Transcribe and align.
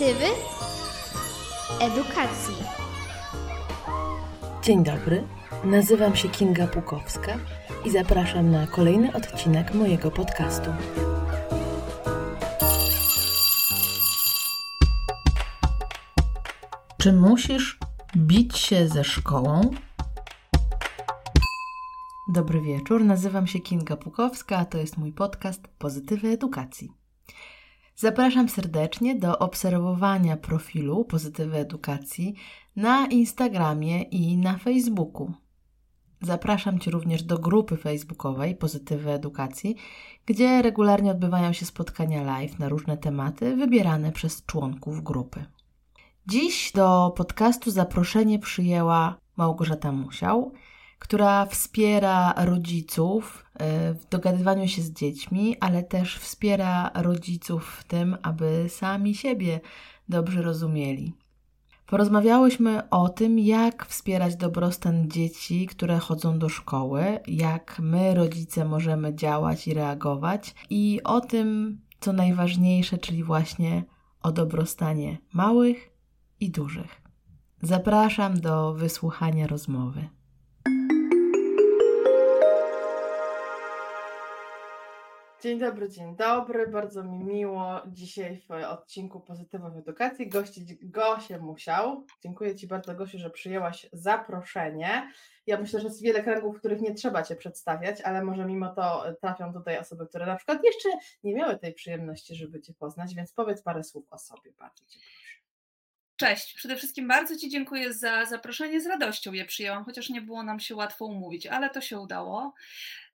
pozytywy 0.00 0.26
edukacji. 1.80 2.54
Dzień 4.62 4.84
dobry, 4.84 5.24
nazywam 5.64 6.16
się 6.16 6.28
Kinga 6.28 6.66
Pukowska 6.66 7.38
i 7.84 7.90
zapraszam 7.90 8.50
na 8.50 8.66
kolejny 8.66 9.12
odcinek 9.12 9.74
mojego 9.74 10.10
podcastu. 10.10 10.70
Czy 16.98 17.12
musisz 17.12 17.78
bić 18.16 18.58
się 18.58 18.88
ze 18.88 19.04
szkołą? 19.04 19.60
Dobry 22.28 22.60
wieczór, 22.60 23.04
nazywam 23.04 23.46
się 23.46 23.60
Kinga 23.60 23.96
Pukowska, 23.96 24.56
a 24.56 24.64
to 24.64 24.78
jest 24.78 24.96
mój 24.96 25.12
podcast 25.12 25.68
Pozytywy 25.78 26.28
Edukacji. 26.28 26.99
Zapraszam 28.00 28.48
serdecznie 28.48 29.14
do 29.14 29.38
obserwowania 29.38 30.36
profilu 30.36 31.04
Pozytywy 31.04 31.56
Edukacji 31.56 32.34
na 32.76 33.06
Instagramie 33.06 34.02
i 34.02 34.36
na 34.36 34.58
Facebooku. 34.58 35.32
Zapraszam 36.22 36.78
Cię 36.78 36.90
również 36.90 37.22
do 37.22 37.38
grupy 37.38 37.76
facebookowej 37.76 38.56
Pozytywy 38.56 39.10
Edukacji, 39.10 39.76
gdzie 40.26 40.62
regularnie 40.62 41.10
odbywają 41.10 41.52
się 41.52 41.66
spotkania 41.66 42.22
live 42.22 42.58
na 42.58 42.68
różne 42.68 42.96
tematy 42.96 43.56
wybierane 43.56 44.12
przez 44.12 44.46
członków 44.46 45.02
grupy. 45.02 45.44
Dziś 46.26 46.72
do 46.72 47.12
podcastu 47.16 47.70
zaproszenie 47.70 48.38
przyjęła 48.38 49.16
Małgorzata 49.36 49.92
Musiał, 49.92 50.52
która 51.00 51.46
wspiera 51.46 52.34
rodziców 52.36 53.44
e, 53.54 53.94
w 53.94 54.08
dogadywaniu 54.08 54.68
się 54.68 54.82
z 54.82 54.92
dziećmi, 54.92 55.56
ale 55.60 55.82
też 55.82 56.18
wspiera 56.18 56.90
rodziców 56.94 57.76
w 57.80 57.84
tym, 57.84 58.16
aby 58.22 58.66
sami 58.68 59.14
siebie 59.14 59.60
dobrze 60.08 60.42
rozumieli. 60.42 61.14
Porozmawiałyśmy 61.86 62.90
o 62.90 63.08
tym, 63.08 63.38
jak 63.38 63.86
wspierać 63.86 64.36
dobrostan 64.36 65.10
dzieci, 65.10 65.66
które 65.66 65.98
chodzą 65.98 66.38
do 66.38 66.48
szkoły, 66.48 67.20
jak 67.26 67.78
my, 67.82 68.14
rodzice, 68.14 68.64
możemy 68.64 69.14
działać 69.14 69.68
i 69.68 69.74
reagować, 69.74 70.54
i 70.70 71.00
o 71.04 71.20
tym, 71.20 71.80
co 72.00 72.12
najważniejsze, 72.12 72.98
czyli 72.98 73.24
właśnie 73.24 73.84
o 74.22 74.32
dobrostanie 74.32 75.18
małych 75.32 75.90
i 76.40 76.50
dużych. 76.50 77.00
Zapraszam 77.62 78.40
do 78.40 78.74
wysłuchania 78.74 79.46
rozmowy. 79.46 80.08
Dzień 85.42 85.58
dobry, 85.58 85.88
dzień 85.88 86.16
dobry. 86.16 86.66
Bardzo 86.66 87.04
mi 87.04 87.24
miło 87.24 87.80
dzisiaj 87.86 88.42
w 88.48 88.50
odcinku 88.50 89.20
Pozytywa 89.20 89.70
w 89.70 89.76
Edukacji 89.76 90.28
gościć 90.28 90.74
Gosię 90.82 91.38
Musiał. 91.38 92.06
Dziękuję 92.22 92.56
Ci 92.56 92.66
bardzo, 92.66 92.94
Gosiu, 92.94 93.18
że 93.18 93.30
przyjęłaś 93.30 93.86
zaproszenie. 93.92 95.12
Ja 95.46 95.60
myślę, 95.60 95.80
że 95.80 95.86
jest 95.86 96.02
wiele 96.02 96.22
kręgów, 96.22 96.56
w 96.56 96.58
których 96.58 96.80
nie 96.80 96.94
trzeba 96.94 97.22
Cię 97.22 97.36
przedstawiać, 97.36 98.00
ale 98.00 98.24
może 98.24 98.44
mimo 98.44 98.68
to 98.74 99.04
trafią 99.20 99.52
tutaj 99.52 99.78
osoby, 99.78 100.06
które 100.06 100.26
na 100.26 100.36
przykład 100.36 100.64
jeszcze 100.64 100.88
nie 101.24 101.34
miały 101.34 101.58
tej 101.58 101.74
przyjemności, 101.74 102.34
żeby 102.34 102.60
Cię 102.60 102.74
poznać, 102.74 103.14
więc 103.14 103.32
powiedz 103.32 103.62
parę 103.62 103.84
słów 103.84 104.04
o 104.10 104.18
sobie. 104.18 104.52
Bardzo 104.52 104.84
Cię 104.84 105.00
proszę. 105.00 105.30
Cześć, 106.16 106.54
przede 106.54 106.76
wszystkim 106.76 107.08
bardzo 107.08 107.36
Ci 107.36 107.50
dziękuję 107.50 107.92
za 107.94 108.24
zaproszenie. 108.24 108.80
Z 108.80 108.86
radością 108.86 109.32
je 109.32 109.44
przyjęłam, 109.44 109.84
chociaż 109.84 110.08
nie 110.10 110.22
było 110.22 110.42
nam 110.42 110.60
się 110.60 110.74
łatwo 110.74 111.04
umówić, 111.04 111.46
ale 111.46 111.70
to 111.70 111.80
się 111.80 112.00
udało. 112.00 112.54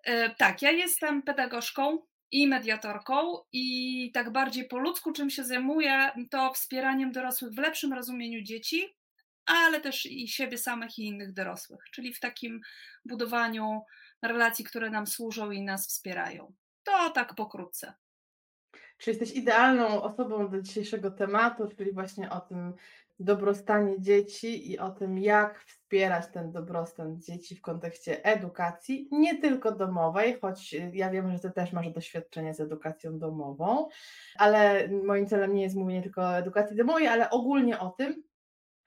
E, 0.04 0.30
tak, 0.30 0.62
ja 0.62 0.70
jestem 0.70 1.22
pedagogzką, 1.22 1.98
i 2.30 2.48
mediatorką, 2.48 3.38
i 3.52 4.10
tak 4.14 4.32
bardziej 4.32 4.68
po 4.68 4.78
ludzku, 4.78 5.12
czym 5.12 5.30
się 5.30 5.44
zajmuję, 5.44 6.10
to 6.30 6.52
wspieraniem 6.52 7.12
dorosłych 7.12 7.52
w 7.52 7.58
lepszym 7.58 7.92
rozumieniu 7.92 8.42
dzieci, 8.42 8.96
ale 9.46 9.80
też 9.80 10.06
i 10.06 10.28
siebie 10.28 10.58
samych 10.58 10.98
i 10.98 11.06
innych 11.06 11.32
dorosłych, 11.32 11.80
czyli 11.92 12.14
w 12.14 12.20
takim 12.20 12.60
budowaniu 13.04 13.82
relacji, 14.22 14.64
które 14.64 14.90
nam 14.90 15.06
służą 15.06 15.50
i 15.50 15.62
nas 15.62 15.88
wspierają. 15.88 16.54
To 16.84 17.10
tak 17.10 17.34
pokrótce. 17.34 17.94
Czy 18.98 19.10
jesteś 19.10 19.32
idealną 19.32 20.02
osobą 20.02 20.50
do 20.50 20.62
dzisiejszego 20.62 21.10
tematu, 21.10 21.68
czyli 21.76 21.92
właśnie 21.92 22.30
o 22.30 22.40
tym 22.40 22.74
dobrostanie 23.18 24.00
dzieci 24.00 24.70
i 24.70 24.78
o 24.78 24.90
tym, 24.90 25.18
jak 25.18 25.64
wspierać 25.86 26.26
ten 26.32 26.52
dobrostan 26.52 27.20
dzieci 27.20 27.56
w 27.56 27.60
kontekście 27.60 28.24
edukacji, 28.24 29.08
nie 29.10 29.40
tylko 29.40 29.72
domowej, 29.72 30.38
choć 30.40 30.72
ja 30.92 31.10
wiem, 31.10 31.32
że 31.32 31.38
Ty 31.38 31.50
też 31.50 31.72
masz 31.72 31.90
doświadczenie 31.90 32.54
z 32.54 32.60
edukacją 32.60 33.18
domową, 33.18 33.88
ale 34.36 34.88
moim 34.88 35.26
celem 35.26 35.54
nie 35.54 35.62
jest 35.62 35.76
mówienie 35.76 36.02
tylko 36.02 36.22
o 36.22 36.38
edukacji 36.38 36.76
domowej, 36.76 37.06
ale 37.06 37.30
ogólnie 37.30 37.78
o 37.78 37.90
tym, 37.90 38.22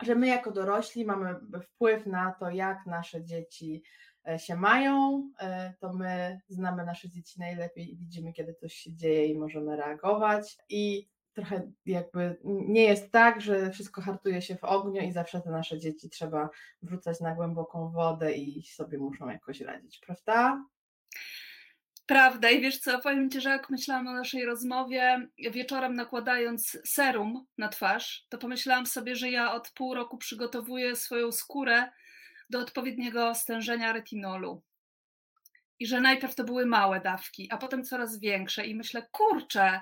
że 0.01 0.15
my 0.15 0.27
jako 0.27 0.51
dorośli 0.51 1.05
mamy 1.05 1.35
wpływ 1.63 2.05
na 2.05 2.31
to, 2.39 2.49
jak 2.49 2.85
nasze 2.85 3.23
dzieci 3.23 3.83
e, 4.27 4.39
się 4.39 4.55
mają, 4.55 5.29
e, 5.39 5.73
to 5.79 5.93
my 5.93 6.39
znamy 6.47 6.85
nasze 6.85 7.09
dzieci 7.09 7.39
najlepiej 7.39 7.93
i 7.93 7.97
widzimy, 7.97 8.33
kiedy 8.33 8.53
coś 8.53 8.73
się 8.73 8.93
dzieje 8.93 9.25
i 9.25 9.37
możemy 9.37 9.75
reagować. 9.75 10.57
I 10.69 11.09
trochę 11.39 11.71
jakby 11.85 12.37
nie 12.43 12.83
jest 12.83 13.11
tak, 13.11 13.41
że 13.41 13.71
wszystko 13.71 14.01
hartuje 14.01 14.41
się 14.41 14.55
w 14.55 14.63
ogniu 14.63 15.01
i 15.01 15.11
zawsze 15.11 15.41
te 15.41 15.49
nasze 15.49 15.79
dzieci 15.79 16.09
trzeba 16.09 16.49
wrzucać 16.81 17.19
na 17.19 17.35
głęboką 17.35 17.91
wodę 17.91 18.33
i 18.33 18.63
sobie 18.63 18.97
muszą 18.97 19.29
jakoś 19.29 19.61
radzić, 19.61 19.99
prawda? 19.99 20.65
Prawda 22.05 22.49
i 22.49 22.61
wiesz 22.61 22.79
co, 22.79 22.99
powiem 22.99 23.29
Ci, 23.29 23.41
że 23.41 23.49
jak 23.49 23.69
myślałam 23.69 24.07
o 24.07 24.13
naszej 24.13 24.45
rozmowie, 24.45 25.27
wieczorem 25.51 25.93
nakładając 25.93 26.77
serum 26.85 27.45
na 27.57 27.69
twarz, 27.69 28.25
to 28.29 28.37
pomyślałam 28.37 28.85
sobie, 28.85 29.15
że 29.15 29.29
ja 29.29 29.53
od 29.53 29.71
pół 29.71 29.93
roku 29.93 30.17
przygotowuję 30.17 30.95
swoją 30.95 31.31
skórę 31.31 31.91
do 32.49 32.59
odpowiedniego 32.59 33.35
stężenia 33.35 33.93
retinolu. 33.93 34.61
I 35.79 35.87
że 35.87 36.01
najpierw 36.01 36.35
to 36.35 36.43
były 36.43 36.65
małe 36.65 37.01
dawki, 37.01 37.47
a 37.51 37.57
potem 37.57 37.83
coraz 37.83 38.19
większe. 38.19 38.65
I 38.65 38.75
myślę, 38.75 39.07
kurczę, 39.11 39.81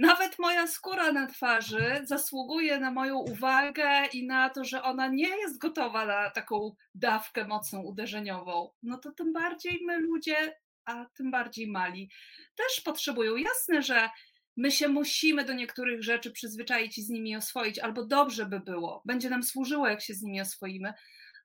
nawet 0.00 0.38
moja 0.38 0.66
skóra 0.66 1.12
na 1.12 1.26
twarzy 1.26 2.00
zasługuje 2.04 2.80
na 2.80 2.90
moją 2.90 3.18
uwagę 3.18 4.06
i 4.12 4.26
na 4.26 4.50
to, 4.50 4.64
że 4.64 4.82
ona 4.82 5.08
nie 5.08 5.28
jest 5.28 5.58
gotowa 5.58 6.06
na 6.06 6.30
taką 6.30 6.74
dawkę 6.94 7.46
mocną 7.46 7.82
uderzeniową. 7.82 8.70
No 8.82 8.98
to 8.98 9.12
tym 9.12 9.32
bardziej 9.32 9.80
my 9.86 9.98
ludzie, 9.98 10.56
a 10.84 11.06
tym 11.14 11.30
bardziej 11.30 11.70
mali, 11.70 12.10
też 12.56 12.80
potrzebują. 12.84 13.36
Jasne, 13.36 13.82
że 13.82 14.08
my 14.56 14.70
się 14.70 14.88
musimy 14.88 15.44
do 15.44 15.52
niektórych 15.52 16.02
rzeczy 16.02 16.30
przyzwyczaić 16.30 16.98
i 16.98 17.02
z 17.02 17.08
nimi 17.08 17.36
oswoić, 17.36 17.78
albo 17.78 18.04
dobrze 18.04 18.46
by 18.46 18.60
było, 18.60 19.02
będzie 19.04 19.30
nam 19.30 19.42
służyło, 19.42 19.88
jak 19.88 20.00
się 20.00 20.14
z 20.14 20.22
nimi 20.22 20.40
oswoimy. 20.40 20.92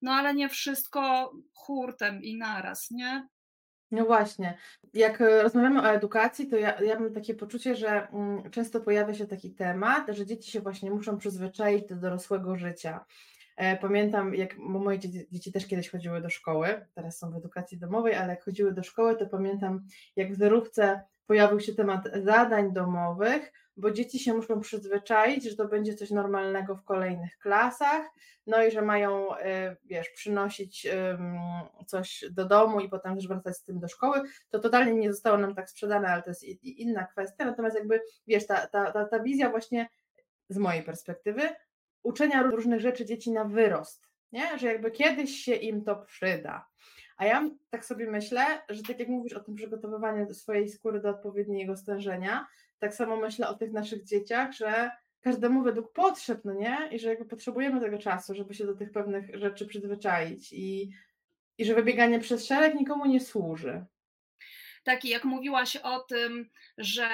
No 0.02 0.12
ale 0.12 0.34
nie 0.34 0.50
wszystko 0.50 1.32
hurtem 1.54 2.24
i 2.24 2.38
naraz, 2.38 2.92
nie? 2.92 3.28
No 3.92 4.06
właśnie, 4.06 4.58
jak 4.94 5.22
e, 5.22 5.44
rozmawiamy 5.44 5.82
o 5.82 5.92
edukacji, 5.92 6.48
to 6.48 6.58
ja, 6.58 6.82
ja 6.82 7.00
mam 7.00 7.14
takie 7.14 7.36
poczucie, 7.36 7.76
że 7.76 8.08
mm, 8.08 8.52
często 8.52 8.82
pojawia 8.82 9.14
się 9.14 9.28
taki 9.28 9.52
temat, 9.52 10.08
że 10.10 10.26
dzieci 10.26 10.52
się 10.52 10.62
właśnie 10.62 10.92
muszą 10.92 11.18
przyzwyczaić 11.18 11.88
do 11.88 11.96
dorosłego 11.96 12.56
życia. 12.56 13.06
E, 13.58 13.78
pamiętam, 13.78 14.36
jak 14.36 14.58
moje 14.58 15.00
dzieci, 15.00 15.28
dzieci 15.32 15.52
też 15.52 15.68
kiedyś 15.68 15.90
chodziły 15.90 16.22
do 16.22 16.30
szkoły, 16.30 16.86
teraz 16.94 17.18
są 17.18 17.32
w 17.32 17.36
edukacji 17.36 17.78
domowej, 17.78 18.16
ale 18.16 18.30
jak 18.30 18.44
chodziły 18.44 18.74
do 18.74 18.84
szkoły, 18.84 19.16
to 19.16 19.26
pamiętam, 19.26 19.86
jak 20.16 20.34
w 20.34 20.38
zerówce 20.38 21.02
pojawił 21.28 21.60
się 21.60 21.74
temat 21.74 22.08
zadań 22.24 22.74
domowych, 22.74 23.52
bo 23.78 23.92
dzieci 23.92 24.20
się 24.20 24.34
muszą 24.34 24.60
przyzwyczaić, 24.60 25.44
że 25.44 25.56
to 25.56 25.68
będzie 25.68 25.94
coś 25.96 26.12
normalnego 26.12 26.76
w 26.76 26.84
kolejnych 26.84 27.38
klasach, 27.38 28.06
no 28.48 28.64
i 28.64 28.72
że 28.72 28.82
mają, 28.82 29.38
y, 29.38 29.42
wiesz, 29.86 30.10
przynosić 30.10 30.88
coś 31.88 32.26
do 32.32 32.46
domu 32.46 32.80
i 32.80 32.90
potem 32.90 33.16
też 33.16 33.28
wracać 33.28 33.58
z 33.58 33.64
tym 33.64 33.80
do 33.80 33.88
szkoły. 33.88 34.22
To 34.50 34.60
totalnie 34.60 34.94
nie 34.94 35.14
zostało 35.14 35.38
nam 35.38 35.56
tak 35.56 35.70
sprzedane, 35.70 36.08
ale 36.08 36.24
to 36.24 36.30
jest 36.30 36.44
inna 36.64 37.04
kwestia. 37.04 37.46
Natomiast 37.46 37.76
jakby, 37.76 38.02
wiesz, 38.28 38.48
ta, 38.48 38.68
ta, 38.68 38.92
ta, 38.92 39.06
ta 39.06 39.20
wizja 39.20 39.50
właśnie 39.50 39.90
z 40.50 40.58
mojej 40.58 40.84
perspektywy 40.84 41.50
uczenia 42.06 42.44
różnych 42.44 42.80
rzeczy 42.80 43.06
dzieci 43.06 43.32
na 43.32 43.46
wyrost, 43.46 44.10
nie? 44.32 44.60
że 44.60 44.68
jakby 44.68 44.92
kiedyś 44.92 45.32
się 45.32 45.56
im 45.56 45.84
to 45.84 45.96
przyda. 45.96 46.66
A 47.18 47.26
ja 47.26 47.50
tak 47.70 47.86
sobie 47.86 48.12
myślę, 48.12 48.46
że 48.70 48.84
tak 48.84 49.00
jak 49.00 49.08
mówisz 49.08 49.34
o 49.34 49.40
tym 49.40 49.56
przygotowywaniu 49.56 50.34
swojej 50.34 50.70
skóry 50.70 51.00
do 51.00 51.10
odpowiedniego 51.10 51.78
stężenia, 51.78 52.48
tak 52.80 52.96
samo 52.96 53.18
myślę 53.18 53.48
o 53.48 53.54
tych 53.54 53.72
naszych 53.72 54.04
dzieciach, 54.04 54.52
że 54.52 54.92
każdemu 55.22 55.64
według 55.64 55.94
potrzeb, 55.94 56.42
no 56.46 56.54
nie? 56.54 56.90
I 56.92 57.00
że 57.00 57.10
jakby 57.10 57.26
potrzebujemy 57.26 57.82
tego 57.82 57.98
czasu, 57.98 58.36
żeby 58.36 58.54
się 58.54 58.66
do 58.66 58.76
tych 58.76 58.92
pewnych 58.92 59.36
rzeczy 59.36 59.66
przyzwyczaić 59.68 60.54
i, 60.54 60.92
i 61.58 61.66
że 61.66 61.76
wybieganie 61.76 62.20
przez 62.20 62.46
szereg 62.46 62.76
nikomu 62.76 63.06
nie 63.06 63.20
służy. 63.20 63.86
Tak, 64.84 65.06
i 65.06 65.10
jak 65.10 65.24
mówiłaś 65.24 65.76
o 65.76 66.00
tym, 66.00 66.50
że 66.78 67.10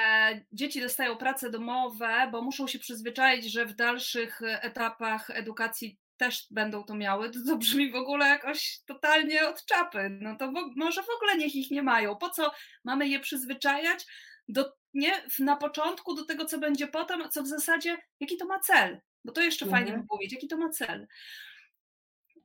dzieci 0.51 0.81
dostają 0.81 1.17
prace 1.17 1.49
domowe, 1.49 2.29
bo 2.31 2.41
muszą 2.41 2.67
się 2.67 2.79
przyzwyczaić, 2.79 3.51
że 3.51 3.65
w 3.65 3.75
dalszych 3.75 4.41
etapach 4.41 5.29
edukacji 5.29 5.99
też 6.25 6.47
będą 6.51 6.83
to 6.83 6.95
miały, 6.95 7.29
to, 7.29 7.39
to 7.47 7.57
brzmi 7.57 7.91
w 7.91 7.95
ogóle 7.95 8.27
jakoś 8.27 8.79
totalnie 8.85 9.47
od 9.47 9.65
czapy. 9.65 10.09
No 10.21 10.35
to 10.35 10.51
w, 10.51 10.53
może 10.75 11.03
w 11.03 11.15
ogóle 11.15 11.37
niech 11.37 11.55
ich 11.55 11.71
nie 11.71 11.83
mają. 11.83 12.15
Po 12.15 12.29
co 12.29 12.51
mamy 12.83 13.07
je 13.07 13.19
przyzwyczajać? 13.19 14.05
do, 14.51 14.73
nie, 14.93 15.23
na 15.39 15.55
początku 15.55 16.15
do 16.15 16.25
tego, 16.25 16.45
co 16.45 16.57
będzie 16.57 16.87
potem, 16.87 17.29
co 17.29 17.43
w 17.43 17.47
zasadzie, 17.47 17.97
jaki 18.19 18.37
to 18.37 18.45
ma 18.45 18.59
cel. 18.59 19.01
Bo 19.25 19.31
to 19.31 19.41
jeszcze 19.41 19.65
mhm. 19.65 19.83
fajnie 19.83 20.01
by 20.01 20.07
powiedzieć, 20.07 20.33
jaki 20.33 20.47
to 20.47 20.57
ma 20.57 20.69
cel. 20.69 21.07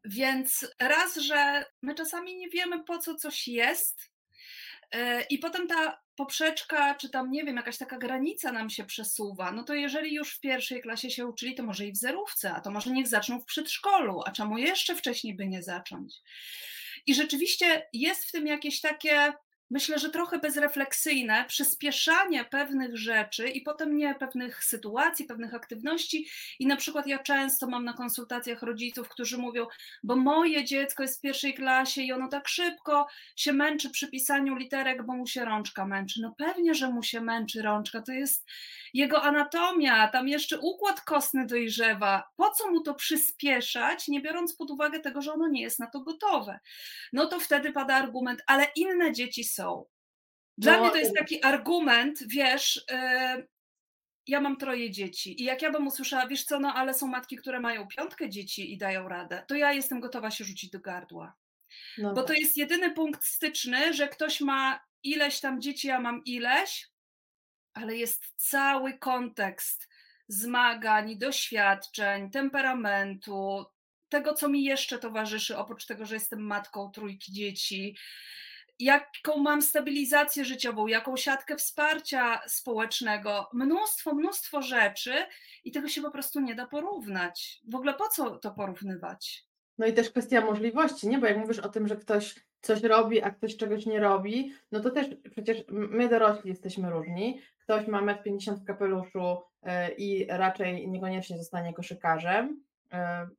Więc 0.05 0.75
raz, 0.81 1.17
że 1.17 1.65
my 1.83 1.95
czasami 1.95 2.37
nie 2.37 2.49
wiemy, 2.49 2.85
po 2.85 2.99
co 2.99 3.15
coś 3.15 3.49
jest, 3.49 4.11
e, 4.91 5.23
i 5.23 5.39
potem 5.39 5.69
ta 5.69 6.01
poprzeczka, 6.17 6.95
czy 6.95 7.11
tam, 7.11 7.31
nie 7.31 7.45
wiem, 7.45 7.57
jakaś 7.57 7.79
taka 7.79 7.99
granica 7.99 8.53
nam 8.53 8.71
się 8.71 8.85
przesuwa, 8.85 9.53
no 9.53 9.63
to 9.65 9.75
jeżeli 9.75 10.15
już 10.15 10.35
w 10.35 10.41
pierwszej 10.41 10.83
klasie 10.83 11.11
się 11.11 11.27
uczyli, 11.27 11.55
to 11.55 11.63
może 11.63 11.87
i 11.87 11.93
w 11.93 11.97
zerówce, 11.97 12.53
a 12.53 12.61
to 12.61 12.71
może 12.71 12.91
niech 12.91 13.09
zaczną 13.09 13.41
w 13.41 13.45
przedszkolu, 13.45 14.23
a 14.27 14.31
czemu 14.31 14.59
jeszcze 14.59 14.95
wcześniej 14.95 15.35
by 15.35 15.47
nie 15.47 15.63
zacząć? 15.63 16.15
I 17.07 17.15
rzeczywiście 17.15 17.89
jest 17.93 18.25
w 18.25 18.33
tym 18.33 18.47
jakieś 18.47 18.81
takie 18.81 19.33
myślę, 19.71 19.99
że 19.99 20.11
trochę 20.11 20.39
bezrefleksyjne 20.39 21.45
przyspieszanie 21.49 22.45
pewnych 22.45 22.97
rzeczy 22.97 23.49
i 23.49 23.61
potem 23.61 23.97
nie 23.97 24.15
pewnych 24.15 24.65
sytuacji, 24.65 25.25
pewnych 25.25 25.55
aktywności. 25.55 26.29
I 26.59 26.67
na 26.67 26.77
przykład 26.77 27.07
ja 27.07 27.19
często 27.19 27.67
mam 27.67 27.85
na 27.85 27.93
konsultacjach 27.93 28.63
rodziców, 28.63 29.09
którzy 29.09 29.39
mówią, 29.39 29.67
bo 30.03 30.17
moje 30.17 30.65
dziecko 30.65 31.03
jest 31.03 31.19
w 31.19 31.21
pierwszej 31.21 31.55
klasie 31.55 32.03
i 32.03 32.13
ono 32.13 32.29
tak 32.29 32.49
szybko 32.49 33.07
się 33.37 33.53
męczy 33.53 33.91
przy 33.91 34.09
pisaniu 34.09 34.57
literek, 34.57 35.07
bo 35.07 35.13
mu 35.13 35.27
się 35.27 35.45
rączka 35.45 35.87
męczy. 35.87 36.21
No 36.23 36.35
pewnie, 36.39 36.75
że 36.75 36.89
mu 36.89 37.03
się 37.03 37.21
męczy 37.21 37.63
rączka, 37.63 38.03
to 38.03 38.13
jest 38.13 38.47
jego 38.95 39.23
anatomia, 39.23 40.09
tam 40.09 40.29
jeszcze 40.29 40.59
układ 40.61 41.01
kostny 41.01 41.47
dojrzewa. 41.47 42.29
Po 42.37 42.51
co 42.51 42.71
mu 42.71 42.81
to 42.81 42.95
przyspieszać, 42.95 44.09
nie 44.09 44.21
biorąc 44.21 44.57
pod 44.57 44.71
uwagę 44.71 45.01
tego, 45.01 45.23
że 45.23 45.33
ono 45.33 45.49
nie 45.49 45.63
jest 45.63 45.79
na 45.79 45.87
to 45.87 46.01
gotowe? 46.01 46.59
No 47.13 47.27
to 47.27 47.41
wtedy 47.41 47.73
pada 47.73 47.95
argument, 47.95 48.43
ale 48.47 48.67
inne 48.77 49.13
dzieci 49.13 49.45
są. 49.57 49.87
Dla 50.59 50.77
no, 50.77 50.81
mnie 50.83 50.91
to 50.91 50.97
jest 50.97 51.17
taki 51.17 51.45
argument, 51.45 52.19
wiesz, 52.29 52.85
yy, 52.91 53.49
ja 54.27 54.41
mam 54.41 54.57
troje 54.57 54.91
dzieci 54.91 55.43
i 55.43 55.45
jak 55.45 55.63
ja 55.63 55.71
bym 55.71 55.87
usłyszała, 55.87 56.27
wiesz 56.27 56.45
co, 56.45 56.61
no 56.61 56.75
ale 56.75 56.95
są 56.95 57.07
matki, 57.07 57.37
które 57.37 57.61
mają 57.61 57.89
piątkę 57.89 58.31
dzieci 58.31 58.73
i 58.73 58.79
dają 58.79 59.09
radę, 59.09 59.45
to 59.49 59.55
ja 59.55 59.73
jestem 59.73 60.01
gotowa 60.01 60.31
się 60.31 60.45
rzucić 60.45 60.71
do 60.71 60.81
gardła. 60.81 61.35
No 61.99 62.15
Bo 62.15 62.23
tak. 62.23 62.27
to 62.27 62.33
jest 62.33 62.57
jedyny 62.57 62.91
punkt 62.91 63.25
styczny, 63.25 63.95
że 63.95 64.09
ktoś 64.09 64.41
ma 64.41 64.81
ileś 65.03 65.41
tam 65.41 65.61
dzieci, 65.61 65.89
ja 65.89 66.01
mam 66.01 66.25
ileś, 66.25 66.91
ale 67.75 67.97
jest 67.97 68.25
cały 68.37 68.99
kontekst 68.99 69.89
zmagań, 70.29 71.19
doświadczeń, 71.19 72.31
temperamentu, 72.31 73.67
tego, 74.09 74.35
co 74.35 74.49
mi 74.49 74.65
jeszcze 74.65 74.99
towarzyszy, 74.99 75.57
oprócz 75.57 75.87
tego, 75.87 76.07
że 76.07 76.15
jestem 76.15 76.41
matką 76.41 76.91
trójki 76.91 77.33
dzieci, 77.33 77.97
jaką 78.79 79.37
mam 79.39 79.63
stabilizację 79.63 80.45
życiową, 80.45 80.87
jaką 80.87 81.17
siatkę 81.17 81.57
wsparcia 81.57 82.41
społecznego, 82.47 83.49
mnóstwo, 83.53 84.15
mnóstwo 84.15 84.63
rzeczy 84.63 85.15
i 85.65 85.73
tego 85.73 85.89
się 85.89 86.03
po 86.03 86.11
prostu 86.11 86.41
nie 86.41 86.55
da 86.55 86.67
porównać. 86.67 87.61
W 87.69 87.75
ogóle 87.75 87.95
po 87.95 88.09
co 88.09 88.39
to 88.39 88.51
porównywać? 88.51 89.47
No 89.79 89.87
i 89.87 89.93
też 89.93 90.11
kwestia 90.11 90.41
możliwości, 90.41 91.09
nie? 91.09 91.19
Bo 91.19 91.27
jak 91.27 91.39
mówisz 91.39 91.59
o 91.59 91.69
tym, 91.69 91.89
że 91.89 91.97
ktoś 91.97 92.35
coś 92.61 92.83
robi, 92.83 93.23
a 93.23 93.31
ktoś 93.31 93.57
czegoś 93.57 93.87
nie 93.87 94.01
robi, 94.01 94.53
no 94.73 94.81
to 94.81 94.91
też 94.91 95.07
przecież 95.31 95.65
my 95.69 96.09
dorośli 96.09 96.51
jesteśmy 96.51 96.91
różni. 96.91 97.41
Ktoś 97.59 97.87
ma 97.87 98.03
1,50 98.03 98.51
m 98.51 98.57
w 98.57 98.65
kapeluszu 98.65 99.43
e, 99.63 99.93
i 99.93 100.27
raczej 100.29 100.89
niekoniecznie 100.89 101.39
zostanie 101.39 101.75
koszykarzem, 101.75 102.65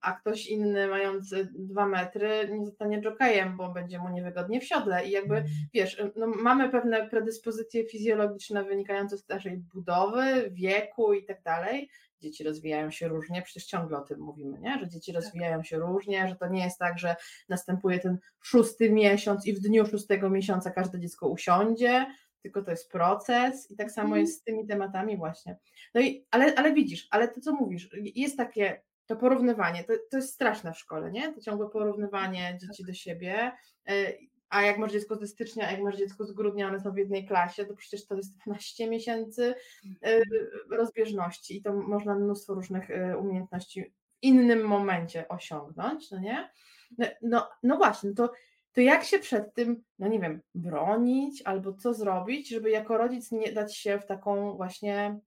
a 0.01 0.13
ktoś 0.13 0.47
inny 0.47 0.87
mając 0.87 1.35
2 1.55 1.87
metry 1.87 2.49
nie 2.51 2.65
zostanie 2.65 3.01
jokejem, 3.01 3.57
bo 3.57 3.69
będzie 3.73 3.99
mu 3.99 4.09
niewygodnie 4.09 4.61
w 4.61 4.65
siodle 4.65 5.07
i 5.07 5.11
jakby 5.11 5.43
wiesz, 5.73 6.03
no 6.15 6.27
mamy 6.27 6.69
pewne 6.69 7.09
predyspozycje 7.09 7.85
fizjologiczne 7.85 8.63
wynikające 8.63 9.17
z 9.17 9.27
naszej 9.27 9.57
budowy, 9.57 10.51
wieku 10.51 11.13
i 11.13 11.25
tak 11.25 11.41
dalej, 11.41 11.89
dzieci 12.21 12.43
rozwijają 12.43 12.91
się 12.91 13.07
różnie, 13.07 13.41
przecież 13.41 13.65
ciągle 13.65 13.97
o 13.97 14.01
tym 14.01 14.19
mówimy, 14.19 14.59
nie? 14.59 14.79
że 14.79 14.89
dzieci 14.89 15.13
tak. 15.13 15.23
rozwijają 15.23 15.63
się 15.63 15.77
różnie, 15.77 16.27
że 16.27 16.35
to 16.35 16.47
nie 16.47 16.63
jest 16.63 16.79
tak, 16.79 16.99
że 16.99 17.15
następuje 17.49 17.99
ten 17.99 18.17
szósty 18.41 18.91
miesiąc 18.91 19.47
i 19.47 19.53
w 19.53 19.59
dniu 19.59 19.85
szóstego 19.85 20.29
miesiąca 20.29 20.71
każde 20.71 20.99
dziecko 20.99 21.27
usiądzie, 21.27 22.05
tylko 22.41 22.61
to 22.61 22.71
jest 22.71 22.91
proces 22.91 23.71
i 23.71 23.75
tak 23.75 23.91
samo 23.91 24.07
mm. 24.07 24.19
jest 24.19 24.39
z 24.39 24.43
tymi 24.43 24.67
tematami 24.67 25.17
właśnie. 25.17 25.57
No 25.93 26.01
i, 26.01 26.25
ale, 26.31 26.55
ale 26.55 26.73
widzisz, 26.73 27.07
ale 27.11 27.27
to 27.27 27.41
co 27.41 27.53
mówisz, 27.53 27.89
jest 28.15 28.37
takie 28.37 28.81
to 29.07 29.15
porównywanie, 29.15 29.83
to, 29.83 29.93
to 30.11 30.17
jest 30.17 30.33
straszne 30.33 30.73
w 30.73 30.77
szkole, 30.77 31.11
nie? 31.11 31.33
To 31.33 31.41
ciągłe 31.41 31.69
porównywanie 31.69 32.57
dzieci 32.61 32.83
do 32.85 32.93
siebie. 32.93 33.51
E, 33.89 34.13
a 34.49 34.61
jak 34.61 34.77
masz 34.77 34.91
dziecko 34.91 35.15
ze 35.15 35.27
stycznia, 35.27 35.67
a 35.67 35.71
jak 35.71 35.81
masz 35.81 35.97
dziecko 35.97 36.25
z 36.25 36.31
grudnia, 36.31 36.67
one 36.67 36.79
są 36.79 36.91
w 36.91 36.97
jednej 36.97 37.25
klasie, 37.25 37.65
to 37.65 37.75
przecież 37.75 38.05
to 38.05 38.15
jest 38.15 38.37
12 38.37 38.89
miesięcy 38.89 39.55
mhm. 39.85 40.21
y, 40.21 40.75
rozbieżności 40.75 41.57
i 41.57 41.61
to 41.61 41.73
można 41.73 42.15
mnóstwo 42.15 42.53
różnych 42.53 42.89
y, 42.89 43.17
umiejętności 43.17 43.83
w 43.83 43.93
innym 44.21 44.67
momencie 44.67 45.27
osiągnąć, 45.27 46.11
no 46.11 46.19
nie? 46.19 46.49
No, 46.97 47.05
no, 47.21 47.49
no 47.63 47.77
właśnie, 47.77 48.13
to, 48.13 48.31
to 48.73 48.81
jak 48.81 49.03
się 49.03 49.19
przed 49.19 49.53
tym, 49.53 49.83
no 49.99 50.07
nie 50.07 50.19
wiem, 50.19 50.41
bronić 50.55 51.41
albo 51.41 51.73
co 51.73 51.93
zrobić, 51.93 52.49
żeby 52.49 52.69
jako 52.69 52.97
rodzic 52.97 53.31
nie 53.31 53.51
dać 53.51 53.77
się 53.77 53.99
w 53.99 54.05
taką 54.05 54.55
właśnie 54.57 55.19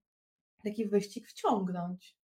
taki 0.65 0.87
wyścig 0.87 1.29
wciągnąć? 1.29 2.20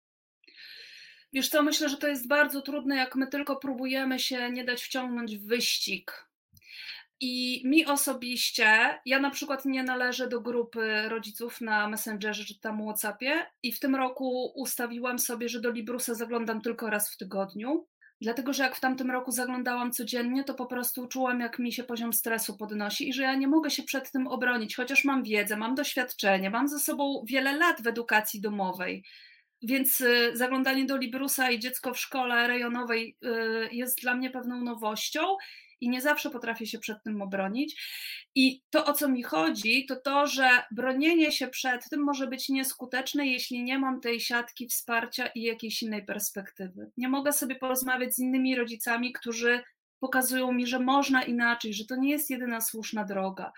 Wiesz 1.33 1.49
co, 1.49 1.63
myślę, 1.63 1.89
że 1.89 1.97
to 1.97 2.07
jest 2.07 2.27
bardzo 2.27 2.61
trudne, 2.61 2.95
jak 2.95 3.15
my 3.15 3.27
tylko 3.27 3.55
próbujemy 3.55 4.19
się 4.19 4.51
nie 4.51 4.63
dać 4.63 4.83
wciągnąć 4.83 5.37
w 5.37 5.47
wyścig 5.47 6.31
i 7.21 7.61
mi 7.65 7.85
osobiście, 7.85 8.99
ja 9.05 9.19
na 9.19 9.29
przykład 9.29 9.65
nie 9.65 9.83
należę 9.83 10.27
do 10.27 10.41
grupy 10.41 11.09
rodziców 11.09 11.61
na 11.61 11.87
Messengerze 11.89 12.45
czy 12.45 12.59
tam 12.59 12.83
Whatsappie 12.83 13.45
i 13.63 13.71
w 13.71 13.79
tym 13.79 13.95
roku 13.95 14.51
ustawiłam 14.55 15.19
sobie, 15.19 15.49
że 15.49 15.61
do 15.61 15.71
Librusa 15.71 16.13
zaglądam 16.13 16.61
tylko 16.61 16.89
raz 16.89 17.13
w 17.13 17.17
tygodniu. 17.17 17.87
Dlatego, 18.21 18.53
że 18.53 18.63
jak 18.63 18.75
w 18.75 18.79
tamtym 18.79 19.11
roku 19.11 19.31
zaglądałam 19.31 19.91
codziennie, 19.91 20.43
to 20.43 20.53
po 20.53 20.65
prostu 20.65 21.07
czułam, 21.07 21.39
jak 21.39 21.59
mi 21.59 21.73
się 21.73 21.83
poziom 21.83 22.13
stresu 22.13 22.57
podnosi 22.57 23.09
i 23.09 23.13
że 23.13 23.23
ja 23.23 23.35
nie 23.35 23.47
mogę 23.47 23.69
się 23.69 23.83
przed 23.83 24.11
tym 24.11 24.27
obronić, 24.27 24.75
chociaż 24.75 25.05
mam 25.05 25.23
wiedzę, 25.23 25.57
mam 25.57 25.75
doświadczenie, 25.75 26.49
mam 26.49 26.67
ze 26.67 26.79
sobą 26.79 27.23
wiele 27.27 27.57
lat 27.57 27.81
w 27.81 27.87
edukacji 27.87 28.41
domowej. 28.41 29.03
Więc 29.61 30.01
y, 30.01 30.31
zaglądanie 30.33 30.85
do 30.85 30.97
Librusa 30.97 31.51
i 31.51 31.59
dziecko 31.59 31.93
w 31.93 31.99
szkole 31.99 32.47
rejonowej 32.47 33.17
y, 33.25 33.69
jest 33.71 34.01
dla 34.01 34.15
mnie 34.15 34.29
pewną 34.29 34.63
nowością 34.63 35.21
i 35.81 35.89
nie 35.89 36.01
zawsze 36.01 36.29
potrafię 36.29 36.65
się 36.67 36.79
przed 36.79 37.03
tym 37.03 37.21
obronić. 37.21 37.81
I 38.36 38.62
to, 38.69 38.86
o 38.86 38.93
co 38.93 39.09
mi 39.09 39.24
chodzi, 39.24 39.86
to 39.86 39.95
to, 39.95 40.27
że 40.27 40.50
bronienie 40.71 41.31
się 41.31 41.47
przed 41.47 41.89
tym 41.89 42.03
może 42.03 42.27
być 42.27 42.50
nieskuteczne, 42.50 43.27
jeśli 43.27 43.63
nie 43.63 43.79
mam 43.79 44.01
tej 44.01 44.19
siatki 44.19 44.67
wsparcia 44.67 45.27
i 45.27 45.41
jakiejś 45.41 45.83
innej 45.83 46.05
perspektywy. 46.05 46.91
Nie 46.97 47.09
mogę 47.09 47.33
sobie 47.33 47.55
porozmawiać 47.55 48.15
z 48.15 48.19
innymi 48.19 48.55
rodzicami, 48.55 49.13
którzy 49.13 49.63
pokazują 50.01 50.51
mi, 50.51 50.67
że 50.67 50.79
można 50.79 51.24
inaczej, 51.24 51.74
że 51.74 51.86
to 51.86 51.96
nie 51.96 52.12
jest 52.12 52.29
jedyna 52.29 52.62
słuszna 52.62 53.03
droga. 53.03 53.51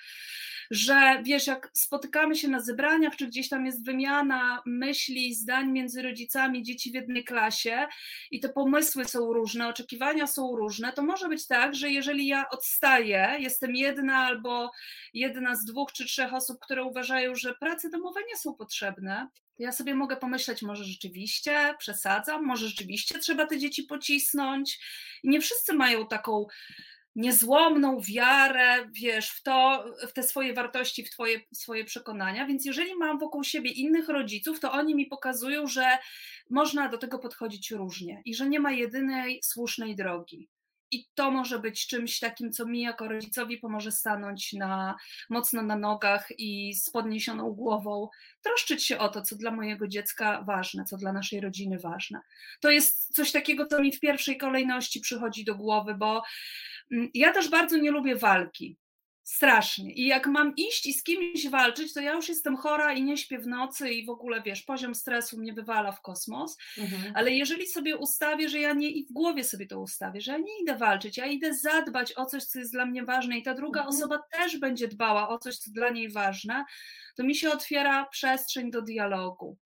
Że 0.72 1.22
wiesz, 1.24 1.48
jak 1.48 1.72
spotykamy 1.74 2.36
się 2.36 2.48
na 2.48 2.60
zebraniach, 2.60 3.16
czy 3.16 3.28
gdzieś 3.28 3.50
tam 3.50 3.66
jest 3.66 3.86
wymiana 3.86 4.62
myśli, 4.66 5.36
zdań 5.36 5.72
między 5.72 6.02
rodzicami 6.02 6.64
dzieci 6.64 6.92
w 6.92 6.94
jednej 6.94 7.24
klasie 7.24 7.88
i 8.32 8.40
te 8.40 8.50
pomysły 8.50 9.06
są 9.06 9.34
różne, 9.34 9.68
oczekiwania 9.68 10.28
są 10.28 10.56
różne, 10.56 10.94
to 10.94 11.02
może 11.02 11.30
być 11.30 11.48
tak, 11.48 11.76
że 11.76 11.90
jeżeli 11.90 12.28
ja 12.28 12.50
odstaję, 12.50 13.36
jestem 13.40 13.76
jedna 13.76 14.18
albo 14.18 14.72
jedna 15.14 15.56
z 15.56 15.66
dwóch 15.66 15.92
czy 15.92 16.06
trzech 16.06 16.34
osób, 16.34 16.60
które 16.60 16.84
uważają, 16.84 17.36
że 17.36 17.56
prace 17.56 17.90
domowe 17.90 18.22
nie 18.30 18.38
są 18.38 18.56
potrzebne, 18.56 19.28
ja 19.60 19.72
sobie 19.72 19.96
mogę 19.96 20.18
pomyśleć, 20.18 20.62
może 20.62 20.84
rzeczywiście 20.84 21.76
przesadzam, 21.80 22.46
może 22.46 22.68
rzeczywiście 22.68 23.20
trzeba 23.20 23.46
te 23.46 23.58
dzieci 23.58 23.84
pocisnąć. 23.84 24.80
I 25.24 25.30
nie 25.30 25.42
wszyscy 25.42 25.74
mają 25.74 26.08
taką 26.08 26.46
niezłomną 27.16 28.00
wiarę, 28.02 28.90
wiesz, 28.92 29.30
w 29.30 29.44
to, 29.44 29.86
w 30.08 30.14
te 30.14 30.24
swoje 30.24 30.54
wartości, 30.54 31.06
w 31.06 31.10
twoje, 31.10 31.40
swoje 31.54 31.86
przekonania. 31.86 32.46
Więc 32.46 32.66
jeżeli 32.66 32.96
mam 32.96 33.20
wokół 33.20 33.44
siebie 33.44 33.72
innych 33.72 34.10
rodziców, 34.10 34.60
to 34.60 34.72
oni 34.72 34.96
mi 34.96 35.06
pokazują, 35.06 35.68
że 35.68 35.98
można 36.50 36.90
do 36.90 36.98
tego 36.98 37.20
podchodzić 37.20 37.72
różnie 37.72 38.22
i 38.26 38.36
że 38.36 38.50
nie 38.50 38.60
ma 38.60 38.72
jedynej 38.72 39.40
słusznej 39.44 39.96
drogi. 39.96 40.50
I 40.94 41.08
to 41.16 41.32
może 41.32 41.60
być 41.60 41.88
czymś 41.88 42.20
takim, 42.20 42.52
co 42.52 42.66
mi 42.66 42.82
jako 42.82 43.08
rodzicowi 43.08 43.58
pomoże 43.58 43.92
stanąć 43.92 44.54
na, 44.54 44.96
mocno 45.30 45.62
na 45.62 45.76
nogach 45.76 46.28
i 46.38 46.74
z 46.74 46.90
podniesioną 46.90 47.52
głową, 47.52 48.10
troszczyć 48.42 48.86
się 48.86 48.98
o 48.98 49.10
to, 49.10 49.22
co 49.22 49.36
dla 49.36 49.52
mojego 49.52 49.88
dziecka 49.88 50.44
ważne, 50.48 50.86
co 50.86 50.98
dla 50.98 51.14
naszej 51.14 51.42
rodziny 51.42 51.80
ważne. 51.80 52.20
To 52.62 52.72
jest 52.72 53.16
coś 53.16 53.32
takiego, 53.32 53.66
co 53.66 53.82
mi 53.82 53.92
w 53.92 54.00
pierwszej 54.00 54.38
kolejności 54.38 55.00
przychodzi 55.00 55.46
do 55.46 55.56
głowy, 55.56 55.96
bo 55.96 56.24
Mm, 56.92 57.10
ja 57.14 57.34
też 57.34 57.50
bardzo 57.50 57.78
nie 57.78 57.92
lubię 57.92 58.16
walki. 58.16 58.78
Strasznie. 59.24 59.94
I 59.94 60.06
jak 60.06 60.28
mam 60.28 60.54
iść 60.56 60.86
i 60.86 60.94
z 60.94 61.04
kimś 61.04 61.50
walczyć, 61.50 61.94
to 61.94 62.02
ja 62.02 62.14
już 62.14 62.30
jestem 62.30 62.58
chora 62.58 62.94
i 62.94 63.04
nie 63.04 63.18
śpię 63.18 63.40
w 63.40 63.48
nocy 63.48 63.90
i 63.90 64.06
w 64.06 64.10
ogóle 64.10 64.42
wiesz, 64.42 64.62
poziom 64.62 64.96
stresu 64.96 65.38
mnie 65.38 65.54
wywala 65.54 65.92
w 65.92 66.02
kosmos. 66.02 66.58
Mhm. 66.78 67.14
Ale 67.16 67.32
jeżeli 67.32 67.68
sobie 67.68 67.98
ustawię, 67.98 68.50
że 68.50 68.60
ja 68.60 68.74
nie 68.74 68.90
i 68.90 69.06
w 69.06 69.12
głowie 69.12 69.44
sobie 69.44 69.68
to 69.68 69.80
ustawię, 69.80 70.22
że 70.22 70.32
ja 70.32 70.38
nie 70.38 70.62
idę 70.62 70.78
walczyć, 70.78 71.18
ja 71.18 71.26
idę 71.26 71.54
zadbać 71.54 72.14
o 72.18 72.26
coś, 72.26 72.44
co 72.44 72.60
jest 72.60 72.72
dla 72.72 72.86
mnie 72.86 73.04
ważne 73.04 73.38
i 73.38 73.44
ta 73.44 73.54
druga 73.54 73.80
mhm. 73.80 73.96
osoba 73.96 74.24
też 74.32 74.58
będzie 74.58 74.88
dbała 74.88 75.30
o 75.30 75.40
coś, 75.40 75.58
co 75.58 75.72
dla 75.72 75.90
niej 75.90 76.12
ważne, 76.12 76.66
to 77.16 77.24
mi 77.24 77.36
się 77.36 77.52
otwiera 77.52 78.06
przestrzeń 78.06 78.72
do 78.72 78.82
dialogu. 78.82 79.58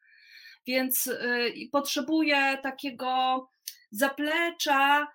Więc 0.68 1.06
yy, 1.06 1.70
potrzebuję 1.72 2.58
takiego 2.64 3.44
zaplecza, 3.92 5.08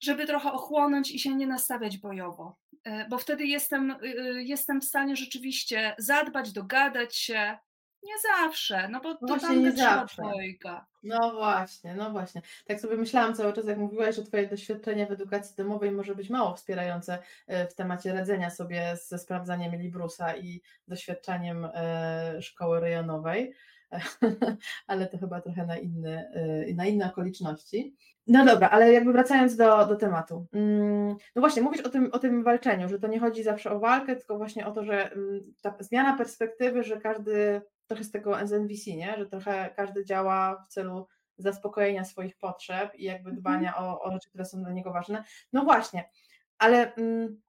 żeby 0.00 0.26
trochę 0.26 0.52
ochłonąć 0.52 1.10
i 1.10 1.18
się 1.18 1.34
nie 1.34 1.46
nastawiać 1.46 1.98
bojowo. 1.98 2.56
E, 2.84 3.08
bo 3.08 3.18
wtedy 3.18 3.46
jestem, 3.46 3.90
y, 3.90 3.96
y, 4.04 4.42
jestem 4.42 4.80
w 4.80 4.84
stanie 4.84 5.16
rzeczywiście 5.16 5.94
zadbać, 5.98 6.52
dogadać 6.52 7.16
się. 7.16 7.58
Nie 8.02 8.14
zawsze, 8.36 8.88
no 8.88 9.00
bo 9.00 9.08
no 9.22 9.28
to 9.28 9.40
tam 9.40 9.62
nie 9.62 9.72
trzeba 9.72 10.04
dwojga. 10.04 10.86
No 11.02 11.32
właśnie, 11.32 11.94
no 11.94 12.10
właśnie. 12.10 12.42
Tak 12.66 12.80
sobie 12.80 12.96
myślałam 12.96 13.34
cały 13.34 13.52
czas, 13.52 13.66
jak 13.66 13.78
mówiłaś, 13.78 14.16
że 14.16 14.22
Twoje 14.22 14.48
doświadczenie 14.48 15.06
w 15.06 15.12
edukacji 15.12 15.56
domowej 15.56 15.90
może 15.90 16.14
być 16.14 16.30
mało 16.30 16.54
wspierające 16.54 17.18
e, 17.46 17.66
w 17.66 17.74
temacie 17.74 18.12
radzenia 18.12 18.50
sobie 18.50 18.96
ze 19.08 19.18
sprawdzaniem 19.18 19.76
Librusa 19.76 20.36
i 20.36 20.62
doświadczeniem 20.88 21.68
e, 21.74 22.42
szkoły 22.42 22.80
rejonowej, 22.80 23.54
ale 24.86 25.06
to 25.06 25.18
chyba 25.18 25.40
trochę 25.40 25.66
na 25.66 25.76
inne, 25.76 26.32
na 26.74 26.86
inne 26.86 27.10
okoliczności. 27.10 27.96
No 28.26 28.44
dobra, 28.44 28.68
ale 28.70 28.92
jakby 28.92 29.12
wracając 29.12 29.56
do, 29.56 29.86
do 29.86 29.96
tematu. 29.96 30.46
Mm, 30.52 31.16
no 31.36 31.40
właśnie, 31.40 31.62
mówisz 31.62 31.80
o 31.80 31.88
tym, 31.88 32.08
o 32.12 32.18
tym 32.18 32.44
walczeniu, 32.44 32.88
że 32.88 32.98
to 32.98 33.08
nie 33.08 33.20
chodzi 33.20 33.42
zawsze 33.42 33.70
o 33.70 33.78
walkę, 33.78 34.16
tylko 34.16 34.36
właśnie 34.36 34.66
o 34.66 34.72
to, 34.72 34.84
że 34.84 35.12
mm, 35.12 35.40
ta 35.62 35.74
zmiana 35.80 36.16
perspektywy, 36.16 36.84
że 36.84 37.00
każdy 37.00 37.62
trochę 37.86 38.04
z 38.04 38.10
tego 38.10 38.46
SNVC, 38.46 38.96
nie? 38.96 39.14
że 39.18 39.26
trochę 39.26 39.70
każdy 39.76 40.04
działa 40.04 40.64
w 40.64 40.72
celu 40.72 41.06
zaspokojenia 41.38 42.04
swoich 42.04 42.36
potrzeb 42.36 42.94
i 42.94 43.04
jakby 43.04 43.30
mhm. 43.30 43.36
dbania 43.36 43.76
o, 43.76 44.02
o 44.02 44.12
rzeczy, 44.12 44.28
które 44.28 44.44
są 44.44 44.58
dla 44.62 44.72
niego 44.72 44.92
ważne. 44.92 45.24
No 45.52 45.64
właśnie, 45.64 46.10
ale 46.58 46.94
mm, 46.94 47.40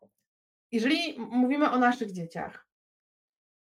jeżeli 0.72 1.20
mówimy 1.20 1.72
o 1.72 1.80
naszych 1.80 2.12
dzieciach, 2.12 2.68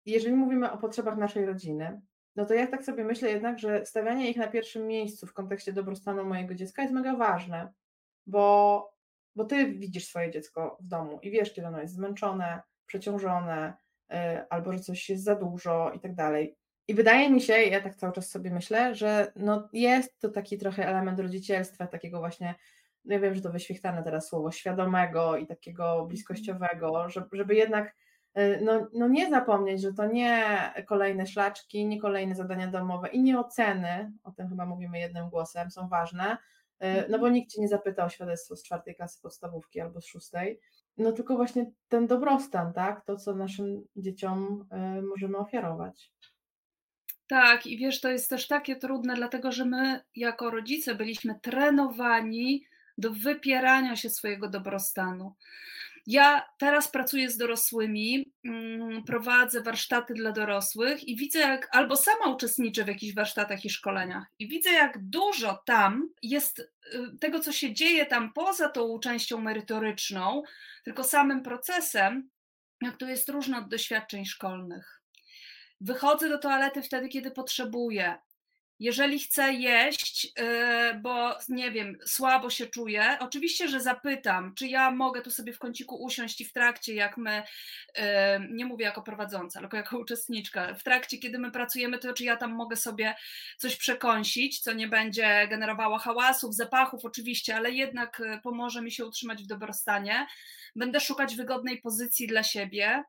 jeżeli 0.05 0.35
mówimy 0.35 0.71
o 0.71 0.77
potrzebach 0.77 1.17
naszej 1.17 1.45
rodziny, 1.45 2.01
no 2.35 2.45
to 2.45 2.53
ja 2.53 2.67
tak 2.67 2.83
sobie 2.83 3.03
myślę 3.03 3.29
jednak, 3.29 3.59
że 3.59 3.85
stawianie 3.85 4.29
ich 4.29 4.37
na 4.37 4.47
pierwszym 4.47 4.87
miejscu 4.87 5.27
w 5.27 5.33
kontekście 5.33 5.73
dobrostanu 5.73 6.25
mojego 6.25 6.55
dziecka 6.55 6.81
jest 6.81 6.93
mega 6.93 7.15
ważne, 7.15 7.73
bo, 8.27 8.93
bo 9.35 9.45
ty 9.45 9.73
widzisz 9.73 10.07
swoje 10.07 10.31
dziecko 10.31 10.77
w 10.81 10.87
domu 10.87 11.19
i 11.21 11.31
wiesz, 11.31 11.53
kiedy 11.53 11.67
ono 11.67 11.81
jest 11.81 11.93
zmęczone, 11.93 12.61
przeciążone, 12.85 13.73
yy, 14.09 14.17
albo 14.49 14.73
że 14.73 14.79
coś 14.79 15.09
jest 15.09 15.23
za 15.23 15.35
dużo 15.35 15.91
i 15.95 15.99
tak 15.99 16.15
dalej. 16.15 16.55
I 16.87 16.93
wydaje 16.93 17.29
mi 17.29 17.41
się, 17.41 17.53
ja 17.53 17.81
tak 17.81 17.95
cały 17.95 18.13
czas 18.13 18.29
sobie 18.29 18.51
myślę, 18.51 18.95
że 18.95 19.31
no 19.35 19.69
jest 19.73 20.19
to 20.19 20.29
taki 20.29 20.57
trochę 20.57 20.87
element 20.87 21.19
rodzicielstwa, 21.19 21.87
takiego 21.87 22.19
właśnie, 22.19 22.55
no 23.05 23.13
ja 23.13 23.19
wiem, 23.19 23.35
że 23.35 23.41
to 23.41 23.51
wyświechtane 23.51 24.03
teraz 24.03 24.27
słowo, 24.27 24.51
świadomego 24.51 25.37
i 25.37 25.47
takiego 25.47 25.91
mhm. 25.91 26.07
bliskościowego, 26.07 27.09
żeby, 27.09 27.27
żeby 27.31 27.55
jednak 27.55 27.95
no, 28.61 28.87
no 28.93 29.07
nie 29.07 29.29
zapomnieć, 29.29 29.81
że 29.81 29.93
to 29.93 30.05
nie 30.05 30.43
kolejne 30.87 31.27
szlaczki, 31.27 31.85
nie 31.85 32.01
kolejne 32.01 32.35
zadania 32.35 32.67
domowe 32.67 33.07
i 33.07 33.21
nie 33.21 33.39
oceny, 33.39 34.11
o 34.23 34.31
tym 34.31 34.49
chyba 34.49 34.65
mówimy 34.65 34.99
jednym 34.99 35.29
głosem, 35.29 35.71
są 35.71 35.87
ważne, 35.87 36.37
y, 36.83 36.87
no 37.09 37.19
bo 37.19 37.27
mhm. 37.27 37.33
nikt 37.33 37.51
Cię 37.51 37.61
nie 37.61 37.67
zapyta 37.67 38.05
o 38.05 38.09
świadectwo 38.09 38.55
z 38.55 38.63
czwartej 38.63 38.95
klasy 38.95 39.21
podstawówki 39.21 39.81
albo 39.81 40.01
z 40.01 40.05
szóstej, 40.05 40.59
no 40.97 41.11
tylko 41.11 41.35
właśnie 41.35 41.71
ten 41.87 42.07
dobrostan, 42.07 42.73
tak, 42.73 43.05
to 43.05 43.17
co 43.17 43.35
naszym 43.35 43.83
dzieciom 43.95 44.65
y, 44.97 45.01
możemy 45.01 45.37
ofiarować. 45.37 46.11
Tak, 47.29 47.67
i 47.67 47.77
wiesz, 47.77 48.01
to 48.01 48.09
jest 48.09 48.29
też 48.29 48.47
takie 48.47 48.75
trudne, 48.75 49.15
dlatego 49.15 49.51
że 49.51 49.65
my 49.65 50.01
jako 50.15 50.49
rodzice 50.49 50.95
byliśmy 50.95 51.39
trenowani 51.41 52.65
do 52.99 53.11
wypierania 53.11 53.95
się 53.95 54.09
swojego 54.09 54.49
dobrostanu. 54.49 55.35
Ja 56.07 56.45
teraz 56.57 56.87
pracuję 56.87 57.29
z 57.29 57.37
dorosłymi, 57.37 58.33
mm, 58.45 59.03
prowadzę 59.03 59.61
warsztaty 59.61 60.13
dla 60.13 60.31
dorosłych 60.31 61.07
i 61.07 61.15
widzę, 61.15 61.39
jak 61.39 61.69
albo 61.71 61.97
sama 61.97 62.25
uczestniczę 62.27 62.83
w 62.83 62.87
jakichś 62.87 63.13
warsztatach 63.13 63.65
i 63.65 63.69
szkoleniach, 63.69 64.25
i 64.39 64.47
widzę, 64.47 64.69
jak 64.71 65.09
dużo 65.09 65.63
tam 65.65 66.09
jest 66.21 66.59
y, 66.59 66.65
tego, 67.19 67.39
co 67.39 67.51
się 67.51 67.73
dzieje 67.73 68.05
tam 68.05 68.33
poza 68.33 68.69
tą 68.69 68.99
częścią 68.99 69.41
merytoryczną, 69.41 70.43
tylko 70.83 71.03
samym 71.03 71.43
procesem, 71.43 72.29
jak 72.81 72.97
to 72.97 73.07
jest 73.07 73.29
różne 73.29 73.57
od 73.57 73.69
doświadczeń 73.69 74.25
szkolnych. 74.25 75.01
Wychodzę 75.81 76.29
do 76.29 76.37
toalety 76.37 76.81
wtedy, 76.81 77.09
kiedy 77.09 77.31
potrzebuję 77.31 78.17
jeżeli 78.79 79.19
chcę 79.19 79.53
jeść, 79.53 80.25
y, 80.25 80.99
bo 81.01 81.37
nie 81.49 81.71
wiem, 81.71 81.97
słabo 82.05 82.49
się 82.49 82.67
czuję, 82.67 83.17
oczywiście, 83.19 83.67
że 83.67 83.81
zapytam, 83.81 84.53
czy 84.55 84.67
ja 84.67 84.91
mogę 84.91 85.21
tu 85.21 85.31
sobie 85.31 85.53
w 85.53 85.59
kąciku 85.59 86.03
usiąść 86.03 86.41
i 86.41 86.45
w 86.45 86.53
trakcie, 86.53 86.93
jak 86.93 87.17
my, 87.17 87.43
y, 87.97 88.01
nie 88.49 88.65
mówię 88.65 88.85
jako 88.85 89.01
prowadząca, 89.01 89.59
tylko 89.59 89.77
jako 89.77 89.97
uczestniczka, 89.99 90.73
w 90.73 90.83
trakcie, 90.83 91.17
kiedy 91.17 91.39
my 91.39 91.51
pracujemy, 91.51 91.97
to 91.97 92.13
czy 92.13 92.23
ja 92.23 92.37
tam 92.37 92.51
mogę 92.51 92.75
sobie 92.75 93.15
coś 93.57 93.75
przekąsić, 93.75 94.59
co 94.59 94.73
nie 94.73 94.87
będzie 94.87 95.47
generowało 95.49 95.97
hałasów, 95.97 96.55
zapachów, 96.55 97.05
oczywiście, 97.05 97.55
ale 97.55 97.71
jednak 97.71 98.19
y, 98.19 98.39
pomoże 98.43 98.81
mi 98.81 98.91
się 98.91 99.05
utrzymać 99.05 99.43
w 99.43 99.47
dobrostanie. 99.47 100.27
Będę 100.75 100.99
szukać 100.99 101.35
wygodnej 101.35 101.81
pozycji 101.81 102.27
dla 102.27 102.43
siebie, 102.43 103.03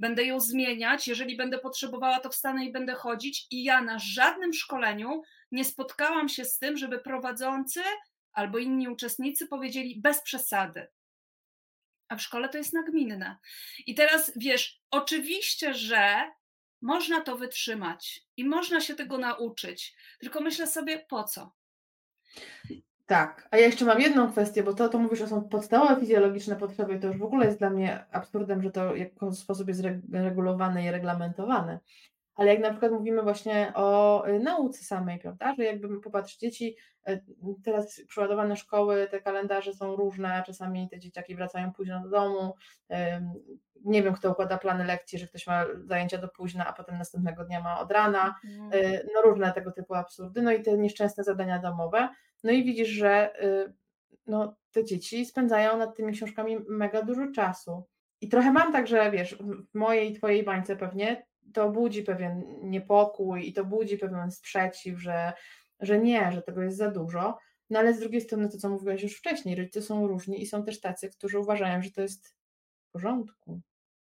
będę 0.00 0.24
ją 0.24 0.40
zmieniać, 0.40 1.08
jeżeli 1.08 1.36
będę 1.36 1.58
potrzebowała, 1.58 2.20
to 2.20 2.30
wstanę 2.30 2.64
i 2.64 2.72
będę 2.72 2.94
chodzić. 2.94 3.46
I 3.50 3.64
ja 3.64 3.82
na 3.82 3.98
żadnym 3.98 4.52
szkoleniu 4.52 5.22
nie 5.52 5.64
spotkałam 5.64 6.28
się 6.28 6.44
z 6.44 6.58
tym, 6.58 6.76
żeby 6.76 6.98
prowadzący 6.98 7.82
albo 8.32 8.58
inni 8.58 8.88
uczestnicy 8.88 9.46
powiedzieli 9.46 10.00
bez 10.00 10.22
przesady. 10.22 10.86
A 12.08 12.16
w 12.16 12.22
szkole 12.22 12.48
to 12.48 12.58
jest 12.58 12.72
nagminne. 12.72 13.36
I 13.86 13.94
teraz 13.94 14.32
wiesz, 14.36 14.80
oczywiście, 14.90 15.74
że 15.74 16.30
można 16.82 17.20
to 17.20 17.36
wytrzymać 17.36 18.20
i 18.36 18.44
można 18.44 18.80
się 18.80 18.94
tego 18.94 19.18
nauczyć, 19.18 19.94
tylko 20.20 20.40
myślę 20.40 20.66
sobie, 20.66 20.98
po 21.08 21.24
co? 21.24 21.52
Tak, 23.10 23.48
a 23.50 23.56
ja 23.56 23.66
jeszcze 23.66 23.84
mam 23.84 24.00
jedną 24.00 24.30
kwestię, 24.30 24.62
bo 24.62 24.74
to, 24.74 24.88
to 24.88 24.98
mówisz, 24.98 25.18
że 25.18 25.28
są 25.28 25.42
podstawowe 25.42 26.00
fizjologiczne 26.00 26.56
potrzeby 26.56 26.94
i 26.94 27.00
to 27.00 27.06
już 27.06 27.16
w 27.16 27.22
ogóle 27.22 27.46
jest 27.46 27.58
dla 27.58 27.70
mnie 27.70 28.04
absurdem, 28.12 28.62
że 28.62 28.70
to 28.70 28.92
w 28.92 28.96
jakiś 28.96 29.38
sposób 29.38 29.68
jest 29.68 29.82
regulowane 30.12 30.84
i 30.84 30.90
reglamentowane. 30.90 31.78
Ale 32.40 32.50
jak 32.50 32.60
na 32.60 32.70
przykład 32.70 32.92
mówimy 32.92 33.22
właśnie 33.22 33.72
o 33.74 34.28
y, 34.28 34.38
nauce 34.38 34.84
samej, 34.84 35.18
prawda, 35.18 35.54
że 35.54 35.64
jakby 35.64 36.00
popatrz, 36.00 36.36
dzieci, 36.36 36.76
y, 37.08 37.24
teraz 37.64 38.00
przeładowane 38.08 38.56
szkoły, 38.56 39.08
te 39.10 39.20
kalendarze 39.20 39.72
są 39.72 39.96
różne, 39.96 40.42
czasami 40.46 40.88
te 40.88 40.98
dzieciaki 40.98 41.34
wracają 41.34 41.72
późno 41.72 42.02
do 42.02 42.08
domu, 42.08 42.54
nie 43.84 44.02
wiem, 44.02 44.14
kto 44.14 44.30
układa 44.30 44.58
plany 44.58 44.84
lekcji, 44.84 45.18
że 45.18 45.26
ktoś 45.26 45.46
ma 45.46 45.64
zajęcia 45.84 46.18
do 46.18 46.28
późna, 46.28 46.66
a 46.66 46.72
potem 46.72 46.98
następnego 46.98 47.44
dnia 47.44 47.60
ma 47.60 47.80
od 47.80 47.92
rana, 47.92 48.34
mhm. 48.44 48.84
y, 48.84 49.08
no 49.14 49.22
różne 49.22 49.52
tego 49.52 49.72
typu 49.72 49.94
absurdy, 49.94 50.42
no 50.42 50.52
i 50.52 50.62
te 50.62 50.78
nieszczęsne 50.78 51.24
zadania 51.24 51.58
domowe, 51.58 52.08
no 52.44 52.50
i 52.50 52.64
widzisz, 52.64 52.88
że 52.88 53.32
no, 54.26 54.56
te 54.72 54.84
dzieci 54.84 55.26
spędzają 55.26 55.78
nad 55.78 55.96
tymi 55.96 56.12
książkami 56.12 56.58
mega 56.68 57.02
dużo 57.02 57.32
czasu. 57.34 57.84
I 58.20 58.28
trochę 58.28 58.52
mam 58.52 58.72
tak, 58.72 58.86
że 58.86 59.10
wiesz, 59.10 59.36
w 59.72 59.74
mojej 59.74 60.10
i 60.10 60.14
twojej 60.14 60.42
bańce 60.42 60.76
pewnie 60.76 61.29
to 61.54 61.70
budzi 61.70 62.02
pewien 62.02 62.44
niepokój 62.62 63.48
i 63.48 63.52
to 63.52 63.64
budzi 63.64 63.98
pewien 63.98 64.30
sprzeciw, 64.30 65.00
że, 65.00 65.32
że 65.80 65.98
nie, 65.98 66.32
że 66.32 66.42
tego 66.42 66.62
jest 66.62 66.76
za 66.76 66.90
dużo. 66.90 67.38
No 67.70 67.78
ale 67.78 67.94
z 67.94 68.00
drugiej 68.00 68.20
strony 68.20 68.48
to, 68.48 68.58
co 68.58 68.68
mówiłaś 68.68 69.02
już 69.02 69.16
wcześniej, 69.16 69.56
rodzice 69.56 69.82
są 69.82 70.06
różni 70.06 70.42
i 70.42 70.46
są 70.46 70.64
też 70.64 70.80
tacy, 70.80 71.10
którzy 71.10 71.38
uważają, 71.38 71.82
że 71.82 71.90
to 71.90 72.02
jest 72.02 72.28
w 72.28 72.92
porządku, 72.92 73.60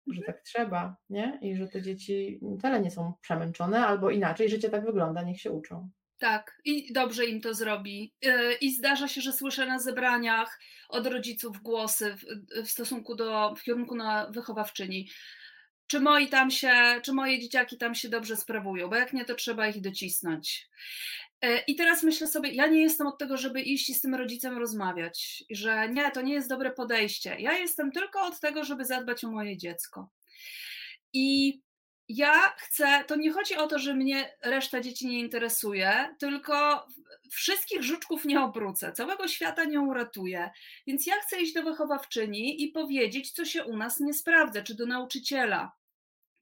że 0.07 0.21
mhm. 0.21 0.27
tak 0.27 0.45
trzeba, 0.45 0.97
nie? 1.11 1.39
I 1.43 1.57
że 1.57 1.69
te 1.69 1.83
dzieci 1.83 2.41
wcale 2.59 2.81
nie 2.81 2.91
są 2.91 3.13
przemęczone, 3.21 3.87
albo 3.87 4.11
inaczej, 4.11 4.49
życie 4.49 4.71
tak 4.71 4.85
wygląda, 4.85 5.23
niech 5.23 5.41
się 5.41 5.51
uczą. 5.51 5.91
Tak, 6.19 6.61
i 6.65 6.93
dobrze 6.93 7.27
im 7.27 7.41
to 7.41 7.55
zrobi. 7.55 8.15
Y, 8.27 8.55
I 8.61 8.75
zdarza 8.75 9.09
się, 9.09 9.21
że 9.21 9.33
słyszę 9.33 9.67
na 9.67 9.79
zebraniach 9.79 10.61
od 10.89 11.07
rodziców 11.07 11.63
głosy 11.63 12.17
w, 12.17 12.25
w 12.67 12.71
stosunku 12.71 13.15
do, 13.15 13.55
w 13.59 13.63
kierunku 13.63 13.95
na 13.95 14.31
wychowawczyni 14.31 15.09
czy 15.87 16.01
moi 16.01 16.29
tam 16.29 16.51
się, 16.51 17.01
czy 17.03 17.13
moje 17.13 17.41
dzieciaki 17.41 17.79
tam 17.79 17.95
się 17.95 18.09
dobrze 18.09 18.37
sprawują, 18.37 18.89
bo 18.89 18.97
jak 18.97 19.13
nie, 19.13 19.25
to 19.25 19.35
trzeba 19.35 19.69
ich 19.69 19.81
docisnąć. 19.81 20.69
E, 21.41 21.59
I 21.59 21.77
teraz 21.77 22.03
myślę 22.03 22.27
sobie, 22.27 22.51
ja 22.51 22.67
nie 22.67 22.83
jestem 22.83 23.07
od 23.07 23.19
tego, 23.19 23.37
żeby 23.37 23.63
iść 23.63 23.91
i 23.91 23.95
z 23.95 24.01
tym 24.01 24.15
rodzicem 24.15 24.59
rozmawiać, 24.59 25.45
że 25.51 25.89
nie, 25.89 26.11
to 26.11 26.23
nie 26.23 26.35
jest 26.35 26.49
dobre 26.49 26.71
podejście. 26.71 27.37
Ja 27.39 27.53
jestem 27.53 27.93
tylko 27.93 28.21
od 28.21 28.41
tego, 28.41 28.65
żeby 28.65 28.85
zadbać 28.85 29.25
o 29.25 29.31
moje 29.31 29.57
dziecko. 29.57 30.09
I 31.13 31.61
ja 32.09 32.55
chcę, 32.59 33.05
to 33.07 33.17
nie 33.17 33.33
chodzi 33.33 33.57
o 33.57 33.67
to, 33.67 33.79
że 33.79 33.95
mnie 33.95 34.35
reszta 34.43 34.81
dzieci 34.81 35.07
nie 35.07 35.19
interesuje, 35.21 36.15
tylko 36.19 36.87
wszystkich 37.31 37.83
żuczków 37.83 38.25
nie 38.25 38.41
obrócę, 38.41 38.93
całego 38.93 39.29
świata 39.29 39.65
nie 39.65 39.81
uratuję. 39.81 40.51
Więc 40.87 41.07
ja 41.07 41.15
chcę 41.15 41.41
iść 41.43 41.53
do 41.55 41.63
wychowawczyni 41.63 42.63
i 42.63 42.69
powiedzieć, 42.69 43.31
co 43.33 43.45
się 43.45 43.65
u 43.65 43.77
nas 43.77 44.01
nie 44.01 44.15
sprawdza, 44.15 44.63
czy 44.63 44.75
do 44.75 44.87
nauczyciela. 44.87 45.73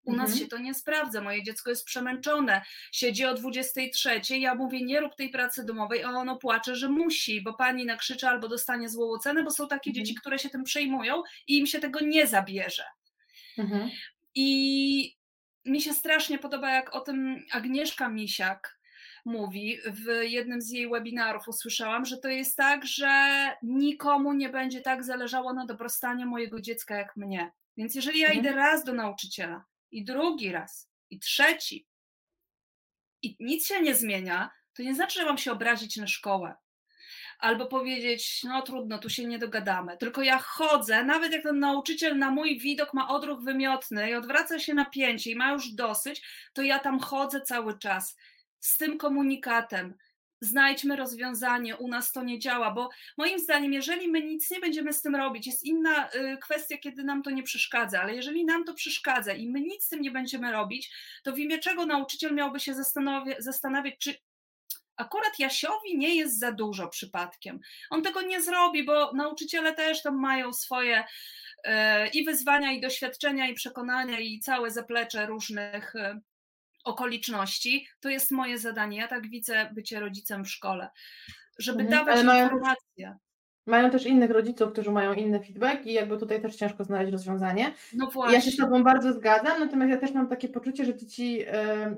U 0.05 0.13
nas 0.13 0.31
Mhm. 0.31 0.39
się 0.39 0.47
to 0.47 0.59
nie 0.59 0.75
sprawdza. 0.75 1.21
Moje 1.21 1.43
dziecko 1.43 1.71
jest 1.71 1.85
przemęczone, 1.85 2.63
siedzi 2.93 3.25
o 3.25 3.35
23. 3.35 4.39
Ja 4.39 4.55
mówię, 4.55 4.85
nie 4.85 5.01
rób 5.01 5.15
tej 5.17 5.31
pracy 5.31 5.65
domowej, 5.65 6.03
a 6.03 6.11
ono 6.11 6.37
płacze, 6.37 6.77
że 6.77 6.89
musi, 6.89 7.41
bo 7.43 7.55
pani 7.55 7.85
nakrzyczy 7.87 8.29
albo 8.29 8.49
dostanie 8.49 8.89
złą 8.89 9.11
ocenę, 9.13 9.43
bo 9.43 9.51
są 9.51 9.69
takie 9.69 9.91
Mhm. 9.91 10.05
dzieci, 10.05 10.15
które 10.21 10.39
się 10.39 10.49
tym 10.51 10.65
przejmują 10.65 11.23
i 11.47 11.59
im 11.59 11.67
się 11.67 11.79
tego 11.81 12.01
nie 12.01 12.27
zabierze. 12.27 12.85
Mhm. 13.59 13.91
I 14.35 15.17
mi 15.65 15.81
się 15.81 15.95
strasznie 15.95 16.39
podoba, 16.39 16.71
jak 16.71 16.95
o 16.95 17.01
tym 17.01 17.45
Agnieszka 17.53 18.09
Misiak 18.09 18.79
mówi. 19.25 19.79
W 19.87 20.23
jednym 20.23 20.61
z 20.63 20.71
jej 20.71 20.89
webinarów 20.89 21.49
usłyszałam, 21.49 22.05
że 22.05 22.19
to 22.19 22.29
jest 22.29 22.57
tak, 22.57 22.87
że 22.87 23.49
nikomu 23.63 24.33
nie 24.33 24.49
będzie 24.49 24.81
tak 24.81 25.05
zależało 25.05 25.53
na 25.53 25.67
dobrostanie 25.67 26.27
mojego 26.27 26.61
dziecka 26.61 26.97
jak 26.97 27.17
mnie. 27.17 27.53
Więc 27.77 27.95
jeżeli 27.95 28.19
ja 28.21 28.29
Mhm. 28.29 28.45
idę 28.47 28.57
raz 28.57 28.85
do 28.85 28.93
nauczyciela 28.93 29.65
i 29.91 30.05
drugi 30.05 30.53
raz 30.53 30.91
i 31.11 31.19
trzeci 31.19 31.87
i 33.23 33.37
nic 33.41 33.67
się 33.67 33.83
nie 33.83 33.95
zmienia, 33.95 34.51
to 34.75 34.83
nie 34.83 34.95
znaczy, 34.95 35.21
że 35.21 35.27
mam 35.27 35.39
się 35.39 35.53
obrazić 35.53 35.97
na 35.97 36.07
szkołę. 36.07 36.55
Albo 37.43 37.67
powiedzieć, 37.67 38.41
no 38.45 38.63
trudno, 38.63 38.99
tu 38.99 39.11
się 39.11 39.27
nie 39.27 39.39
dogadamy. 39.39 39.97
Tylko 39.97 40.23
ja 40.23 40.39
chodzę, 40.39 41.05
nawet 41.05 41.33
jak 41.33 41.43
ten 41.43 41.59
nauczyciel 41.59 42.19
na 42.19 42.31
mój 42.31 42.59
widok 42.59 42.95
ma 42.95 43.09
odruch 43.09 43.43
wymiotny 43.43 44.11
i 44.11 44.15
odwraca 44.15 44.59
się 44.59 44.75
napięcie 44.75 45.31
i 45.31 45.37
ma 45.37 45.53
już 45.53 45.69
dosyć, 45.69 46.23
to 46.53 46.63
ja 46.63 46.79
tam 46.79 47.01
chodzę 47.01 47.41
cały 47.41 47.79
czas 47.79 48.17
z 48.61 48.77
tym 48.77 48.99
komunikatem. 48.99 49.95
Znajdźmy 50.41 50.97
rozwiązanie, 50.97 51.77
u 51.77 51.89
nas 51.89 52.13
to 52.13 52.23
nie 52.23 52.39
działa, 52.39 52.71
bo 52.71 52.89
moim 53.17 53.39
zdaniem, 53.39 53.73
jeżeli 53.73 54.09
my 54.09 54.21
nic 54.21 54.51
nie 54.51 54.61
będziemy 54.61 54.93
z 54.93 55.03
tym 55.03 55.17
robić, 55.17 55.47
jest 55.47 55.65
inna 55.65 56.09
y, 56.09 56.39
kwestia, 56.43 56.79
kiedy 56.79 57.05
nam 57.05 57.23
to 57.23 57.31
nie 57.31 57.43
przeszkadza, 57.43 58.03
ale 58.03 58.15
jeżeli 58.15 58.45
nam 58.45 58.65
to 58.65 58.75
przeszkadza 58.75 59.33
i 59.33 59.49
my 59.49 59.61
nic 59.61 59.85
z 59.85 59.89
tym 59.89 60.01
nie 60.01 60.11
będziemy 60.11 60.53
robić, 60.53 60.93
to 61.23 61.33
w 61.33 61.39
imię 61.39 61.59
czego 61.59 61.87
nauczyciel 61.87 62.35
miałby 62.35 62.61
się 62.61 62.75
zastanawiać, 63.39 63.95
czy 63.99 64.15
akurat 65.03 65.39
Jasiowi 65.39 65.99
nie 65.99 66.15
jest 66.15 66.39
za 66.39 66.53
dużo 66.53 66.89
przypadkiem. 66.89 67.61
On 67.91 68.03
tego 68.03 68.23
nie 68.23 68.43
zrobi, 68.43 68.85
bo 68.85 69.13
nauczyciele 69.13 69.75
też 69.75 70.03
tam 70.03 70.21
mają 70.21 70.53
swoje 70.53 71.05
e, 71.65 72.09
i 72.09 72.25
wyzwania, 72.25 72.73
i 72.73 72.81
doświadczenia, 72.81 73.49
i 73.49 73.55
przekonania, 73.55 74.21
i 74.21 74.41
całe 74.41 74.71
zaplecze 74.71 75.27
różnych 75.27 75.97
e, 75.97 76.21
okoliczności. 76.85 77.89
To 78.01 78.09
jest 78.09 78.31
moje 78.31 78.59
zadanie. 78.59 78.99
Ja 78.99 79.09
tak 79.09 79.29
widzę 79.31 79.71
bycie 79.75 80.01
rodzicem 80.01 80.45
w 80.45 80.51
szkole, 80.51 80.91
żeby 81.59 81.83
Mhm. 81.83 82.05
dawać 82.07 82.19
informacje. 82.25 83.17
Mają 83.67 83.91
też 83.91 84.07
innych 84.07 84.31
rodziców, 84.31 84.73
którzy 84.73 84.91
mają 84.91 85.13
inny 85.13 85.41
feedback 85.41 85.87
i 85.87 85.93
jakby 85.93 86.19
tutaj 86.19 86.43
też 86.43 86.57
ciężko 86.57 86.85
znaleźć 86.85 87.13
rozwiązanie. 87.13 87.75
No 87.95 88.11
Ja 88.31 88.41
się 88.41 88.51
z 88.51 88.57
właśnie. 88.57 88.65
Tobą 88.65 88.85
bardzo 88.85 89.13
zgadzam, 89.13 89.61
natomiast 89.61 89.91
ja 89.91 89.97
też 89.97 90.13
mam 90.13 90.29
takie 90.29 90.49
poczucie, 90.49 90.85
że 90.85 90.97
dzieci 90.97 91.45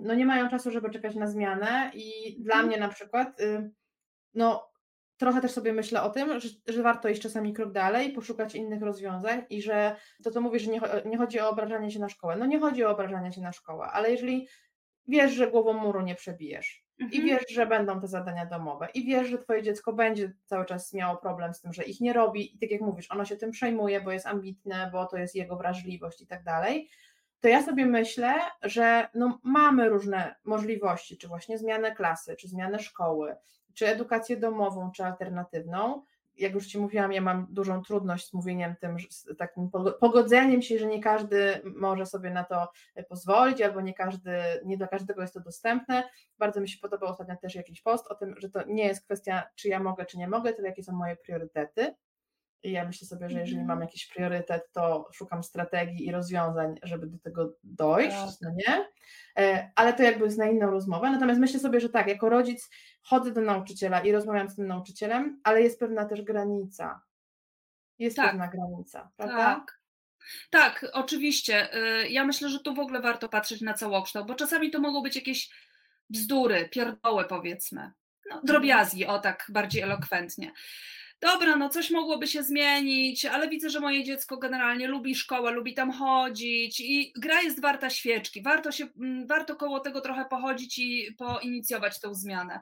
no 0.02 0.14
nie 0.14 0.26
mają 0.26 0.48
czasu, 0.48 0.70
żeby 0.70 0.90
czekać 0.90 1.14
na 1.14 1.26
zmianę 1.26 1.90
i 1.94 2.36
dla 2.38 2.54
Mhm. 2.54 2.66
mnie 2.66 2.78
na 2.78 2.88
przykład, 2.88 3.38
no 4.34 4.70
trochę 5.16 5.40
też 5.40 5.50
sobie 5.50 5.72
myślę 5.72 6.02
o 6.02 6.10
tym, 6.10 6.40
że, 6.40 6.48
że 6.66 6.82
warto 6.82 7.08
iść 7.08 7.22
czasami 7.22 7.52
krok 7.52 7.72
dalej, 7.72 8.12
poszukać 8.12 8.54
innych 8.54 8.82
rozwiązań 8.82 9.42
i 9.50 9.62
że 9.62 9.96
to, 10.24 10.30
co 10.30 10.40
mówisz, 10.40 10.62
że 10.62 10.70
nie, 10.70 10.80
nie 11.04 11.18
chodzi 11.18 11.40
o 11.40 11.48
obrażanie 11.50 11.90
się 11.90 11.98
na 11.98 12.08
szkołę. 12.08 12.36
No 12.36 12.46
nie 12.46 12.60
chodzi 12.60 12.84
o 12.84 12.90
obrażanie 12.90 13.32
się 13.32 13.40
na 13.40 13.52
szkołę, 13.52 13.86
ale 13.86 14.10
jeżeli 14.10 14.48
wiesz, 15.08 15.32
że 15.32 15.50
głową 15.50 15.72
muru 15.72 16.00
nie 16.00 16.14
przebijesz 16.14 16.83
i 16.98 17.04
Mhm. 17.04 17.24
wiesz, 17.26 17.44
że 17.50 17.66
będą 17.66 18.00
te 18.00 18.08
zadania 18.08 18.46
domowe 18.46 18.88
i 18.94 19.04
wiesz, 19.04 19.28
że 19.28 19.38
twoje 19.38 19.62
dziecko 19.62 19.92
będzie 19.92 20.32
cały 20.44 20.64
czas 20.64 20.92
miało 20.92 21.16
problem 21.16 21.54
z 21.54 21.60
tym, 21.60 21.72
że 21.72 21.82
ich 21.82 22.00
nie 22.00 22.12
robi 22.12 22.54
i 22.56 22.58
tak 22.58 22.70
jak 22.70 22.80
mówisz, 22.80 23.10
ono 23.10 23.24
się 23.24 23.36
tym 23.36 23.50
przejmuje, 23.50 24.00
bo 24.00 24.12
jest 24.12 24.26
ambitne, 24.26 24.90
bo 24.92 25.06
to 25.06 25.16
jest 25.16 25.34
jego 25.34 25.56
wrażliwość 25.56 26.20
i 26.20 26.26
tak 26.26 26.42
dalej, 26.44 26.88
to 27.40 27.48
ja 27.48 27.62
sobie 27.62 27.86
myślę, 27.86 28.34
że 28.62 29.08
no 29.14 29.40
mamy 29.42 29.88
różne 29.88 30.34
możliwości, 30.44 31.18
czy 31.18 31.28
właśnie 31.28 31.58
zmianę 31.58 31.94
klasy, 31.94 32.36
czy 32.36 32.48
zmianę 32.48 32.78
szkoły, 32.78 33.36
czy 33.74 33.86
edukację 33.88 34.36
domową, 34.36 34.90
czy 34.90 35.04
alternatywną. 35.04 36.02
Jak 36.36 36.54
już 36.54 36.66
Ci 36.66 36.78
mówiłam, 36.78 37.12
ja 37.12 37.20
mam 37.20 37.46
dużą 37.50 37.82
trudność 37.82 38.28
z 38.28 38.32
mówieniem 38.32 38.74
tym, 38.80 38.96
z 39.10 39.36
takim 39.38 39.70
pogo- 39.70 39.92
pogodzeniem 39.92 40.62
się, 40.62 40.78
że 40.78 40.86
nie 40.86 41.02
każdy 41.02 41.60
może 41.64 42.06
sobie 42.06 42.30
na 42.30 42.44
to 42.44 42.68
pozwolić, 43.08 43.62
albo 43.62 43.80
nie 43.80 43.94
każdy, 43.94 44.38
nie 44.64 44.76
dla 44.76 44.86
każdego 44.86 45.22
jest 45.22 45.34
to 45.34 45.40
dostępne. 45.40 46.08
Bardzo 46.38 46.60
mi 46.60 46.68
się 46.68 46.78
podobał 46.78 47.10
ostatnio 47.10 47.36
też 47.36 47.54
jakiś 47.54 47.82
post 47.82 48.06
o 48.10 48.14
tym, 48.14 48.34
że 48.38 48.50
to 48.50 48.64
nie 48.66 48.84
jest 48.86 49.04
kwestia, 49.04 49.42
czy 49.54 49.68
ja 49.68 49.80
mogę, 49.80 50.06
czy 50.06 50.18
nie 50.18 50.28
mogę, 50.28 50.52
tylko 50.52 50.66
jakie 50.66 50.82
są 50.82 50.92
moje 50.92 51.16
priorytety. 51.16 51.94
I 52.64 52.72
ja 52.72 52.84
myślę 52.84 53.06
sobie, 53.08 53.30
że 53.30 53.38
jeżeli 53.38 53.58
Mhm. 53.60 53.68
mam 53.68 53.80
jakiś 53.80 54.06
priorytet, 54.06 54.72
to 54.72 55.08
szukam 55.12 55.42
strategii 55.42 56.06
i 56.06 56.12
rozwiązań, 56.12 56.74
żeby 56.82 57.06
do 57.06 57.18
tego 57.18 57.52
dojść, 57.64 58.16
Tak. 58.16 58.30
no 58.42 58.50
nie? 58.50 58.88
E, 59.38 59.70
Ale 59.76 59.92
to 59.92 60.02
jakby 60.02 60.24
jest 60.24 60.38
na 60.38 60.46
inną 60.46 60.70
rozmowę. 60.70 61.10
Natomiast 61.10 61.40
myślę 61.40 61.60
sobie, 61.60 61.80
że 61.80 61.88
tak, 61.88 62.06
jako 62.08 62.28
rodzic 62.28 62.70
chodzę 63.02 63.32
do 63.32 63.40
nauczyciela 63.40 64.00
i 64.00 64.12
rozmawiam 64.12 64.48
z 64.50 64.56
tym 64.56 64.66
nauczycielem, 64.66 65.40
ale 65.44 65.62
jest 65.62 65.80
pewna 65.80 66.04
też 66.04 66.22
granica. 66.22 67.00
Jest 67.98 68.16
Tak. 68.16 68.30
pewna 68.30 68.48
granica, 68.48 69.10
prawda? 69.16 69.36
Tak. 69.36 69.80
Tak, 70.50 70.86
oczywiście. 70.92 71.74
Y, 72.02 72.08
Ja 72.08 72.24
myślę, 72.24 72.48
że 72.48 72.60
tu 72.60 72.74
w 72.74 72.78
ogóle 72.78 73.00
warto 73.00 73.28
patrzeć 73.28 73.60
na 73.60 73.74
całokształt, 73.74 74.26
bo 74.26 74.34
czasami 74.34 74.70
to 74.70 74.80
mogą 74.80 75.02
być 75.02 75.16
jakieś 75.16 75.50
bzdury, 76.10 76.68
pierdoły 76.68 77.24
powiedzmy. 77.24 77.92
No, 78.30 78.40
drobiazgi, 78.44 79.06
o 79.06 79.18
tak 79.18 79.46
bardziej 79.48 79.82
elokwentnie. 79.82 80.52
Dobra, 81.24 81.56
no 81.56 81.68
coś 81.68 81.90
mogłoby 81.90 82.26
się 82.26 82.42
zmienić, 82.42 83.24
ale 83.24 83.48
widzę, 83.48 83.70
że 83.70 83.80
moje 83.80 84.04
dziecko 84.04 84.36
generalnie 84.36 84.88
lubi 84.88 85.14
szkołę, 85.14 85.50
lubi 85.50 85.74
tam 85.74 85.92
chodzić 85.92 86.80
i 86.80 87.12
gra 87.16 87.42
jest 87.42 87.60
warta 87.60 87.90
świeczki. 87.90 88.42
Warto, 88.42 88.72
się, 88.72 88.86
mm, 89.00 89.26
warto 89.26 89.56
koło 89.56 89.80
tego 89.80 90.00
trochę 90.00 90.24
pochodzić 90.24 90.78
i 90.78 91.14
poinicjować 91.18 92.00
tę 92.00 92.14
zmianę. 92.14 92.60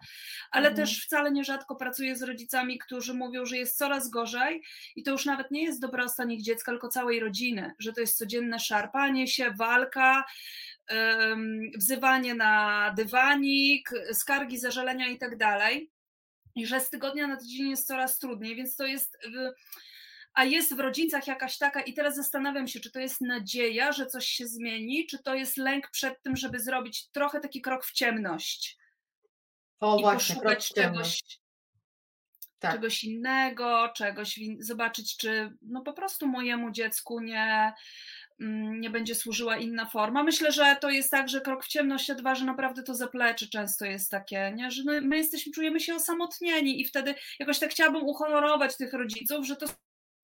Ale 0.50 0.68
Mhm. 0.68 0.86
też 0.86 1.04
wcale 1.04 1.30
nierzadko 1.32 1.76
pracuję 1.76 2.16
z 2.16 2.22
rodzicami, 2.22 2.78
którzy 2.78 3.14
mówią, 3.14 3.46
że 3.46 3.56
jest 3.56 3.78
coraz 3.78 4.10
gorzej 4.10 4.62
i 4.96 5.02
to 5.02 5.10
już 5.10 5.24
nawet 5.24 5.50
nie 5.50 5.62
jest 5.62 5.80
dobrostan 5.80 6.30
ich 6.30 6.42
dziecka, 6.42 6.72
tylko 6.72 6.88
całej 6.88 7.20
rodziny, 7.20 7.74
że 7.78 7.92
to 7.92 8.00
jest 8.00 8.18
codzienne 8.18 8.58
szarpanie 8.58 9.26
się, 9.28 9.50
walka, 9.58 10.24
wzywanie 11.76 12.34
na 12.34 12.94
dywanik, 12.96 13.90
skargi, 14.12 14.58
zażalenia 14.58 15.08
i 15.08 15.18
tak 15.18 15.36
dalej. 15.36 15.91
I 16.54 16.66
że 16.66 16.80
z 16.80 16.90
tygodnia 16.90 17.26
na 17.26 17.36
tydzień 17.36 17.70
jest 17.70 17.86
coraz 17.86 18.18
trudniej, 18.18 18.56
więc 18.56 18.76
to 18.76 18.86
jest. 18.86 19.18
A 20.34 20.44
jest 20.44 20.74
w 20.76 20.80
rodzicach 20.80 21.26
jakaś 21.26 21.58
taka, 21.58 21.80
i 21.80 21.94
teraz 21.94 22.16
zastanawiam 22.16 22.68
się, 22.68 22.80
czy 22.80 22.90
to 22.90 23.00
jest 23.00 23.20
nadzieja, 23.20 23.92
że 23.92 24.06
coś 24.06 24.26
się 24.26 24.46
zmieni, 24.46 25.06
czy 25.06 25.22
to 25.22 25.34
jest 25.34 25.56
lęk 25.56 25.90
przed 25.90 26.22
tym, 26.22 26.36
żeby 26.36 26.60
zrobić 26.60 27.08
trochę 27.10 27.40
taki 27.40 27.60
krok 27.60 27.84
w 27.84 27.92
ciemność 27.92 28.78
O 29.80 29.98
i 29.98 30.00
właśnie, 30.02 30.34
krok 30.36 30.44
poszukać 30.44 30.66
w 30.68 30.74
ciemność. 30.74 31.22
czegoś, 31.22 31.40
Tak. 32.58 32.72
czegoś 32.72 33.04
innego, 33.04 33.88
czegoś, 33.96 34.38
w 34.38 34.64
zobaczyć, 34.64 35.16
czy 35.16 35.56
no 35.62 35.82
po 35.82 35.92
prostu 35.92 36.26
mojemu 36.26 36.70
dziecku 36.70 37.20
nie, 37.20 37.72
nie 38.80 38.90
będzie 38.90 39.14
służyła 39.14 39.56
inna 39.56 39.86
forma. 39.86 40.22
Myślę, 40.22 40.52
że 40.52 40.76
to 40.80 40.90
jest 40.90 41.10
tak, 41.10 41.28
że 41.28 41.40
krok 41.40 41.64
w 41.64 41.68
ciemność 41.68 42.06
się 42.06 42.14
dwa, 42.14 42.34
że 42.34 42.44
naprawdę 42.44 42.82
to 42.82 42.94
zaplecze 42.94 43.46
często 43.46 43.84
jest 43.84 44.10
takie, 44.10 44.52
nie? 44.56 44.70
że 44.70 44.82
my, 44.84 45.00
my 45.00 45.16
jesteśmy, 45.16 45.52
czujemy 45.52 45.80
się 45.80 45.94
osamotnieni 45.94 46.80
i 46.80 46.84
wtedy 46.84 47.14
jakoś 47.38 47.58
tak 47.58 47.70
chciałabym 47.70 48.02
uhonorować 48.02 48.76
tych 48.76 48.92
rodziców, 48.92 49.46
że 49.46 49.56
to 49.56 49.66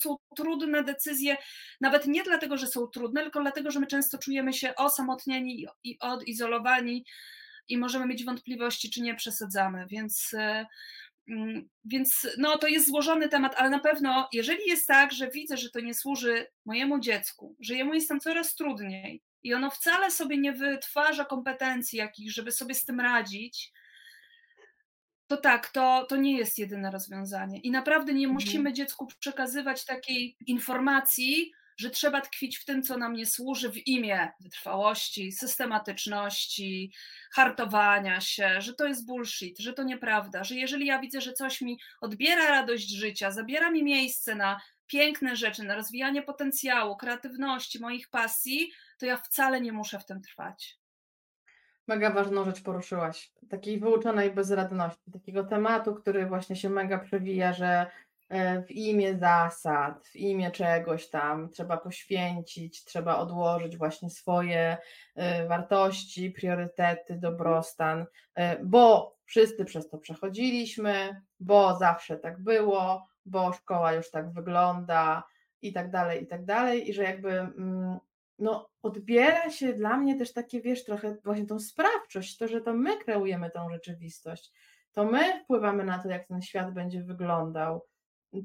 są 0.03 0.17
trudne 0.37 0.85
decyzje, 0.85 1.37
nawet 1.81 2.07
nie 2.07 2.23
dlatego, 2.23 2.57
że 2.57 2.67
są 2.67 2.87
trudne, 2.87 3.23
tylko 3.23 3.41
dlatego, 3.41 3.71
że 3.71 3.81
my 3.81 3.87
często 3.87 4.19
czujemy 4.19 4.53
się 4.53 4.75
osamotnieni 4.75 5.67
i- 5.85 5.99
odizolowani 6.01 7.05
i 7.69 7.79
możemy 7.79 8.07
mieć 8.07 8.25
wątpliwości, 8.25 8.91
czy 8.91 9.01
nie 9.03 9.15
przesadzamy, 9.15 9.87
więc 9.91 10.35
e, 10.35 10.39
Mm, 10.41 10.67
Więc 11.85 12.27
no, 12.39 12.59
to 12.59 12.67
jest 12.69 12.87
złożony 12.89 13.29
temat, 13.29 13.55
ale 13.57 13.71
na 13.71 13.79
pewno, 13.79 14.29
jeżeli 14.33 14.67
jest 14.67 14.87
tak, 14.87 15.13
że 15.13 15.31
widzę, 15.31 15.57
że 15.57 15.71
to 15.71 15.81
nie 15.81 15.95
służy 15.95 16.47
mojemu 16.65 17.01
dziecku, 17.01 17.57
że 17.61 17.75
jemu 17.75 17.95
jest 17.95 18.09
tam 18.09 18.21
coraz 18.21 18.55
trudniej 18.55 19.23
i 19.43 19.55
ono 19.55 19.71
wcale 19.71 20.11
sobie 20.11 20.39
nie 20.39 20.53
wytwarza 20.53 21.25
kompetencji 21.25 21.99
jakichś, 21.99 22.35
żeby 22.35 22.53
sobie 22.53 22.75
z 22.75 22.85
tym 22.85 23.01
radzić, 23.01 23.73
to 25.27 25.37
tak, 25.37 25.69
to, 25.69 26.07
to 26.09 26.17
nie 26.17 26.39
jest 26.39 26.59
jedyne 26.59 26.91
rozwiązanie. 26.91 27.61
I 27.61 27.71
naprawdę 27.71 28.13
nie 28.15 28.27
Mhm. 28.27 28.35
musimy 28.35 28.73
dziecku 28.73 29.07
przekazywać 29.21 29.85
takiej 29.85 30.37
informacji, 30.47 31.53
że 31.79 31.91
trzeba 31.91 32.21
tkwić 32.21 32.59
w 32.59 32.65
tym, 32.65 32.83
co 32.83 32.97
nam 32.97 33.13
nie 33.13 33.27
służy 33.27 33.71
w 33.71 33.87
imię 33.87 34.33
wytrwałości, 34.41 35.33
systematyczności, 35.33 36.93
hartowania 37.33 38.21
się, 38.21 38.61
że 38.61 38.75
to 38.75 38.87
jest 38.87 39.07
bullshit, 39.07 39.59
że 39.59 39.73
to 39.73 39.83
nieprawda, 39.83 40.45
że 40.45 40.55
jeżeli 40.55 40.87
ja 40.87 40.99
widzę, 40.99 41.21
że 41.21 41.33
coś 41.33 41.61
mi 41.61 41.79
odbiera 42.01 42.49
radość 42.49 42.89
życia, 42.89 43.31
zabiera 43.31 43.71
mi 43.71 43.85
miejsce 43.85 44.35
na 44.35 44.61
piękne 44.87 45.37
rzeczy, 45.37 45.65
na 45.65 45.75
rozwijanie 45.75 46.23
potencjału, 46.23 46.97
kreatywności, 46.97 47.81
moich 47.81 48.09
pasji, 48.09 48.73
to 48.99 49.07
ja 49.07 49.17
wcale 49.17 49.61
nie 49.61 49.73
muszę 49.73 49.99
w 49.99 50.07
tym 50.07 50.23
trwać. 50.23 50.79
Mega 51.87 52.11
ważną 52.11 52.45
rzecz 52.45 52.63
poruszyłaś. 52.63 53.33
Takiej 53.51 53.81
wyuczonej 53.81 54.31
bezradności, 54.31 55.13
takiego 55.13 55.45
tematu, 55.45 55.95
który 55.95 56.27
właśnie 56.27 56.57
się 56.57 56.71
mega 56.71 56.99
przewija, 56.99 57.53
że 57.53 57.91
w 58.67 58.71
imię 58.71 59.19
zasad, 59.19 60.07
w 60.07 60.17
imię 60.17 60.51
czegoś 60.51 61.11
tam 61.11 61.49
trzeba 61.49 61.77
poświęcić, 61.77 62.85
trzeba 62.85 63.17
odłożyć 63.17 63.77
właśnie 63.77 64.11
swoje 64.11 64.77
e, 65.15 65.47
wartości, 65.47 66.31
priorytety, 66.31 67.17
dobrostan, 67.17 68.07
e, 68.35 68.65
bo 68.65 69.17
wszyscy 69.25 69.65
przez 69.65 69.89
to 69.89 69.99
przechodziliśmy, 69.99 71.23
bo 71.41 71.77
zawsze 71.77 72.17
tak 72.17 72.43
było, 72.43 73.07
bo 73.27 73.53
szkoła 73.53 73.93
już 73.93 74.11
tak 74.11 74.33
wygląda 74.33 75.25
i 75.63 75.73
tak 75.73 75.91
dalej, 75.91 76.23
i 76.23 76.27
tak 76.27 76.45
dalej, 76.45 76.91
i 76.91 76.95
że 76.95 77.03
jakby 77.03 77.31
mm, 77.31 77.99
no, 78.39 78.69
odbiera 78.83 79.51
się 79.51 79.73
dla 79.73 79.97
mnie 79.97 80.19
też 80.19 80.33
takie, 80.33 80.61
wiesz, 80.61 80.85
trochę 80.85 81.17
właśnie 81.25 81.47
tą 81.47 81.61
sprawczość, 81.61 82.37
to, 82.37 82.49
że 82.49 82.61
to 82.61 82.75
my 82.75 82.97
kreujemy 82.97 83.51
tą 83.51 83.71
rzeczywistość, 83.71 84.53
to 84.93 85.05
my 85.05 85.41
wpływamy 85.45 85.85
na 85.85 85.99
to, 85.99 86.09
jak 86.09 86.27
ten 86.27 86.43
świat 86.43 86.75
będzie 86.75 87.03
wyglądał, 87.03 87.88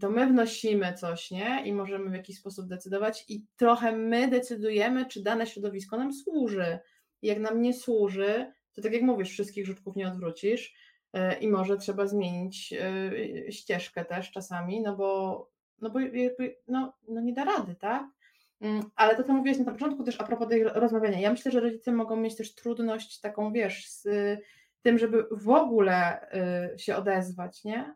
to 0.01 0.09
my 0.09 0.27
wnosimy 0.27 0.93
coś, 0.93 1.31
nie? 1.31 1.63
I 1.65 1.73
możemy 1.73 2.09
w 2.09 2.13
jakiś 2.13 2.37
sposób 2.37 2.67
decydować 2.67 3.25
i 3.29 3.45
trochę 3.55 3.91
my 3.91 4.27
decydujemy, 4.27 5.05
czy 5.05 5.23
dane 5.23 5.47
środowisko 5.47 5.97
nam 5.97 6.13
służy. 6.13 6.79
I 7.21 7.27
jak 7.27 7.39
nam 7.39 7.61
nie 7.61 7.73
służy, 7.73 8.51
to 8.73 8.81
tak 8.81 8.93
jak 8.93 9.01
mówisz, 9.01 9.29
wszystkich 9.29 9.65
rzutków 9.65 9.95
nie 9.95 10.07
odwrócisz 10.07 10.75
e, 11.13 11.39
i 11.39 11.47
może 11.47 11.77
trzeba 11.77 12.07
zmienić 12.07 12.73
e, 12.73 13.51
ścieżkę 13.51 14.05
też 14.05 14.31
czasami, 14.31 14.81
no 14.81 14.95
bo, 14.95 15.51
no 15.81 15.89
bo 15.89 15.99
no, 16.67 16.93
no 17.07 17.21
nie 17.21 17.33
da 17.33 17.43
rady, 17.43 17.75
tak? 17.75 18.03
Mm, 18.61 18.83
ale 18.95 19.15
to, 19.15 19.23
co 19.23 19.33
mówiłeś 19.33 19.59
na 19.59 19.71
początku 19.71 20.03
też 20.03 20.21
a 20.21 20.23
propos 20.23 20.49
tej 20.49 20.63
rozmawiania, 20.63 21.19
ja 21.19 21.31
myślę, 21.31 21.51
że 21.51 21.59
rodzice 21.59 21.91
mogą 21.91 22.15
mieć 22.15 22.35
też 22.37 22.55
trudność 22.55 23.19
taką, 23.19 23.53
wiesz, 23.53 23.89
z 23.89 24.07
tym, 24.81 24.99
żeby 24.99 25.25
w 25.31 25.49
ogóle 25.49 26.27
y, 26.75 26.79
się 26.79 26.95
odezwać, 26.95 27.63
nie? 27.63 27.95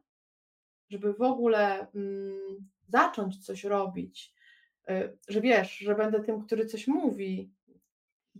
Żeby 0.89 1.13
w 1.13 1.21
ogóle 1.21 1.87
mm, 1.95 2.69
zacząć 2.87 3.45
coś 3.45 3.63
robić, 3.63 4.33
y, 4.89 5.17
że 5.27 5.41
wiesz, 5.41 5.77
że 5.77 5.95
będę 5.95 6.23
tym, 6.23 6.41
który 6.45 6.65
coś 6.65 6.87
mówi. 6.87 7.51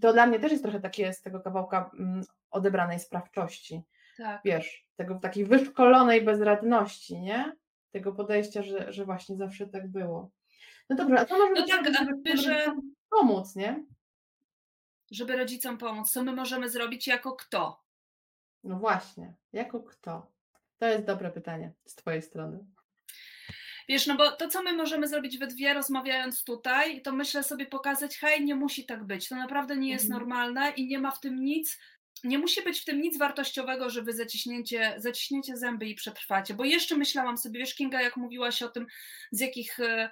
To 0.02 0.14
dla 0.14 0.28
mnie 0.28 0.40
też 0.40 0.52
jest 0.52 0.64
trochę 0.64 0.80
takie 0.80 1.14
z 1.14 1.22
tego 1.22 1.40
kawałka 1.40 1.92
mm, 2.00 2.24
odebranej 2.52 3.00
sprawczości. 3.00 3.82
Tak. 4.18 4.42
Wiesz, 4.46 4.88
tego 4.96 5.16
takiej 5.16 5.46
wyszkolonej 5.46 6.22
bezradności, 6.22 7.20
nie? 7.22 7.56
Tego 7.92 8.14
podejścia, 8.14 8.64
że, 8.64 8.94
że 8.94 9.06
właśnie 9.06 9.38
zawsze 9.38 9.68
tak 9.68 9.92
było. 9.92 10.32
No 10.90 10.96
dobrze, 10.96 11.20
a 11.20 11.26
co 11.26 11.38
możemy 11.38 11.60
no 11.60 11.68
tak, 11.68 11.84
zrobić, 11.84 12.26
żeby, 12.26 12.38
że... 12.38 12.76
pomóc, 13.10 13.56
nie? 13.56 13.86
Żeby 15.12 15.38
rodzicom 15.38 15.78
pomóc, 15.78 16.12
co 16.12 16.24
my 16.24 16.34
możemy 16.34 16.70
zrobić 16.70 17.08
jako 17.08 17.32
kto? 17.36 17.84
No 18.64 18.80
właśnie, 18.80 19.36
jako 19.54 19.84
kto? 19.84 20.32
To 20.80 20.88
jest 20.88 21.06
dobre 21.06 21.32
pytanie 21.32 21.74
z 21.86 21.96
Twojej 21.96 22.22
strony. 22.22 22.60
Wiesz, 23.90 24.08
no 24.08 24.16
bo 24.16 24.32
to, 24.32 24.48
co 24.48 24.64
my 24.64 24.74
możemy 24.74 25.08
zrobić 25.08 25.38
we 25.38 25.48
dwie, 25.48 25.74
rozmawiając 25.74 26.44
tutaj, 26.44 27.02
to 27.02 27.12
myślę 27.12 27.44
sobie 27.44 27.66
pokazać, 27.66 28.18
hej, 28.18 28.46
nie 28.46 28.56
musi 28.56 28.86
tak 28.86 29.04
być. 29.04 29.30
To 29.30 29.36
naprawdę 29.36 29.78
nie 29.78 29.90
jest 29.90 30.06
mhm. 30.06 30.20
normalne 30.20 30.72
i 30.72 30.88
nie 30.88 31.00
ma 31.00 31.12
w 31.12 31.20
tym 31.20 31.44
nic, 31.44 31.80
nie 32.24 32.40
musi 32.40 32.62
być 32.62 32.80
w 32.80 32.86
tym 32.86 33.02
nic 33.02 33.18
wartościowego, 33.18 33.90
że 33.90 34.02
wy 34.02 34.14
zaciśnięcie, 34.14 34.94
zaciśnięcie 34.98 35.58
zęby 35.58 35.86
i 35.86 35.96
przetrwacie. 35.96 36.54
Bo 36.54 36.66
jeszcze 36.66 36.98
myślałam 36.98 37.38
sobie, 37.38 37.60
wiesz, 37.60 37.76
Kinga, 37.76 38.02
jak 38.02 38.18
mówiłaś 38.18 38.62
o 38.62 38.70
tym, 38.70 38.88
z 39.32 39.40
jakich 39.40 39.80
e, 39.80 40.10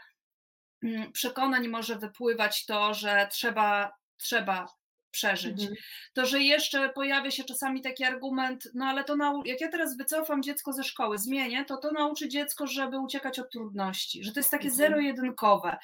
Mm, 0.86 1.12
przekonań 1.12 1.67
może 1.67 1.95
wypływać 1.95 2.65
to, 2.65 2.93
że 2.93 3.28
trzeba, 3.32 3.91
trzeba 4.17 4.67
przeżyć. 5.15 5.62
Mhm. 5.62 5.75
To, 6.13 6.25
że 6.25 6.41
jeszcze 6.41 6.89
pojawia 6.89 7.32
się 7.32 7.43
czasami 7.43 7.82
taki 7.82 8.04
argument, 8.04 8.67
no 8.73 8.86
ale 8.86 9.04
to 9.04 9.15
nau- 9.15 9.45
jak 9.45 9.62
ja 9.62 9.67
teraz 9.69 9.97
wycofam 9.97 10.43
dziecko 10.43 10.73
ze 10.73 10.84
szkoły, 10.84 11.17
zmienię, 11.17 11.65
to 11.65 11.78
to 11.78 11.91
nauczy 11.91 12.30
dziecko, 12.30 12.67
żeby 12.67 12.99
uciekać 12.99 13.39
od 13.39 13.51
trudności, 13.51 14.23
że 14.23 14.32
to 14.32 14.39
jest 14.39 14.51
takie 14.51 14.69
mhm. 14.69 14.78
zero-jedynkowe. 14.78 15.78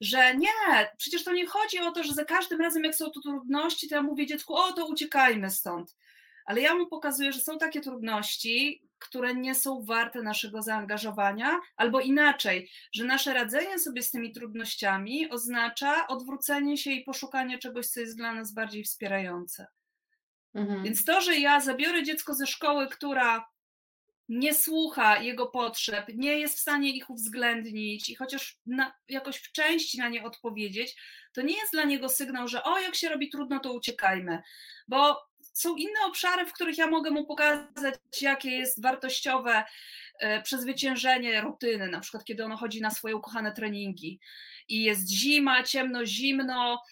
Że 0.00 0.36
nie, 0.36 0.88
przecież 0.96 1.24
to 1.24 1.32
nie 1.32 1.46
chodzi 1.46 1.78
o 1.78 1.90
to, 1.90 2.04
że 2.04 2.12
za 2.12 2.24
każdym 2.24 2.60
razem, 2.60 2.84
jak 2.84 2.94
są 2.94 3.10
tu 3.10 3.20
trudności, 3.20 3.88
to 3.88 3.94
ja 3.94 4.02
mówię 4.02 4.26
dziecku, 4.26 4.54
o 4.54 4.72
to 4.72 4.86
uciekajmy 4.86 5.50
stąd. 5.50 5.96
Ale 6.44 6.60
ja 6.60 6.74
mu 6.74 6.86
pokazuję, 6.86 7.32
że 7.32 7.40
są 7.40 7.58
takie 7.58 7.80
trudności, 7.80 8.82
które 9.02 9.34
nie 9.34 9.54
są 9.54 9.84
warte 9.84 10.22
naszego 10.22 10.62
zaangażowania, 10.62 11.60
albo 11.76 12.00
inaczej, 12.00 12.70
że 12.92 13.04
nasze 13.04 13.34
radzenie 13.34 13.78
sobie 13.78 14.02
z 14.02 14.10
tymi 14.10 14.32
trudnościami 14.32 15.30
oznacza 15.30 16.06
odwrócenie 16.06 16.76
się 16.76 16.90
i 16.90 17.04
poszukanie 17.04 17.58
czegoś, 17.58 17.86
co 17.86 18.00
jest 18.00 18.16
dla 18.16 18.34
nas 18.34 18.54
bardziej 18.54 18.84
wspierające. 18.84 19.66
Mhm. 20.54 20.84
Więc 20.84 21.04
to, 21.04 21.20
że 21.20 21.36
ja 21.36 21.60
zabiorę 21.60 22.02
dziecko 22.02 22.34
ze 22.34 22.46
szkoły, 22.46 22.88
która 22.88 23.52
nie 24.28 24.54
słucha 24.54 25.18
jego 25.18 25.46
potrzeb, 25.46 26.06
nie 26.14 26.38
jest 26.38 26.56
w 26.56 26.60
stanie 26.60 26.90
ich 26.90 27.10
uwzględnić 27.10 28.08
i 28.08 28.14
chociaż 28.14 28.58
na, 28.66 28.92
jakoś 29.08 29.36
w 29.36 29.52
części 29.52 29.98
na 29.98 30.08
nie 30.08 30.24
odpowiedzieć, 30.24 30.96
to 31.32 31.42
nie 31.42 31.56
jest 31.56 31.72
dla 31.72 31.84
niego 31.84 32.08
sygnał, 32.08 32.48
że 32.48 32.64
o, 32.64 32.78
jak 32.78 32.94
się 32.94 33.08
robi 33.08 33.30
trudno, 33.30 33.60
to 33.60 33.72
uciekajmy. 33.72 34.42
Bo 34.88 35.31
są 35.52 35.76
inne 35.76 36.00
obszary, 36.06 36.46
w 36.46 36.52
których 36.52 36.78
ja 36.78 36.86
mogę 36.86 37.10
mu 37.10 37.26
pokazać, 37.26 37.94
jakie 38.20 38.50
jest 38.50 38.82
wartościowe 38.82 39.64
e, 40.18 40.42
przezwyciężenie 40.42 41.40
rutyny, 41.40 41.88
na 41.88 42.00
przykład 42.00 42.24
kiedy 42.24 42.44
ono 42.44 42.56
chodzi 42.56 42.80
na 42.80 42.90
swoje 42.90 43.16
ukochane 43.16 43.52
treningi. 43.52 44.20
I 44.68 44.82
jest 44.82 45.10
zima, 45.10 45.62
ciemno, 45.62 46.06
zimno, 46.06 46.82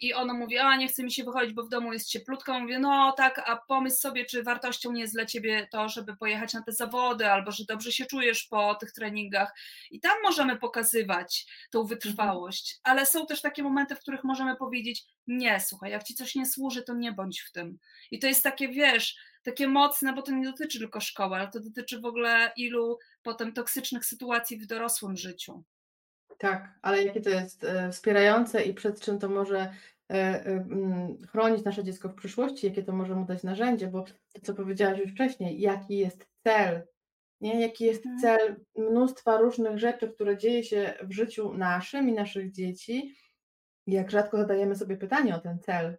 i 0.00 0.14
ono 0.14 0.34
mówi, 0.34 0.58
a 0.58 0.76
nie 0.76 0.88
chce 0.88 1.04
mi 1.04 1.12
się 1.12 1.24
wychodzić, 1.24 1.54
bo 1.54 1.62
w 1.62 1.68
domu 1.68 1.92
jest 1.92 2.08
cieplutko. 2.08 2.60
Mówię, 2.60 2.78
no 2.78 3.12
tak, 3.12 3.42
a 3.46 3.56
pomyśl 3.56 3.96
sobie, 3.96 4.24
czy 4.24 4.42
wartością 4.42 4.92
nie 4.92 5.00
jest 5.00 5.14
dla 5.14 5.26
ciebie 5.26 5.68
to, 5.72 5.88
żeby 5.88 6.16
pojechać 6.16 6.54
na 6.54 6.62
te 6.62 6.72
zawody, 6.72 7.26
albo 7.26 7.52
że 7.52 7.64
dobrze 7.64 7.92
się 7.92 8.06
czujesz 8.06 8.44
po 8.44 8.74
tych 8.74 8.92
treningach. 8.92 9.54
I 9.90 10.00
tam 10.00 10.12
możemy 10.22 10.56
pokazywać 10.56 11.46
tą 11.70 11.84
wytrwałość, 11.84 12.80
ale 12.82 13.06
są 13.06 13.26
też 13.26 13.40
takie 13.40 13.62
momenty, 13.62 13.94
w 13.96 14.00
których 14.00 14.24
możemy 14.24 14.56
powiedzieć, 14.56 15.04
nie, 15.26 15.60
słuchaj, 15.60 15.90
jak 15.90 16.04
ci 16.04 16.14
coś 16.14 16.34
nie 16.34 16.46
służy, 16.46 16.82
to 16.82 16.94
nie 16.94 17.12
bądź 17.12 17.40
w 17.40 17.52
tym. 17.52 17.78
I 18.10 18.18
to 18.18 18.26
jest 18.26 18.42
takie, 18.42 18.68
wiesz, 18.68 19.16
takie 19.42 19.68
mocne, 19.68 20.12
bo 20.12 20.22
to 20.22 20.32
nie 20.32 20.44
dotyczy 20.44 20.78
tylko 20.78 21.00
szkoły, 21.00 21.36
ale 21.36 21.48
to 21.50 21.60
dotyczy 21.60 22.00
w 22.00 22.04
ogóle 22.04 22.52
ilu 22.56 22.98
potem 23.22 23.52
toksycznych 23.52 24.04
sytuacji 24.04 24.58
w 24.58 24.66
dorosłym 24.66 25.16
życiu. 25.16 25.64
Tak, 26.38 26.78
ale 26.82 27.04
jakie 27.04 27.20
to 27.20 27.30
jest 27.30 27.64
e, 27.64 27.90
wspierające 27.92 28.62
i 28.62 28.74
przed 28.74 29.00
czym 29.00 29.18
to 29.18 29.28
może 29.28 29.58
e, 29.60 29.70
e, 30.10 30.46
mm, 30.46 31.26
chronić 31.26 31.64
nasze 31.64 31.84
dziecko 31.84 32.08
w 32.08 32.14
przyszłości, 32.14 32.66
jakie 32.66 32.82
to 32.82 32.92
może 32.92 33.14
mu 33.14 33.24
dać 33.24 33.42
narzędzie, 33.42 33.88
bo 33.88 34.02
to, 34.02 34.12
co 34.42 34.54
powiedziałaś 34.54 34.98
już 34.98 35.12
wcześniej, 35.12 35.60
jaki 35.60 35.98
jest 35.98 36.26
cel, 36.44 36.86
nie? 37.40 37.60
jaki 37.60 37.84
jest 37.84 38.06
mhm. 38.06 38.20
cel 38.20 38.56
mnóstwa 38.76 39.38
różnych 39.38 39.78
rzeczy, 39.78 40.08
które 40.08 40.36
dzieje 40.36 40.64
się 40.64 40.94
w 41.02 41.12
życiu 41.12 41.54
naszym 41.54 42.08
i 42.08 42.12
naszych 42.12 42.52
dzieci, 42.52 43.16
jak 43.86 44.10
rzadko 44.10 44.36
zadajemy 44.36 44.76
sobie 44.76 44.96
pytanie 44.96 45.36
o 45.36 45.38
ten 45.38 45.58
cel, 45.58 45.96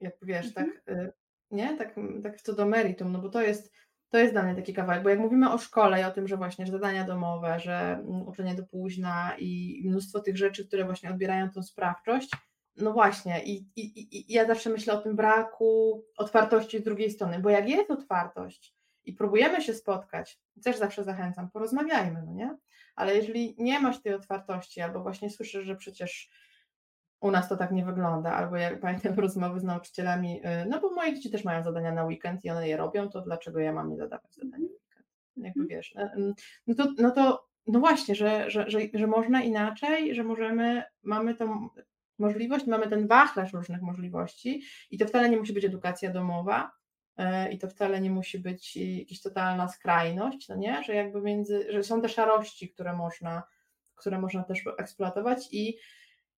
jak 0.00 0.14
wiesz, 0.22 0.54
tak, 0.54 0.66
mhm. 0.66 1.06
tak, 1.06 1.16
nie, 1.50 1.76
tak, 1.76 1.94
tak 2.22 2.42
co 2.42 2.52
do 2.52 2.66
meritum, 2.66 3.12
no 3.12 3.18
bo 3.18 3.28
to 3.28 3.42
jest, 3.42 3.72
to 4.16 4.20
jest 4.20 4.34
dla 4.34 4.42
mnie 4.42 4.54
taki 4.54 4.74
kawałek, 4.74 5.02
bo 5.02 5.08
jak 5.08 5.18
mówimy 5.18 5.52
o 5.52 5.58
szkole 5.58 6.00
i 6.00 6.04
o 6.04 6.10
tym, 6.10 6.28
że 6.28 6.36
właśnie 6.36 6.66
że 6.66 6.72
zadania 6.72 7.04
domowe, 7.04 7.60
że 7.60 7.74
mm, 7.74 8.28
uczenie 8.28 8.54
do 8.54 8.62
późna 8.62 9.36
i 9.38 9.82
mnóstwo 9.84 10.20
tych 10.20 10.36
rzeczy, 10.36 10.66
które 10.66 10.84
właśnie 10.84 11.10
odbierają 11.10 11.50
tą 11.50 11.62
sprawczość, 11.62 12.30
no 12.76 12.92
właśnie, 12.92 13.44
i, 13.44 13.66
i, 13.76 14.16
i 14.16 14.32
ja 14.32 14.46
zawsze 14.46 14.70
myślę 14.70 14.94
o 14.94 15.02
tym 15.02 15.16
braku 15.16 16.04
otwartości 16.16 16.78
z 16.78 16.82
drugiej 16.82 17.10
strony, 17.10 17.38
bo 17.38 17.50
jak 17.50 17.68
jest 17.68 17.90
otwartość 17.90 18.74
i 19.04 19.12
próbujemy 19.12 19.62
się 19.62 19.74
spotkać, 19.74 20.40
też 20.64 20.76
zawsze 20.76 21.04
zachęcam, 21.04 21.50
porozmawiajmy, 21.50 22.22
no 22.26 22.32
nie? 22.32 22.56
Ale 22.94 23.16
jeżeli 23.16 23.54
nie 23.58 23.80
masz 23.80 24.02
tej 24.02 24.14
otwartości, 24.14 24.80
albo 24.80 25.02
właśnie 25.02 25.30
słyszysz, 25.30 25.64
że 25.64 25.76
przecież 25.76 26.30
u 27.20 27.30
nas 27.30 27.48
to 27.48 27.56
tak 27.56 27.72
nie 27.72 27.84
wygląda, 27.84 28.32
albo 28.32 28.56
jak 28.56 28.80
pamiętam 28.86 29.14
rozmowy 29.14 29.60
z 29.60 29.64
nauczycielami, 29.64 30.40
y, 30.46 30.66
no 30.68 30.80
bo 30.80 30.90
moje 30.90 31.14
dzieci 31.14 31.30
też 31.30 31.44
mają 31.44 31.62
zadania 31.62 31.92
na 31.92 32.04
weekend 32.04 32.44
i 32.44 32.50
one 32.50 32.68
je 32.68 32.76
robią, 32.76 33.08
to 33.08 33.20
dlaczego 33.20 33.60
ja 33.60 33.72
mam 33.72 33.90
nie 33.90 33.96
zadawać 33.96 34.34
zadań 34.34 34.50
na 34.50 34.66
weekend? 34.66 35.06
Jakby 35.36 35.60
mhm. 35.60 35.68
wiesz, 35.68 35.94
no, 35.94 36.34
no 36.66 36.74
to, 36.74 36.92
no 36.98 37.10
to 37.10 37.46
no 37.66 37.80
właśnie, 37.80 38.14
że, 38.14 38.50
że, 38.50 38.70
że, 38.70 38.78
że 38.94 39.06
można 39.06 39.42
inaczej, 39.42 40.14
że 40.14 40.24
możemy, 40.24 40.82
mamy 41.02 41.34
tą 41.34 41.68
możliwość, 42.18 42.66
mamy 42.66 42.88
ten 42.88 43.06
wachlarz 43.06 43.52
różnych 43.52 43.82
możliwości 43.82 44.62
i 44.90 44.98
to 44.98 45.06
wcale 45.06 45.30
nie 45.30 45.36
musi 45.36 45.52
być 45.52 45.64
edukacja 45.64 46.10
domowa, 46.10 46.70
y, 47.20 47.52
i 47.52 47.58
to 47.58 47.68
wcale 47.68 48.00
nie 48.00 48.10
musi 48.10 48.38
być 48.38 48.76
jakaś 48.76 49.20
totalna 49.20 49.68
skrajność, 49.68 50.48
no 50.48 50.56
nie? 50.56 50.82
Że 50.82 50.94
jakby 50.94 51.20
między, 51.20 51.66
że 51.72 51.82
są 51.82 52.02
te 52.02 52.08
szarości, 52.08 52.68
które 52.68 52.96
można, 52.96 53.42
które 53.94 54.20
można 54.20 54.44
też 54.44 54.64
eksploatować 54.78 55.48
i 55.52 55.76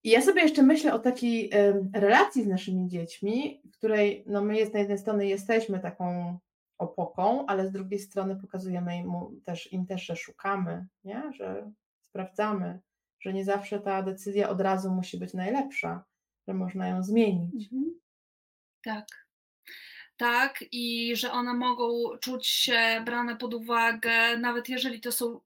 i 0.05 0.11
ja 0.11 0.23
sobie 0.23 0.43
jeszcze 0.43 0.63
myślę 0.63 0.95
o 0.95 0.99
takiej 0.99 1.51
relacji 1.93 2.43
z 2.43 2.47
naszymi 2.47 2.89
dziećmi, 2.89 3.63
w 3.65 3.77
której 3.77 4.25
no 4.27 4.45
my 4.45 4.55
na 4.73 4.79
jednej 4.79 4.99
strony 4.99 5.27
jesteśmy 5.27 5.81
taką 5.81 6.39
opoką, 6.79 7.47
ale 7.47 7.69
z 7.69 7.73
drugiej 7.73 7.99
strony 7.99 8.37
pokazujemy 8.37 8.97
im 8.97 9.13
też, 9.45 9.73
im 9.73 9.87
też, 9.87 10.07
że 10.07 10.17
szukamy, 10.17 10.87
nie? 11.05 11.33
że 11.33 11.73
sprawdzamy, 12.01 12.81
że 13.21 13.33
nie 13.33 13.45
zawsze 13.45 13.81
ta 13.81 14.03
decyzja 14.03 14.49
od 14.49 14.61
razu 14.61 14.91
musi 14.91 15.19
być 15.19 15.35
najlepsza, 15.35 16.05
że 16.49 16.55
można 16.55 16.89
ją 16.89 17.03
zmienić. 17.03 17.73
Mhm. 17.73 18.01
Tak. 18.85 19.07
Tak, 20.17 20.65
i 20.73 21.17
że 21.17 21.33
one 21.33 21.55
mogą 21.55 22.19
czuć 22.21 22.47
się 22.47 23.03
brane 23.05 23.37
pod 23.37 23.55
uwagę, 23.55 24.39
nawet 24.39 24.69
jeżeli 24.69 25.01
to 25.01 25.13
są 25.13 25.41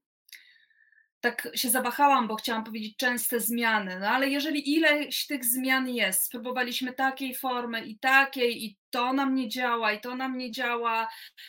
tak 1.23 1.49
się 1.55 1.71
zawahałam, 1.71 2.29
bo 2.29 2.37
chciałam 2.37 2.65
powiedzieć 2.65 2.97
częste 2.97 3.41
zmiany, 3.41 4.01
no 4.01 4.09
ale 4.09 4.29
jeżeli 4.29 4.75
ileś 4.75 5.27
tych 5.27 5.45
zmian 5.45 5.89
jest, 5.89 6.23
spróbowaliśmy 6.23 6.93
takiej 6.93 7.35
formy 7.35 7.85
i 7.85 7.99
takiej, 7.99 8.65
i 8.65 8.79
to 8.91 9.13
nam 9.13 9.35
nie 9.35 9.49
działa, 9.49 9.93
i 9.93 10.01
to 10.01 10.17
nam 10.17 10.39
nie 10.39 10.51
działa, 10.51 11.09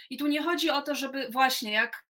i 0.10 0.18
tu 0.18 0.28
nie 0.28 0.44
chodzi 0.44 0.70
o 0.70 0.82
to, 0.82 0.96
żeby 0.96 1.30
właśnie 1.32 1.72
jak 1.72 2.04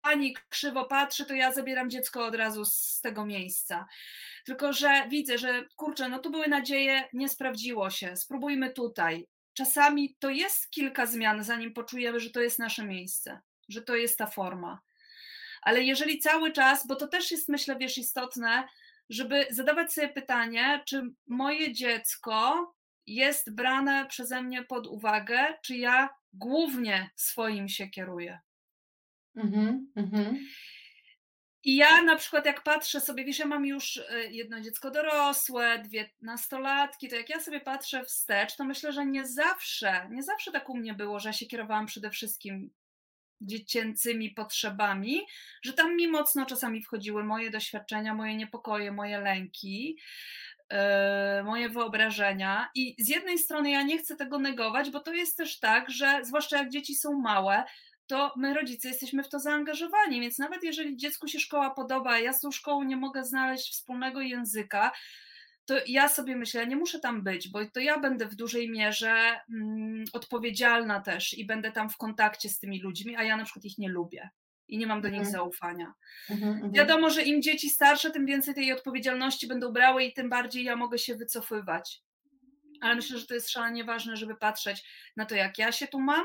pani 0.00 0.36
krzywo 0.48 0.84
patrzy, 0.84 1.26
to 1.26 1.34
ja 1.34 1.52
zabieram 1.52 1.90
dziecko 1.90 2.26
od 2.26 2.34
razu 2.34 2.64
z 2.64 3.00
tego 3.00 3.26
miejsca. 3.26 3.86
Tylko, 4.44 4.72
że 4.72 5.06
widzę, 5.08 5.38
że 5.38 5.64
kurczę, 5.76 6.08
no 6.08 6.18
tu 6.18 6.30
były 6.30 6.48
nadzieje, 6.48 7.08
nie 7.12 7.28
sprawdziło 7.28 7.90
się, 7.90 8.16
spróbujmy 8.16 8.70
tutaj. 8.70 9.26
Czasami 9.54 10.16
to 10.18 10.30
jest 10.30 10.70
kilka 10.70 11.06
zmian, 11.06 11.44
zanim 11.44 11.72
poczujemy, 11.72 12.20
że 12.20 12.30
to 12.30 12.40
jest 12.40 12.58
nasze 12.58 12.84
miejsce, 12.84 13.40
że 13.68 13.82
to 13.82 13.96
jest 13.96 14.18
ta 14.18 14.26
forma 14.26 14.85
ale 15.66 15.82
jeżeli 15.82 16.18
cały 16.18 16.52
czas, 16.52 16.86
bo 16.86 16.96
to 16.96 17.08
też 17.08 17.30
jest 17.30 17.48
myślę, 17.48 17.76
wiesz, 17.76 17.98
istotne, 17.98 18.68
żeby 19.10 19.46
zadawać 19.50 19.92
sobie 19.92 20.08
pytanie, 20.08 20.82
czy 20.86 21.02
moje 21.26 21.72
dziecko 21.72 22.74
jest 23.06 23.54
brane 23.54 24.06
przeze 24.08 24.42
mnie 24.42 24.64
pod 24.64 24.86
uwagę, 24.86 25.54
czy 25.62 25.76
ja 25.76 26.08
głównie 26.32 27.10
swoim 27.16 27.68
się 27.68 27.88
kieruję. 27.88 28.40
Mhm, 29.36 29.92
mhm. 29.96 30.38
I 31.64 31.76
ja 31.76 32.02
na 32.02 32.16
przykład 32.16 32.46
jak 32.46 32.62
patrzę 32.62 33.00
sobie, 33.00 33.24
wiesz, 33.24 33.38
ja 33.38 33.46
mam 33.46 33.66
już 33.66 33.96
y, 33.96 34.28
jedno 34.30 34.60
dziecko 34.60 34.90
dorosłe, 34.90 35.78
dwie 35.78 36.10
nastolatki, 36.22 37.08
to 37.08 37.16
jak 37.16 37.28
ja 37.28 37.40
sobie 37.40 37.60
patrzę 37.60 38.04
wstecz, 38.04 38.56
to 38.56 38.64
myślę, 38.64 38.92
że 38.92 39.06
nie 39.06 39.26
zawsze, 39.26 40.08
nie 40.10 40.22
zawsze 40.22 40.52
tak 40.52 40.68
u 40.68 40.76
mnie 40.76 40.94
było, 40.94 41.20
że 41.20 41.28
ja 41.28 41.32
się 41.32 41.46
kierowałam 41.46 41.86
przede 41.86 42.10
wszystkim 42.10 42.70
dziecięcymi 43.40 44.30
potrzebami, 44.30 45.20
że 45.62 45.72
tam 45.72 45.96
mi 45.96 46.08
mocno 46.08 46.46
czasami 46.46 46.82
wchodziły 46.82 47.24
moje 47.24 47.50
doświadczenia, 47.50 48.14
moje 48.14 48.36
niepokoje, 48.36 48.92
moje 48.92 49.20
lęki, 49.20 49.98
yy, 50.72 50.78
moje 51.44 51.68
wyobrażenia. 51.68 52.68
I 52.74 52.94
z 52.98 53.08
jednej 53.08 53.38
strony 53.38 53.70
ja 53.70 53.82
nie 53.82 53.98
chcę 53.98 54.16
tego 54.16 54.38
negować, 54.38 54.90
bo 54.90 55.00
to 55.00 55.12
jest 55.12 55.36
też 55.36 55.58
tak, 55.58 55.90
że 55.90 56.20
zwłaszcza 56.22 56.58
jak 56.58 56.68
dzieci 56.68 56.94
są 56.94 57.20
małe, 57.20 57.64
to 58.06 58.32
my 58.36 58.54
rodzice 58.54 58.88
jesteśmy 58.88 59.22
w 59.22 59.28
to 59.28 59.40
zaangażowani, 59.40 60.20
więc 60.20 60.38
nawet 60.38 60.62
jeżeli 60.62 60.96
dziecku 60.96 61.28
się 61.28 61.40
szkoła 61.40 61.70
podoba, 61.70 62.18
ja 62.18 62.32
z 62.32 62.40
tą 62.40 62.50
szkołą 62.50 62.82
nie 62.82 62.96
mogę 62.96 63.24
znaleźć 63.24 63.72
wspólnego 63.72 64.20
języka, 64.20 64.92
to 65.66 65.74
ja 65.86 66.08
sobie 66.08 66.36
myślę, 66.36 66.66
nie 66.66 66.76
muszę 66.76 67.00
tam 67.00 67.22
być, 67.22 67.48
bo 67.48 67.66
to 67.66 67.80
ja 67.80 67.98
będę 67.98 68.26
w 68.26 68.34
dużej 68.34 68.70
mierze 68.70 69.40
mm, 69.50 70.04
odpowiedzialna 70.12 71.00
też 71.00 71.34
i 71.34 71.46
będę 71.46 71.72
tam 71.72 71.90
w 71.90 71.96
kontakcie 71.96 72.48
z 72.48 72.58
tymi 72.58 72.80
ludźmi, 72.80 73.16
a 73.16 73.22
ja 73.22 73.36
na 73.36 73.44
przykład 73.44 73.64
ich 73.64 73.78
nie 73.78 73.88
lubię 73.88 74.30
i 74.68 74.78
nie 74.78 74.86
mam 74.86 75.00
do 75.00 75.08
nich 75.08 75.18
mhm. 75.18 75.32
zaufania. 75.32 75.94
Mhm, 76.30 76.52
mhm. 76.52 76.72
Wiadomo, 76.72 77.10
że 77.10 77.22
im 77.22 77.42
dzieci 77.42 77.70
starsze, 77.70 78.10
tym 78.10 78.26
więcej 78.26 78.54
tej 78.54 78.72
odpowiedzialności 78.72 79.46
będą 79.46 79.72
brały 79.72 80.04
i 80.04 80.12
tym 80.12 80.30
bardziej 80.30 80.64
ja 80.64 80.76
mogę 80.76 80.98
się 80.98 81.14
wycofywać. 81.14 82.02
Ale 82.80 82.94
myślę, 82.94 83.18
że 83.18 83.26
to 83.26 83.34
jest 83.34 83.50
szalenie 83.50 83.84
ważne, 83.84 84.16
żeby 84.16 84.36
patrzeć 84.36 84.84
na 85.16 85.26
to, 85.26 85.34
jak 85.34 85.58
ja 85.58 85.72
się 85.72 85.86
tu 85.86 86.00
mam, 86.00 86.24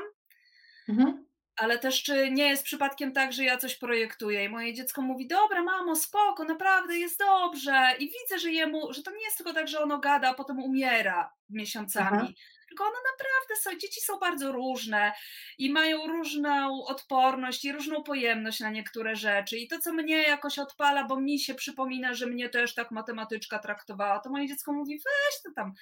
mhm 0.88 1.31
ale 1.56 1.78
też 1.78 2.02
czy 2.02 2.30
nie 2.30 2.48
jest 2.48 2.62
przypadkiem 2.62 3.12
tak, 3.12 3.32
że 3.32 3.44
ja 3.44 3.56
coś 3.56 3.74
projektuję 3.74 4.44
i 4.44 4.48
moje 4.48 4.74
dziecko 4.74 5.02
mówi, 5.02 5.26
dobra 5.26 5.62
mamo, 5.62 5.96
spoko, 5.96 6.44
naprawdę 6.44 6.98
jest 6.98 7.18
dobrze 7.18 7.94
i 7.98 8.04
widzę, 8.04 8.38
że 8.38 8.50
jemu, 8.50 8.92
że 8.92 9.02
to 9.02 9.10
nie 9.10 9.24
jest 9.24 9.36
tylko 9.36 9.52
tak, 9.52 9.68
że 9.68 9.80
ono 9.80 9.98
gada, 9.98 10.28
a 10.28 10.34
potem 10.34 10.58
umiera 10.58 11.32
miesiącami, 11.50 12.18
Aha. 12.22 12.28
tylko 12.68 12.84
ono 12.84 12.96
naprawdę 13.12 13.62
są, 13.62 13.78
dzieci 13.78 14.00
są 14.00 14.18
bardzo 14.18 14.52
różne 14.52 15.12
i 15.58 15.72
mają 15.72 16.06
różną 16.06 16.84
odporność 16.84 17.64
i 17.64 17.72
różną 17.72 18.02
pojemność 18.02 18.60
na 18.60 18.70
niektóre 18.70 19.16
rzeczy 19.16 19.58
i 19.58 19.68
to, 19.68 19.78
co 19.78 19.92
mnie 19.92 20.22
jakoś 20.22 20.58
odpala, 20.58 21.04
bo 21.04 21.20
mi 21.20 21.38
się 21.38 21.54
przypomina, 21.54 22.14
że 22.14 22.26
mnie 22.26 22.48
też 22.48 22.74
tak 22.74 22.90
matematyczka 22.90 23.58
traktowała, 23.58 24.20
to 24.20 24.30
moje 24.30 24.48
dziecko 24.48 24.72
mówi, 24.72 24.98
weź 24.98 25.42
to 25.42 25.50
tam, 25.56 25.72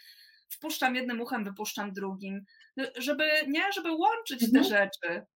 wpuszczam 0.51 0.95
jednym 0.95 1.21
uchem, 1.21 1.45
wypuszczam 1.45 1.93
drugim, 1.93 2.45
żeby, 2.97 3.25
nie, 3.49 3.73
żeby 3.73 3.93
łączyć 3.93 4.43
mhm. 4.43 4.65
te 4.65 4.71
rzeczy. 4.71 5.27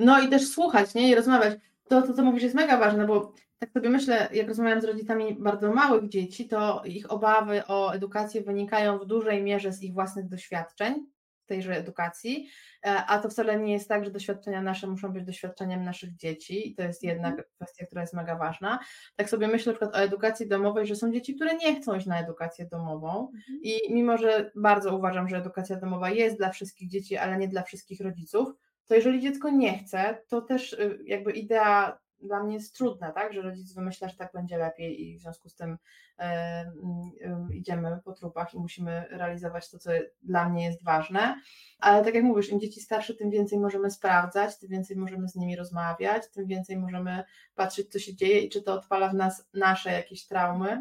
No 0.00 0.20
i 0.20 0.28
też 0.28 0.48
słuchać, 0.48 0.94
nie? 0.94 1.10
I 1.10 1.14
rozmawiać. 1.14 1.58
To, 1.88 2.02
to, 2.02 2.14
co 2.14 2.24
mówisz, 2.24 2.42
jest 2.42 2.54
mega 2.54 2.76
ważne, 2.76 3.06
bo 3.06 3.32
tak 3.58 3.70
sobie 3.72 3.88
myślę, 3.88 4.28
jak 4.32 4.48
rozmawiam 4.48 4.80
z 4.80 4.84
rodzicami 4.84 5.34
bardzo 5.34 5.72
małych 5.72 6.08
dzieci, 6.08 6.48
to 6.48 6.82
ich 6.84 7.12
obawy 7.12 7.62
o 7.66 7.94
edukację 7.94 8.42
wynikają 8.42 8.98
w 8.98 9.06
dużej 9.06 9.42
mierze 9.42 9.72
z 9.72 9.82
ich 9.82 9.92
własnych 9.92 10.28
doświadczeń 10.28 11.06
tejże 11.46 11.76
edukacji, 11.76 12.48
e, 12.86 13.04
a 13.06 13.18
to 13.18 13.28
wcale 13.28 13.58
nie 13.58 13.72
jest 13.72 13.88
tak, 13.88 14.04
że 14.04 14.10
doświadczenia 14.10 14.62
nasze 14.62 14.86
muszą 14.86 15.12
być 15.12 15.24
doświadczeniem 15.24 15.84
naszych 15.84 16.16
dzieci 16.16 16.68
i 16.68 16.74
to 16.74 16.82
jest 16.82 17.02
jednak 17.02 17.32
mhm. 17.32 17.48
kwestia, 17.56 17.86
która 17.86 18.00
jest 18.00 18.14
mega 18.14 18.36
ważna. 18.36 18.78
Tak 19.16 19.30
sobie 19.30 19.48
myślę 19.48 19.72
na 19.72 19.78
przykład 19.78 19.96
o 19.96 20.04
edukacji 20.04 20.48
domowej, 20.48 20.86
że 20.86 20.96
są 20.96 21.12
dzieci, 21.12 21.34
które 21.34 21.56
nie 21.56 21.80
chcą 21.80 21.94
iść 21.94 22.06
na 22.06 22.20
edukację 22.20 22.66
domową 22.66 23.32
mhm. 23.34 23.58
i 23.62 23.92
mimo, 23.94 24.18
że 24.18 24.50
bardzo 24.54 24.96
uważam, 24.96 25.28
że 25.28 25.36
edukacja 25.36 25.76
domowa 25.76 26.10
jest 26.10 26.36
dla 26.36 26.50
wszystkich 26.50 26.88
dzieci, 26.88 27.16
ale 27.16 27.38
nie 27.38 27.48
dla 27.48 27.62
wszystkich 27.62 28.00
rodziców, 28.00 28.48
to 28.86 28.94
jeżeli 28.94 29.20
dziecko 29.20 29.50
nie 29.50 29.78
chce, 29.78 30.22
to 30.28 30.42
też 30.42 30.72
y, 30.72 30.98
jakby 31.04 31.32
idea 31.32 31.98
dla 32.22 32.42
mnie 32.42 32.54
jest 32.54 32.76
trudna, 32.76 33.12
tak, 33.12 33.32
że 33.32 33.42
rodzic 33.42 33.72
wymyśla, 33.72 34.08
że 34.08 34.16
tak 34.16 34.32
będzie 34.32 34.58
lepiej 34.58 35.08
i 35.08 35.18
w 35.18 35.20
związku 35.20 35.48
z 35.48 35.54
tym 35.54 35.72
y, 35.72 36.24
y, 36.24 37.56
idziemy 37.56 38.00
po 38.04 38.12
trupach 38.12 38.54
i 38.54 38.58
musimy 38.58 39.04
realizować 39.10 39.70
to, 39.70 39.78
co 39.78 39.90
dla 40.22 40.48
mnie 40.48 40.64
jest 40.64 40.84
ważne. 40.84 41.40
Ale 41.78 42.04
tak 42.04 42.14
jak 42.14 42.24
mówisz, 42.24 42.48
im 42.48 42.60
dzieci 42.60 42.80
starsze, 42.80 43.14
tym 43.14 43.30
więcej 43.30 43.58
możemy 43.58 43.90
sprawdzać, 43.90 44.58
tym 44.58 44.70
więcej 44.70 44.96
możemy 44.96 45.28
z 45.28 45.36
nimi 45.36 45.56
rozmawiać, 45.56 46.30
tym 46.30 46.46
więcej 46.46 46.78
możemy 46.78 47.24
patrzeć, 47.54 47.88
co 47.92 47.98
się 47.98 48.14
dzieje 48.16 48.40
i 48.40 48.48
czy 48.48 48.62
to 48.62 48.74
odpala 48.74 49.08
w 49.08 49.14
nas 49.14 49.48
nasze 49.54 49.92
jakieś 49.92 50.26
traumy. 50.26 50.80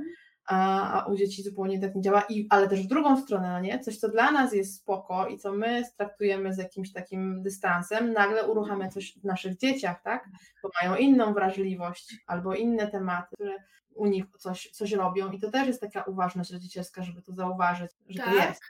A, 0.49 0.91
a 0.93 1.05
u 1.05 1.15
dzieci 1.15 1.43
zupełnie 1.43 1.79
tak 1.79 1.95
nie 1.95 2.01
działa, 2.01 2.21
I, 2.29 2.47
ale 2.49 2.67
też 2.67 2.83
w 2.83 2.87
drugą 2.87 3.21
stronę, 3.21 3.49
no 3.49 3.59
nie? 3.59 3.79
Coś, 3.79 3.97
co 3.97 4.09
dla 4.09 4.31
nas 4.31 4.53
jest 4.53 4.75
spoko 4.75 5.27
i 5.27 5.37
co 5.37 5.53
my 5.53 5.83
traktujemy 5.97 6.53
z 6.53 6.57
jakimś 6.57 6.93
takim 6.93 7.43
dystansem, 7.43 8.13
nagle 8.13 8.47
uruchamia 8.47 8.89
coś 8.89 9.13
w 9.17 9.23
naszych 9.23 9.57
dzieciach, 9.57 10.01
tak? 10.03 10.29
Bo 10.63 10.69
mają 10.81 10.95
inną 10.95 11.33
wrażliwość 11.33 12.15
albo 12.27 12.55
inne 12.55 12.87
tematy, 12.87 13.35
które 13.35 13.55
u 13.95 14.05
nich 14.05 14.25
coś, 14.39 14.69
coś 14.69 14.91
robią 14.91 15.31
i 15.31 15.39
to 15.39 15.51
też 15.51 15.67
jest 15.67 15.81
taka 15.81 16.03
uważność 16.03 16.51
rodzicielska, 16.51 17.03
żeby 17.03 17.21
to 17.21 17.33
zauważyć, 17.33 17.91
że 18.07 18.19
tak. 18.19 18.29
to 18.29 18.35
jest. 18.35 18.61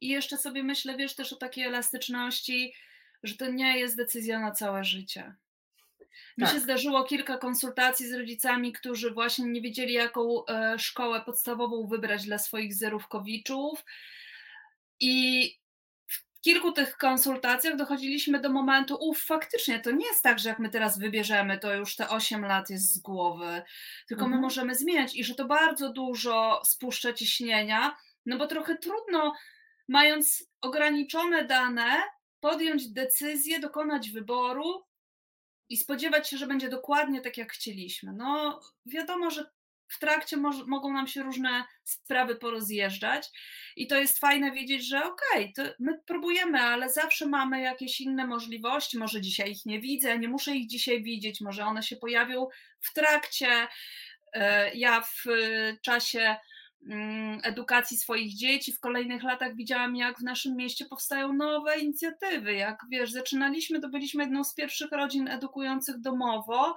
I 0.00 0.08
jeszcze 0.08 0.38
sobie 0.38 0.62
myślę, 0.62 0.96
wiesz, 0.96 1.14
też 1.14 1.32
o 1.32 1.36
takiej 1.36 1.64
elastyczności, 1.64 2.72
że 3.22 3.36
to 3.36 3.50
nie 3.50 3.78
jest 3.78 3.96
decyzja 3.96 4.40
na 4.40 4.50
całe 4.50 4.84
życie. 4.84 5.34
Mi 6.38 6.44
tak. 6.44 6.54
się 6.54 6.60
zdarzyło 6.60 7.04
kilka 7.04 7.38
konsultacji 7.38 8.08
z 8.08 8.14
rodzicami, 8.14 8.72
którzy 8.72 9.10
właśnie 9.10 9.44
nie 9.44 9.60
wiedzieli, 9.60 9.92
jaką 9.92 10.46
e, 10.46 10.78
szkołę 10.78 11.20
podstawową 11.20 11.86
wybrać 11.86 12.24
dla 12.24 12.38
swoich 12.38 12.74
zerówkowiczów. 12.74 13.84
I 15.00 15.44
w 16.06 16.40
kilku 16.40 16.72
tych 16.72 16.96
konsultacjach 16.96 17.76
dochodziliśmy 17.76 18.40
do 18.40 18.50
momentu, 18.50 18.96
uff, 19.00 19.24
faktycznie 19.24 19.80
to 19.80 19.90
nie 19.90 20.06
jest 20.06 20.22
tak, 20.22 20.38
że 20.38 20.48
jak 20.48 20.58
my 20.58 20.68
teraz 20.68 20.98
wybierzemy, 20.98 21.58
to 21.58 21.74
już 21.74 21.96
te 21.96 22.08
8 22.08 22.44
lat 22.44 22.70
jest 22.70 22.94
z 22.94 22.98
głowy, 22.98 23.62
tylko 24.08 24.24
mhm. 24.24 24.40
my 24.40 24.46
możemy 24.46 24.74
zmieniać 24.74 25.16
i 25.16 25.24
że 25.24 25.34
to 25.34 25.44
bardzo 25.44 25.92
dużo 25.92 26.62
spuszcza 26.64 27.12
ciśnienia, 27.12 27.96
no 28.26 28.38
bo 28.38 28.46
trochę 28.46 28.78
trudno, 28.78 29.34
mając 29.88 30.44
ograniczone 30.60 31.44
dane, 31.44 32.02
podjąć 32.40 32.88
decyzję, 32.88 33.60
dokonać 33.60 34.10
wyboru, 34.10 34.84
i 35.72 35.76
spodziewać 35.76 36.30
się, 36.30 36.38
że 36.38 36.46
będzie 36.46 36.68
dokładnie 36.68 37.20
tak, 37.20 37.36
jak 37.36 37.52
chcieliśmy. 37.52 38.12
No, 38.12 38.60
wiadomo, 38.86 39.30
że 39.30 39.50
w 39.88 39.98
trakcie 39.98 40.36
mogą 40.66 40.92
nam 40.92 41.06
się 41.06 41.22
różne 41.22 41.64
sprawy 41.84 42.36
porozjeżdżać 42.36 43.30
i 43.76 43.86
to 43.86 43.96
jest 43.96 44.18
fajne 44.18 44.52
wiedzieć, 44.52 44.88
że 44.88 45.04
okej, 45.04 45.52
okay, 45.52 45.74
my 45.78 46.00
próbujemy, 46.06 46.60
ale 46.60 46.90
zawsze 46.90 47.26
mamy 47.26 47.60
jakieś 47.60 48.00
inne 48.00 48.26
możliwości, 48.26 48.98
może 48.98 49.20
dzisiaj 49.20 49.50
ich 49.50 49.66
nie 49.66 49.80
widzę, 49.80 50.18
nie 50.18 50.28
muszę 50.28 50.56
ich 50.56 50.68
dzisiaj 50.68 51.02
widzieć, 51.02 51.40
może 51.40 51.64
one 51.64 51.82
się 51.82 51.96
pojawią 51.96 52.46
w 52.80 52.92
trakcie. 52.92 53.68
E, 54.32 54.74
ja 54.74 55.00
w 55.00 55.24
czasie 55.82 56.18
Mm, 56.20 56.36
edukacji 57.42 57.96
swoich 57.96 58.34
dzieci. 58.34 58.72
W 58.72 58.80
kolejnych 58.80 59.22
latach 59.22 59.56
widziałam, 59.56 59.96
jak 59.96 60.18
w 60.18 60.22
naszym 60.22 60.56
mieście 60.56 60.84
powstają 60.84 61.32
nowe 61.32 61.78
inicjatywy. 61.78 62.52
Jak 62.52 62.86
wiesz, 62.90 63.10
zaczynaliśmy, 63.10 63.80
to 63.80 63.88
byliśmy 63.88 64.22
jedną 64.22 64.44
z 64.44 64.54
pierwszych 64.54 64.92
rodzin 64.92 65.28
edukujących 65.28 65.98
domowo. 65.98 66.74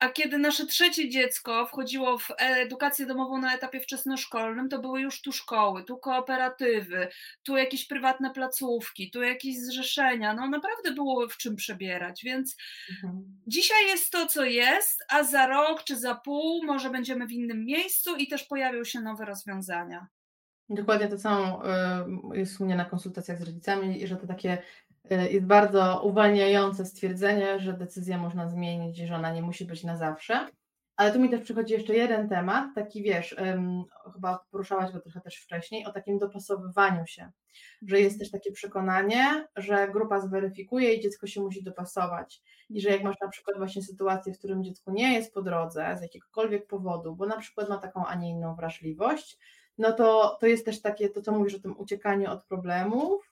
A 0.00 0.08
kiedy 0.08 0.38
nasze 0.38 0.66
trzecie 0.66 1.08
dziecko 1.08 1.66
wchodziło 1.66 2.18
w 2.18 2.28
edukację 2.38 3.06
domową 3.06 3.38
na 3.38 3.54
etapie 3.54 3.80
wczesnoszkolnym, 3.80 4.68
to 4.68 4.78
były 4.78 5.00
już 5.00 5.22
tu 5.22 5.32
szkoły, 5.32 5.84
tu 5.84 5.98
kooperatywy, 5.98 7.08
tu 7.42 7.56
jakieś 7.56 7.86
prywatne 7.86 8.30
placówki, 8.30 9.10
tu 9.10 9.22
jakieś 9.22 9.56
zrzeszenia. 9.60 10.34
No 10.34 10.48
naprawdę 10.48 10.92
było 10.92 11.28
w 11.28 11.36
czym 11.36 11.56
przebierać, 11.56 12.24
więc 12.24 12.56
mhm. 12.90 13.40
dzisiaj 13.46 13.86
jest 13.86 14.10
to, 14.10 14.26
co 14.26 14.44
jest, 14.44 15.04
a 15.08 15.24
za 15.24 15.46
rok 15.46 15.84
czy 15.84 15.96
za 15.96 16.14
pół 16.14 16.64
może 16.64 16.90
będziemy 16.90 17.26
w 17.26 17.32
innym 17.32 17.64
miejscu 17.64 18.16
i 18.16 18.28
też 18.28 18.44
pojawią 18.44 18.84
się 18.84 19.00
nowe 19.00 19.24
rozwiązania. 19.24 20.06
Dokładnie 20.68 21.08
to 21.08 21.18
samo 21.18 21.62
y, 22.34 22.38
jest 22.38 22.60
u 22.60 22.64
mnie 22.64 22.76
na 22.76 22.84
konsultacjach 22.84 23.38
z 23.38 23.42
rodzicami, 23.42 24.06
że 24.06 24.16
to 24.16 24.26
takie 24.26 24.62
jest 25.14 25.46
bardzo 25.46 26.02
uwalniające 26.04 26.84
stwierdzenie, 26.84 27.60
że 27.60 27.72
decyzję 27.72 28.18
można 28.18 28.48
zmienić, 28.48 28.96
że 28.96 29.14
ona 29.14 29.32
nie 29.32 29.42
musi 29.42 29.64
być 29.64 29.84
na 29.84 29.96
zawsze. 29.96 30.46
Ale 30.96 31.12
tu 31.12 31.20
mi 31.20 31.30
też 31.30 31.40
przychodzi 31.40 31.74
jeszcze 31.74 31.94
jeden 31.94 32.28
temat, 32.28 32.74
taki 32.74 33.02
wiesz, 33.02 33.36
chyba 34.14 34.44
poruszałaś 34.50 34.92
go 34.92 35.00
trochę 35.00 35.20
też 35.20 35.36
wcześniej, 35.36 35.86
o 35.86 35.92
takim 35.92 36.18
dopasowywaniu 36.18 37.06
się, 37.06 37.30
że 37.86 38.00
jest 38.00 38.18
też 38.18 38.30
takie 38.30 38.52
przekonanie, 38.52 39.48
że 39.56 39.88
grupa 39.88 40.20
zweryfikuje 40.20 40.94
i 40.94 41.00
dziecko 41.00 41.26
się 41.26 41.40
musi 41.40 41.62
dopasować. 41.62 42.42
I 42.70 42.80
że 42.80 42.90
jak 42.90 43.02
masz 43.02 43.16
na 43.22 43.28
przykład 43.28 43.56
właśnie 43.56 43.82
sytuację, 43.82 44.32
w 44.32 44.38
którym 44.38 44.64
dziecku 44.64 44.90
nie 44.92 45.14
jest 45.14 45.34
po 45.34 45.42
drodze 45.42 45.96
z 45.98 46.02
jakiegokolwiek 46.02 46.66
powodu, 46.66 47.16
bo 47.16 47.26
na 47.26 47.36
przykład 47.36 47.68
ma 47.68 47.78
taką, 47.78 48.06
a 48.06 48.14
nie 48.14 48.30
inną 48.30 48.54
wrażliwość, 48.54 49.38
no 49.78 49.92
to, 49.92 50.38
to 50.40 50.46
jest 50.46 50.64
też 50.64 50.82
takie, 50.82 51.08
to 51.08 51.22
co 51.22 51.32
mówisz 51.32 51.54
o 51.54 51.60
tym 51.60 51.78
uciekaniu 51.78 52.30
od 52.30 52.44
problemów, 52.44 53.29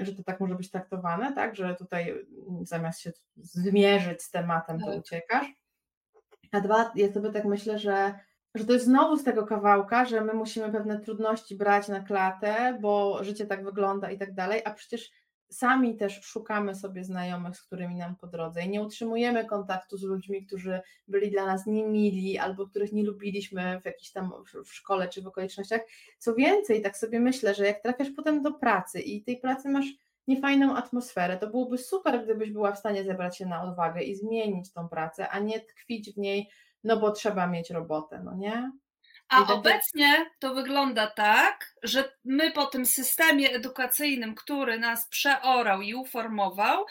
że 0.00 0.14
to 0.14 0.22
tak 0.22 0.40
może 0.40 0.54
być 0.54 0.70
traktowane, 0.70 1.32
tak, 1.34 1.56
że 1.56 1.74
tutaj 1.74 2.10
mm, 2.10 2.66
zamiast 2.66 3.00
się 3.00 3.12
zmierzyć 3.36 4.22
z 4.22 4.30
tematem, 4.30 4.80
to 4.80 4.86
tak. 4.86 4.98
uciekasz. 4.98 5.46
A 6.52 6.60
dwa, 6.60 6.92
ja 6.94 7.12
sobie 7.12 7.32
tak 7.32 7.44
myślę, 7.44 7.78
że, 7.78 8.14
że 8.54 8.64
to 8.64 8.72
jest 8.72 8.84
znowu 8.84 9.16
z 9.16 9.24
tego 9.24 9.46
kawałka, 9.46 10.04
że 10.04 10.20
my 10.20 10.32
musimy 10.32 10.72
pewne 10.72 11.00
trudności 11.00 11.56
brać 11.56 11.88
na 11.88 12.00
klatę, 12.00 12.78
bo 12.80 13.24
życie 13.24 13.46
tak 13.46 13.64
wygląda 13.64 14.10
i 14.10 14.18
tak 14.18 14.34
dalej, 14.34 14.62
a 14.64 14.70
przecież 14.70 15.10
sami 15.50 15.96
też 15.96 16.20
szukamy 16.22 16.74
sobie 16.74 17.04
znajomych, 17.04 17.56
z 17.56 17.62
którymi 17.62 17.96
nam 17.96 18.16
po 18.16 18.26
drodze 18.26 18.62
i 18.62 18.68
nie 18.68 18.82
utrzymujemy 18.82 19.44
kontaktu 19.44 19.96
z 19.96 20.02
ludźmi, 20.02 20.46
którzy 20.46 20.80
byli 21.08 21.30
dla 21.30 21.46
nas 21.46 21.66
niemili 21.66 22.38
albo 22.38 22.66
których 22.66 22.92
nie 22.92 23.04
lubiliśmy 23.04 23.80
w 23.80 23.84
jakiejś 23.84 24.12
tam 24.12 24.32
w 24.64 24.74
szkole 24.74 25.08
czy 25.08 25.22
w 25.22 25.26
okolicznościach. 25.26 25.80
Co 26.18 26.34
więcej, 26.34 26.82
tak 26.82 26.96
sobie 26.96 27.20
myślę, 27.20 27.54
że 27.54 27.66
jak 27.66 27.82
trafiasz 27.82 28.10
potem 28.16 28.42
do 28.42 28.52
pracy 28.52 29.00
i 29.00 29.24
tej 29.24 29.36
pracy 29.36 29.68
masz 29.68 29.86
niefajną 30.26 30.76
atmosferę, 30.76 31.36
to 31.36 31.46
byłoby 31.46 31.78
super, 31.78 32.24
gdybyś 32.24 32.50
była 32.50 32.72
w 32.72 32.78
stanie 32.78 33.04
zebrać 33.04 33.38
się 33.38 33.46
na 33.46 33.62
odwagę 33.62 34.02
i 34.02 34.16
zmienić 34.16 34.72
tą 34.72 34.88
pracę, 34.88 35.28
a 35.28 35.38
nie 35.38 35.60
tkwić 35.60 36.14
w 36.14 36.18
niej, 36.18 36.50
no 36.84 36.96
bo 36.96 37.12
trzeba 37.12 37.46
mieć 37.46 37.70
robotę, 37.70 38.22
no 38.24 38.34
nie? 38.34 38.72
A 39.28 39.46
obecnie 39.46 40.30
to 40.38 40.54
wygląda 40.54 41.06
tak, 41.06 41.74
że 41.82 42.12
my 42.24 42.52
po 42.52 42.66
tym 42.66 42.86
systemie 42.86 43.50
edukacyjnym, 43.50 44.34
który 44.34 44.78
nas 44.78 45.08
przeorał 45.08 45.82
i 45.82 45.94
uformował, 45.94 46.84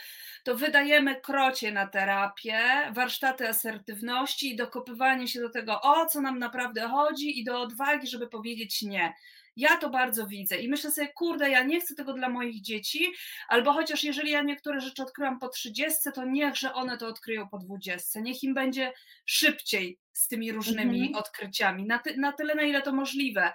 to 0.43 0.55
wydajemy 0.55 1.21
krocie 1.21 1.71
na 1.71 1.87
terapię, 1.87 2.59
warsztaty 2.91 3.49
asertywności 3.49 4.53
i 4.53 4.55
dokopywanie 4.55 5.27
się 5.27 5.41
do 5.41 5.49
tego, 5.49 5.81
o 5.81 6.05
co 6.05 6.21
nam 6.21 6.39
naprawdę 6.39 6.87
chodzi 6.87 7.39
i 7.39 7.43
do 7.43 7.61
odwagi, 7.61 8.07
żeby 8.07 8.27
powiedzieć 8.27 8.81
nie. 8.81 9.13
Ja 9.55 9.77
to 9.77 9.89
bardzo 9.89 10.27
widzę 10.27 10.57
i 10.57 10.69
myślę 10.69 10.91
sobie, 10.91 11.07
kurde, 11.07 11.49
ja 11.49 11.63
nie 11.63 11.79
chcę 11.81 11.95
tego 11.95 12.13
dla 12.13 12.29
moich 12.29 12.61
dzieci, 12.61 13.13
albo 13.47 13.73
chociaż 13.73 14.03
jeżeli 14.03 14.31
ja 14.31 14.41
niektóre 14.41 14.81
rzeczy 14.81 15.01
odkryłam 15.03 15.39
po 15.39 15.49
30, 15.49 15.99
to 16.15 16.25
niechże 16.25 16.73
one 16.73 16.97
to 16.97 17.07
odkryją 17.07 17.49
po 17.49 17.57
20. 17.57 18.19
Niech 18.19 18.43
im 18.43 18.53
będzie 18.53 18.93
szybciej 19.25 19.99
z 20.17 20.27
tymi 20.27 20.51
różnymi 20.51 20.99
mhm. 20.99 21.15
odkryciami, 21.15 21.85
na, 21.85 21.99
ty, 21.99 22.17
na 22.17 22.31
tyle, 22.31 22.55
na 22.55 22.61
ile 22.61 22.81
to 22.81 22.93
możliwe. 22.93 23.51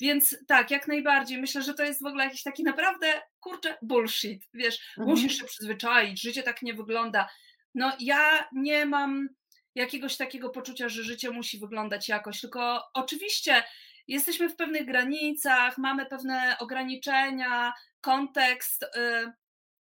Więc 0.00 0.36
tak, 0.46 0.70
jak 0.70 0.88
najbardziej. 0.88 1.40
Myślę, 1.40 1.62
że 1.62 1.74
to 1.74 1.84
jest 1.84 2.02
w 2.02 2.06
ogóle 2.06 2.24
jakiś 2.24 2.42
taki 2.42 2.62
naprawdę, 2.62 3.06
kurczę, 3.40 3.78
bullshit. 3.82 4.48
Wiesz, 4.54 4.78
mhm. 4.98 5.08
musisz 5.08 5.38
się 5.38 5.44
przyzwyczaić, 5.44 6.22
życie 6.22 6.42
tak 6.42 6.62
nie 6.62 6.74
wygląda. 6.74 7.28
No 7.74 7.92
ja 8.00 8.48
nie 8.52 8.86
mam 8.86 9.28
jakiegoś 9.74 10.16
takiego 10.16 10.50
poczucia, 10.50 10.88
że 10.88 11.02
życie 11.02 11.30
musi 11.30 11.58
wyglądać 11.58 12.08
jakoś, 12.08 12.40
tylko 12.40 12.82
oczywiście 12.94 13.64
jesteśmy 14.08 14.48
w 14.48 14.56
pewnych 14.56 14.86
granicach, 14.86 15.78
mamy 15.78 16.06
pewne 16.06 16.56
ograniczenia, 16.58 17.72
kontekst 18.00 18.82
y, 18.82 19.32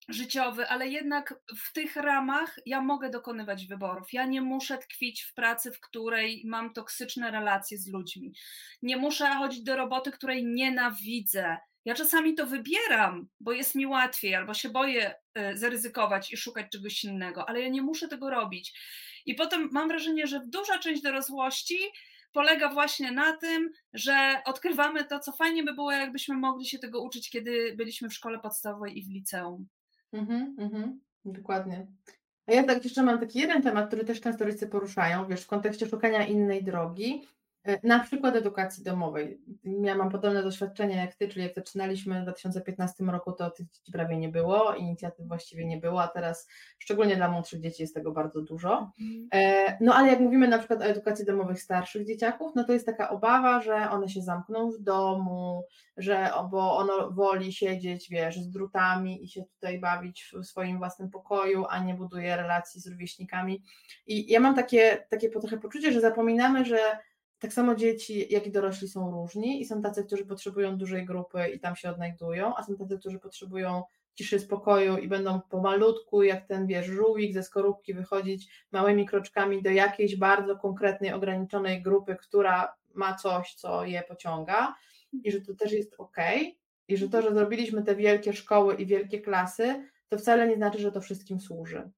życiowy, 0.10 0.68
ale 0.68 0.88
jednak 0.88 1.34
w 1.58 1.74
tych 1.74 1.96
ramach 1.96 2.56
ja 2.66 2.82
mogę 2.82 3.10
dokonywać 3.10 3.68
wyborów. 3.68 4.14
Ja 4.14 4.26
nie 4.26 4.42
muszę 4.42 4.78
tkwić 4.78 5.24
w 5.24 5.34
pracy, 5.34 5.72
w 5.72 5.80
której 5.80 6.44
mam 6.46 6.74
toksyczne 6.74 7.32
relacje 7.32 7.78
z 7.78 7.88
ludźmi. 7.88 8.34
Nie 8.82 8.98
muszę 8.98 9.28
chodzić 9.28 9.64
do 9.64 9.76
roboty, 9.76 10.12
której 10.12 10.46
nienawidzę. 10.46 11.58
Ja 11.86 11.96
czasami 11.96 12.36
to 12.36 12.48
wybieram, 12.48 13.28
bo 13.40 13.52
jest 13.52 13.76
mi 13.76 13.86
łatwiej, 13.86 14.36
albo 14.36 14.54
się 14.54 14.70
boję 14.70 15.14
y, 15.38 15.58
zaryzykować 15.58 16.34
i 16.34 16.38
szukać 16.38 16.72
czegoś 16.72 17.04
innego, 17.04 17.50
ale 17.50 17.62
ja 17.62 17.70
nie 17.70 17.82
muszę 17.82 18.08
tego 18.08 18.30
robić. 18.30 18.80
I 19.26 19.36
potem 19.36 19.70
mam 19.72 19.88
wrażenie, 19.88 20.28
że 20.28 20.42
duża 20.48 20.80
część 20.80 21.02
dorosłości 21.02 21.78
polega 22.32 22.70
właśnie 22.70 23.12
na 23.12 23.38
tym, 23.38 23.70
że 23.94 24.42
odkrywamy 24.46 25.06
to, 25.06 25.20
co 25.20 25.32
fajnie 25.32 25.64
by 25.64 25.74
było, 25.74 25.92
jakbyśmy 25.92 26.36
mogli 26.36 26.66
się 26.66 26.80
tego 26.80 27.02
uczyć, 27.02 27.30
kiedy 27.30 27.74
byliśmy 27.78 28.10
w 28.10 28.14
szkole 28.14 28.40
podstawowej 28.40 28.98
i 28.98 29.06
w 29.06 29.10
liceum. 29.10 29.68
Mhm, 30.14 30.56
mhm, 30.60 31.00
dokładnie. 31.26 31.88
A 32.48 32.52
ja 32.54 32.64
tak 32.64 32.84
jeszcze 32.84 33.04
mam 33.04 33.20
taki 33.20 33.40
jeden 33.40 33.62
temat, 33.62 33.88
który 33.88 34.06
też 34.06 34.22
często 34.22 34.46
rodzice 34.46 34.68
poruszają, 34.68 35.28
wiesz, 35.28 35.44
w 35.44 35.48
kontekście 35.48 35.88
szukania 35.88 36.26
innej 36.28 36.64
drogi. 36.64 37.28
E, 37.64 37.88
na 37.88 38.00
przykład 38.00 38.36
edukacji 38.36 38.84
domowej. 38.84 39.42
Ja 39.64 39.96
mam 39.96 40.10
podobne 40.10 40.44
doświadczenie 40.44 40.96
jak 40.96 41.16
Ty, 41.16 41.28
czyli 41.28 41.46
jak 41.46 41.56
zaczynaliśmy 41.56 42.20
w 42.20 42.24
2015 42.24 43.04
roku, 43.04 43.32
to 43.32 43.52
tych 43.52 43.68
dzieci 43.68 43.92
prawie 43.92 44.18
nie 44.18 44.30
było, 44.30 44.76
inicjatyw 44.76 45.28
właściwie 45.28 45.66
nie 45.66 45.78
było, 45.78 46.02
a 46.02 46.08
teraz 46.08 46.48
szczególnie 46.80 47.16
dla 47.16 47.32
młodszych 47.32 47.62
dzieci 47.62 47.84
jest 47.84 47.96
tego 47.96 48.12
bardzo 48.12 48.42
dużo. 48.42 48.92
Mhm. 49.02 49.28
E, 49.34 49.78
no 49.82 49.96
ale 49.96 50.08
jak 50.08 50.20
mówimy 50.20 50.48
na 50.48 50.58
przykład 50.58 50.82
o 50.82 50.86
edukacji 50.86 51.26
domowych 51.26 51.62
starszych 51.62 52.08
dzieciaków, 52.08 52.52
no 52.56 52.64
to 52.64 52.74
jest 52.74 52.86
taka 52.86 53.10
obawa, 53.10 53.62
że 53.62 53.90
one 53.90 54.10
się 54.10 54.22
zamkną 54.22 54.72
w 54.72 54.80
domu, 54.80 55.64
że 55.98 56.32
bo 56.52 56.78
ono 56.78 57.12
woli 57.12 57.54
siedzieć, 57.54 58.10
wiesz, 58.10 58.36
z 58.42 58.50
drutami 58.50 59.24
i 59.24 59.28
się 59.28 59.44
tutaj 59.44 59.80
bawić 59.80 60.32
w 60.42 60.46
swoim 60.46 60.78
własnym 60.78 61.10
pokoju, 61.10 61.66
a 61.70 61.84
nie 61.84 61.94
buduje 61.94 62.36
relacji 62.36 62.82
z 62.82 62.88
rówieśnikami. 62.88 63.64
I 64.08 64.32
ja 64.32 64.40
mam 64.40 64.56
takie, 64.56 65.06
takie 65.10 65.30
trochę 65.30 65.58
poczucie, 65.58 65.92
że 65.92 66.02
zapominamy, 66.02 66.66
że 66.66 66.80
tak 67.40 67.54
samo 67.54 67.76
dzieci, 67.76 68.34
jak 68.34 68.48
i 68.48 68.52
dorośli 68.52 68.88
są 68.88 69.12
różni 69.12 69.62
i 69.62 69.66
są 69.66 69.82
tacy, 69.82 70.04
którzy 70.04 70.26
potrzebują 70.26 70.78
dużej 70.78 71.06
grupy 71.06 71.48
i 71.48 71.60
tam 71.60 71.76
się 71.76 71.90
odnajdują, 71.90 72.56
a 72.56 72.64
są 72.64 72.76
tacy, 72.76 73.00
którzy 73.00 73.20
potrzebują 73.20 73.84
ciszy, 74.16 74.40
spokoju 74.40 74.98
i 74.98 75.08
będą 75.08 75.42
pomalutku, 75.42 76.24
jak 76.24 76.48
ten, 76.48 76.68
wiesz, 76.68 76.86
żółwik 76.86 77.34
ze 77.34 77.44
skorupki 77.44 77.94
wychodzić 77.94 78.50
małymi 78.72 79.06
kroczkami 79.06 79.62
do 79.62 79.70
jakiejś 79.70 80.16
bardzo 80.16 80.56
konkretnej, 80.58 81.14
ograniczonej 81.14 81.82
grupy, 81.82 82.16
która 82.16 82.74
ma 82.94 83.16
coś, 83.16 83.54
co 83.54 83.86
je 83.86 84.04
pociąga 84.04 84.76
i 85.24 85.32
że 85.32 85.42
to 85.42 85.54
też 85.54 85.72
jest 85.72 85.96
ok 85.98 86.18
i 86.88 86.98
że 86.98 87.10
to, 87.10 87.22
że 87.22 87.34
zrobiliśmy 87.34 87.84
te 87.84 87.96
wielkie 87.96 88.34
szkoły 88.34 88.76
i 88.76 88.86
wielkie 88.86 89.22
klasy, 89.22 89.90
to 90.10 90.18
wcale 90.18 90.48
nie 90.48 90.56
znaczy, 90.56 90.80
że 90.80 90.92
to 90.92 91.02
wszystkim 91.02 91.40
służy. 91.40 91.90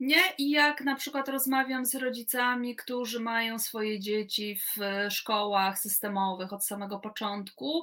Nie, 0.00 0.22
i 0.38 0.50
jak 0.50 0.80
na 0.80 0.94
przykład 0.94 1.28
rozmawiam 1.28 1.86
z 1.86 1.94
rodzicami, 1.94 2.76
którzy 2.76 3.20
mają 3.20 3.58
swoje 3.58 4.00
dzieci 4.00 4.56
w 4.56 4.80
szkołach 5.10 5.78
systemowych 5.78 6.52
od 6.52 6.66
samego 6.66 6.98
początku, 6.98 7.82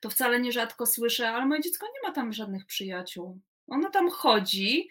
to 0.00 0.10
wcale 0.10 0.40
nierzadko 0.40 0.86
słyszę, 0.86 1.30
ale 1.30 1.46
moje 1.46 1.60
dziecko 1.60 1.86
nie 1.86 2.08
ma 2.08 2.14
tam 2.14 2.32
żadnych 2.32 2.66
przyjaciół. 2.66 3.40
Ono 3.66 3.90
tam 3.90 4.10
chodzi, 4.10 4.88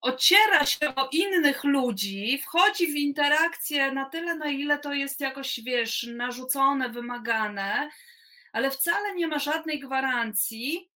ociera 0.00 0.66
się 0.66 0.94
o 0.94 1.08
innych 1.12 1.64
ludzi, 1.64 2.38
wchodzi 2.38 2.86
w 2.86 2.96
interakcję 2.96 3.92
na 3.92 4.04
tyle, 4.04 4.34
na 4.34 4.46
ile 4.46 4.78
to 4.78 4.94
jest 4.94 5.20
jakoś, 5.20 5.60
wiesz, 5.64 6.08
narzucone, 6.16 6.88
wymagane, 6.88 7.90
ale 8.52 8.70
wcale 8.70 9.14
nie 9.14 9.28
ma 9.28 9.38
żadnej 9.38 9.80
gwarancji, 9.80 10.90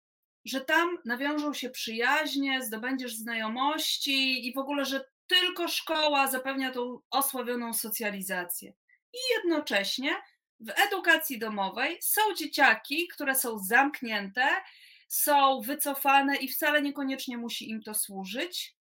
że 0.45 0.61
tam 0.61 0.97
nawiążą 1.05 1.53
się 1.53 1.69
przyjaźnie, 1.69 2.63
zdobędziesz 2.63 3.15
znajomości 3.15 4.47
i 4.47 4.53
w 4.53 4.57
ogóle, 4.57 4.85
że 4.85 5.05
tylko 5.27 5.67
szkoła 5.67 6.27
zapewnia 6.27 6.71
tą 6.71 6.99
osławioną 7.09 7.73
socjalizację. 7.73 8.73
I 9.13 9.17
jednocześnie 9.37 10.15
w 10.59 10.69
edukacji 10.69 11.39
domowej 11.39 11.97
są 12.01 12.21
dzieciaki, 12.37 13.07
które 13.07 13.35
są 13.35 13.59
zamknięte, 13.59 14.47
są 15.07 15.61
wycofane 15.61 16.35
i 16.35 16.47
wcale 16.47 16.81
niekoniecznie 16.81 17.37
musi 17.37 17.69
im 17.69 17.83
to 17.83 17.93
służyć. 17.93 18.74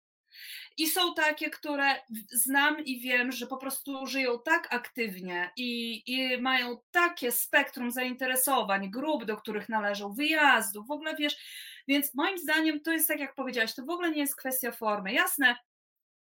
I 0.77 0.87
są 0.87 1.15
takie, 1.15 1.51
które 1.51 1.95
znam 2.33 2.85
i 2.85 3.01
wiem, 3.01 3.33
że 3.33 3.47
po 3.47 3.57
prostu 3.57 4.07
żyją 4.07 4.39
tak 4.45 4.75
aktywnie 4.75 5.51
i, 5.57 6.03
i 6.07 6.41
mają 6.41 6.79
takie 6.91 7.33
spektrum 7.33 7.91
zainteresowań, 7.91 8.91
grup, 8.91 9.25
do 9.25 9.37
których 9.37 9.69
należą, 9.69 10.13
wyjazdów, 10.13 10.87
w 10.87 10.91
ogóle 10.91 11.17
wiesz. 11.17 11.37
Więc 11.89 12.15
moim 12.15 12.39
zdaniem 12.39 12.81
to 12.81 12.93
jest 12.93 13.09
tak, 13.09 13.21
jak 13.21 13.35
powiedziałaś, 13.35 13.75
to 13.75 13.85
w 13.85 13.91
ogóle 13.91 14.11
nie 14.11 14.21
jest 14.21 14.37
kwestia 14.37 14.73
formy. 14.73 15.13
Jasne, 15.13 15.57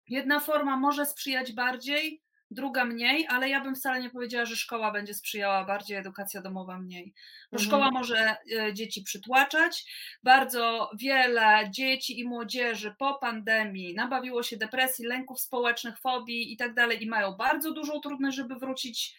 Jedna 0.07 0.39
forma 0.39 0.77
może 0.77 1.05
sprzyjać 1.05 1.53
bardziej, 1.53 2.21
druga 2.51 2.85
mniej, 2.85 3.27
ale 3.29 3.49
ja 3.49 3.61
bym 3.61 3.75
wcale 3.75 3.99
nie 3.99 4.09
powiedziała, 4.09 4.45
że 4.45 4.55
szkoła 4.55 4.91
będzie 4.91 5.13
sprzyjała 5.13 5.65
bardziej, 5.65 5.97
edukacja 5.97 6.41
domowa 6.41 6.79
mniej. 6.79 7.13
Bo 7.51 7.57
mhm. 7.57 7.67
szkoła 7.67 7.91
może 7.91 8.35
e, 8.59 8.73
dzieci 8.73 9.03
przytłaczać. 9.03 9.85
Bardzo 10.23 10.91
wiele 10.99 11.69
dzieci 11.69 12.19
i 12.19 12.27
młodzieży 12.27 12.95
po 12.99 13.13
pandemii 13.13 13.95
nabawiło 13.95 14.43
się 14.43 14.57
depresji, 14.57 15.05
lęków 15.05 15.39
społecznych, 15.39 15.99
fobii 15.99 16.53
i 16.53 16.57
tak 16.57 16.73
dalej 16.73 17.03
i 17.03 17.09
mają 17.09 17.31
bardzo 17.31 17.71
dużą 17.73 17.99
trudność, 17.99 18.37
żeby 18.37 18.55
wrócić 18.55 19.17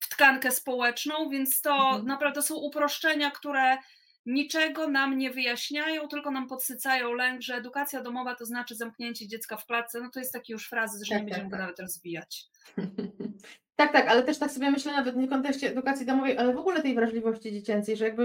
w 0.00 0.08
tkankę 0.08 0.50
społeczną, 0.50 1.30
więc 1.30 1.60
to 1.60 1.74
mhm. 1.74 2.06
naprawdę 2.06 2.42
są 2.42 2.54
uproszczenia, 2.54 3.30
które 3.30 3.78
niczego 4.26 4.88
nam 4.88 5.18
nie 5.18 5.30
wyjaśniają, 5.30 6.08
tylko 6.08 6.30
nam 6.30 6.48
podsycają 6.48 7.12
lęk, 7.12 7.42
że 7.42 7.54
edukacja 7.54 8.02
domowa 8.02 8.34
to 8.34 8.46
znaczy 8.46 8.76
zamknięcie 8.76 9.28
dziecka 9.28 9.56
w 9.56 9.66
klatce. 9.66 10.00
No 10.00 10.10
to 10.10 10.20
jest 10.20 10.32
taki 10.32 10.52
już 10.52 10.68
frazy, 10.68 11.04
że 11.04 11.14
tak, 11.14 11.18
nie 11.18 11.24
będziemy 11.24 11.50
tak, 11.50 11.50
go 11.50 11.56
tak. 11.56 11.60
nawet 11.60 11.80
rozwijać. 11.80 12.46
Tak, 13.80 13.92
tak, 13.92 14.08
ale 14.08 14.22
też 14.22 14.38
tak 14.38 14.50
sobie 14.50 14.70
myślę 14.70 14.92
nawet 14.92 15.16
nie 15.16 15.26
w 15.26 15.30
kontekście 15.30 15.70
edukacji 15.70 16.06
domowej, 16.06 16.38
ale 16.38 16.54
w 16.54 16.58
ogóle 16.58 16.82
tej 16.82 16.94
wrażliwości 16.94 17.52
dziecięcej, 17.52 17.96
że 17.96 18.04
jakby 18.04 18.22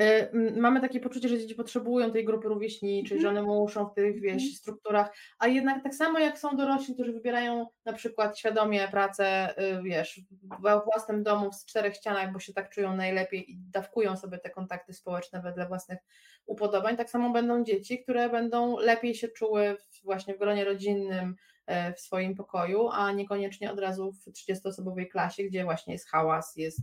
y, 0.00 0.52
mamy 0.56 0.80
takie 0.80 1.00
poczucie, 1.00 1.28
że 1.28 1.38
dzieci 1.38 1.54
potrzebują 1.54 2.12
tej 2.12 2.24
grupy 2.24 2.48
rówieśniczej, 2.48 3.18
mm. 3.18 3.22
że 3.22 3.28
one 3.28 3.42
muszą 3.42 3.86
w 3.86 3.94
tych 3.94 4.20
wieś, 4.20 4.32
mhm. 4.32 4.52
strukturach, 4.52 5.16
a 5.38 5.46
jednak 5.46 5.82
tak 5.82 5.94
samo 5.94 6.18
jak 6.18 6.38
są 6.38 6.56
dorośli, 6.56 6.94
którzy 6.94 7.12
wybierają 7.12 7.66
na 7.84 7.92
przykład 7.92 8.38
świadomie 8.38 8.88
pracę, 8.88 9.54
y, 9.78 9.82
wiesz, 9.82 10.20
w 10.42 10.84
własnym 10.84 11.22
domu 11.22 11.50
w 11.52 11.66
czterech 11.66 11.94
ścianach, 11.94 12.32
bo 12.32 12.38
się 12.38 12.52
tak 12.52 12.70
czują 12.70 12.96
najlepiej 12.96 13.52
i 13.52 13.58
dawkują 13.58 14.16
sobie 14.16 14.38
te 14.38 14.50
kontakty 14.50 14.92
społeczne 14.92 15.42
wedle 15.42 15.66
własnych 15.66 15.98
upodobań, 16.46 16.96
tak 16.96 17.10
samo 17.10 17.30
będą 17.30 17.64
dzieci, 17.64 18.02
które 18.02 18.28
będą 18.28 18.78
lepiej 18.78 19.14
się 19.14 19.28
czuły 19.28 19.76
właśnie 20.04 20.34
w 20.34 20.38
gronie 20.38 20.64
rodzinnym, 20.64 21.36
w 21.96 22.00
swoim 22.00 22.34
pokoju, 22.34 22.88
a 22.88 23.12
niekoniecznie 23.12 23.72
od 23.72 23.78
razu 23.78 24.12
w 24.12 24.30
30-osobowej 24.30 25.08
klasie, 25.08 25.44
gdzie 25.44 25.64
właśnie 25.64 25.92
jest 25.92 26.08
hałas, 26.08 26.56
jest 26.56 26.80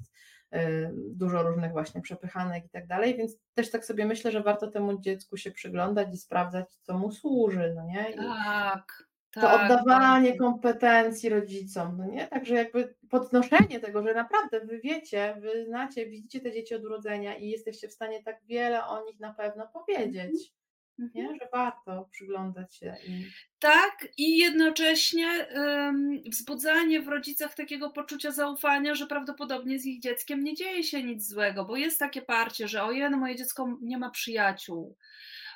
e, 0.51 0.91
dużo 0.93 1.43
różnych 1.43 1.71
właśnie 1.71 2.01
przepychanek 2.01 2.65
i 2.65 2.69
tak 2.69 2.87
dalej, 2.87 3.17
więc 3.17 3.37
też 3.53 3.71
tak 3.71 3.85
sobie 3.85 4.05
myślę, 4.05 4.31
że 4.31 4.43
warto 4.43 4.67
temu 4.67 4.99
dziecku 4.99 5.37
się 5.37 5.51
przyglądać 5.51 6.07
i 6.13 6.17
sprawdzać, 6.17 6.65
co 6.81 6.97
mu 6.97 7.11
służy, 7.11 7.73
no 7.75 7.85
nie? 7.85 8.09
I 8.09 8.15
tak. 8.15 9.05
To 9.31 9.41
tak, 9.41 9.71
oddawanie 9.71 10.29
tak. 10.29 10.39
kompetencji 10.39 11.29
rodzicom, 11.29 11.97
no 11.97 12.05
nie? 12.05 12.27
Także 12.27 12.55
jakby 12.55 12.95
podnoszenie 13.09 13.79
tego, 13.79 14.03
że 14.03 14.13
naprawdę 14.13 14.59
wy 14.59 14.79
wiecie, 14.79 15.37
wy 15.39 15.65
znacie, 15.65 16.05
widzicie 16.05 16.41
te 16.41 16.51
dzieci 16.51 16.75
od 16.75 16.83
urodzenia 16.83 17.35
i 17.35 17.49
jesteście 17.49 17.87
w 17.87 17.93
stanie 17.93 18.23
tak 18.23 18.39
wiele 18.45 18.85
o 18.85 19.05
nich 19.05 19.19
na 19.19 19.33
pewno 19.33 19.67
powiedzieć. 19.67 20.53
Nie? 20.97 21.21
Mhm. 21.21 21.39
Że 21.39 21.49
warto 21.53 22.09
przyglądać 22.11 22.75
się. 22.75 22.95
I... 23.07 23.25
Tak, 23.59 24.07
i 24.17 24.37
jednocześnie 24.37 25.47
um, 25.55 26.21
wzbudzanie 26.25 27.01
w 27.01 27.07
rodzicach 27.07 27.55
takiego 27.55 27.89
poczucia 27.89 28.31
zaufania, 28.31 28.95
że 28.95 29.07
prawdopodobnie 29.07 29.79
z 29.79 29.85
ich 29.85 30.01
dzieckiem 30.01 30.43
nie 30.43 30.53
dzieje 30.53 30.83
się 30.83 31.03
nic 31.03 31.27
złego, 31.27 31.65
bo 31.65 31.77
jest 31.77 31.99
takie 31.99 32.21
parcie, 32.21 32.67
że 32.67 32.83
ojej, 32.83 33.09
no 33.09 33.17
moje 33.17 33.35
dziecko 33.35 33.77
nie 33.81 33.97
ma 33.97 34.09
przyjaciół, 34.09 34.97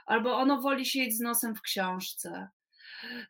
albo 0.05 0.37
ono 0.37 0.61
woli 0.61 0.85
siedzieć 0.85 1.17
z 1.17 1.19
nosem 1.19 1.55
w 1.55 1.61
książce. 1.61 2.49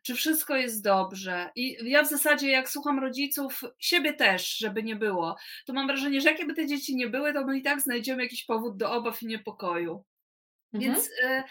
Czy 0.02 0.14
wszystko 0.14 0.56
jest 0.56 0.84
dobrze? 0.84 1.50
I 1.56 1.76
ja 1.82 2.02
w 2.02 2.08
zasadzie, 2.08 2.50
jak 2.50 2.70
słucham 2.70 2.98
rodziców, 2.98 3.60
siebie 3.78 4.12
też, 4.12 4.56
żeby 4.56 4.82
nie 4.82 4.96
było, 4.96 5.36
to 5.66 5.72
mam 5.72 5.86
wrażenie, 5.86 6.20
że 6.20 6.30
jakie 6.30 6.46
by 6.46 6.54
te 6.54 6.66
dzieci 6.66 6.96
nie 6.96 7.08
były, 7.08 7.32
to 7.32 7.46
my 7.46 7.58
i 7.58 7.62
tak 7.62 7.80
znajdziemy 7.80 8.22
jakiś 8.22 8.44
powód 8.44 8.76
do 8.76 8.92
obaw 8.92 9.22
i 9.22 9.26
niepokoju. 9.26 10.04
Mhm. 10.72 10.94
Więc 10.94 11.08
y, 11.08 11.42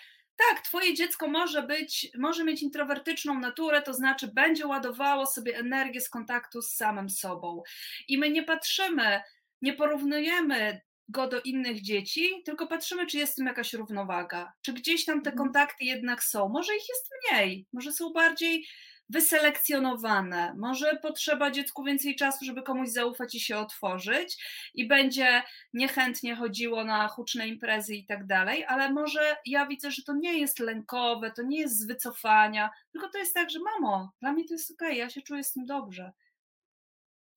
tak, 0.47 0.61
twoje 0.61 0.93
dziecko 0.93 1.27
może 1.27 1.63
być, 1.63 2.07
może 2.17 2.43
mieć 2.43 2.63
introwertyczną 2.63 3.39
naturę, 3.39 3.81
to 3.81 3.93
znaczy 3.93 4.27
będzie 4.27 4.67
ładowało 4.67 5.25
sobie 5.25 5.57
energię 5.57 6.01
z 6.01 6.09
kontaktu 6.09 6.61
z 6.61 6.73
samym 6.73 7.09
sobą. 7.09 7.63
I 8.07 8.17
my 8.17 8.29
nie 8.29 8.43
patrzymy, 8.43 9.21
nie 9.61 9.73
porównujemy 9.73 10.81
go 11.09 11.27
do 11.27 11.41
innych 11.41 11.81
dzieci, 11.81 12.41
tylko 12.45 12.67
patrzymy, 12.67 13.07
czy 13.07 13.17
jest 13.17 13.33
w 13.33 13.35
tym 13.35 13.45
jakaś 13.45 13.73
równowaga, 13.73 14.53
czy 14.61 14.73
gdzieś 14.73 15.05
tam 15.05 15.21
te 15.21 15.29
mhm. 15.29 15.47
kontakty 15.47 15.85
jednak 15.85 16.23
są. 16.23 16.49
Może 16.49 16.75
ich 16.75 16.89
jest 16.89 17.09
mniej, 17.31 17.67
może 17.73 17.91
są 17.91 18.09
bardziej 18.09 18.65
wyselekcjonowane. 19.09 20.53
Może 20.57 20.95
potrzeba 21.01 21.51
dziecku 21.51 21.83
więcej 21.83 22.15
czasu, 22.15 22.45
żeby 22.45 22.63
komuś 22.63 22.89
zaufać 22.89 23.35
i 23.35 23.39
się 23.39 23.57
otworzyć, 23.57 24.37
i 24.73 24.87
będzie 24.87 25.43
niechętnie 25.73 26.35
chodziło 26.35 26.83
na 26.83 27.07
huczne 27.07 27.47
imprezy 27.47 27.95
i 27.95 28.05
tak 28.05 28.25
dalej, 28.25 28.65
ale 28.67 28.91
może 28.91 29.37
ja 29.45 29.65
widzę, 29.65 29.91
że 29.91 30.03
to 30.03 30.13
nie 30.13 30.39
jest 30.39 30.59
lękowe, 30.59 31.31
to 31.31 31.43
nie 31.43 31.59
jest 31.59 31.79
z 31.79 31.87
wycofania, 31.87 32.69
tylko 32.91 33.09
to 33.09 33.17
jest 33.17 33.33
tak, 33.33 33.49
że 33.49 33.59
mamo, 33.59 34.11
dla 34.21 34.33
mnie 34.33 34.45
to 34.47 34.53
jest 34.53 34.71
okej, 34.71 34.87
okay, 34.87 34.97
ja 34.97 35.09
się 35.09 35.21
czuję 35.21 35.43
z 35.43 35.53
tym 35.53 35.65
dobrze. 35.65 36.11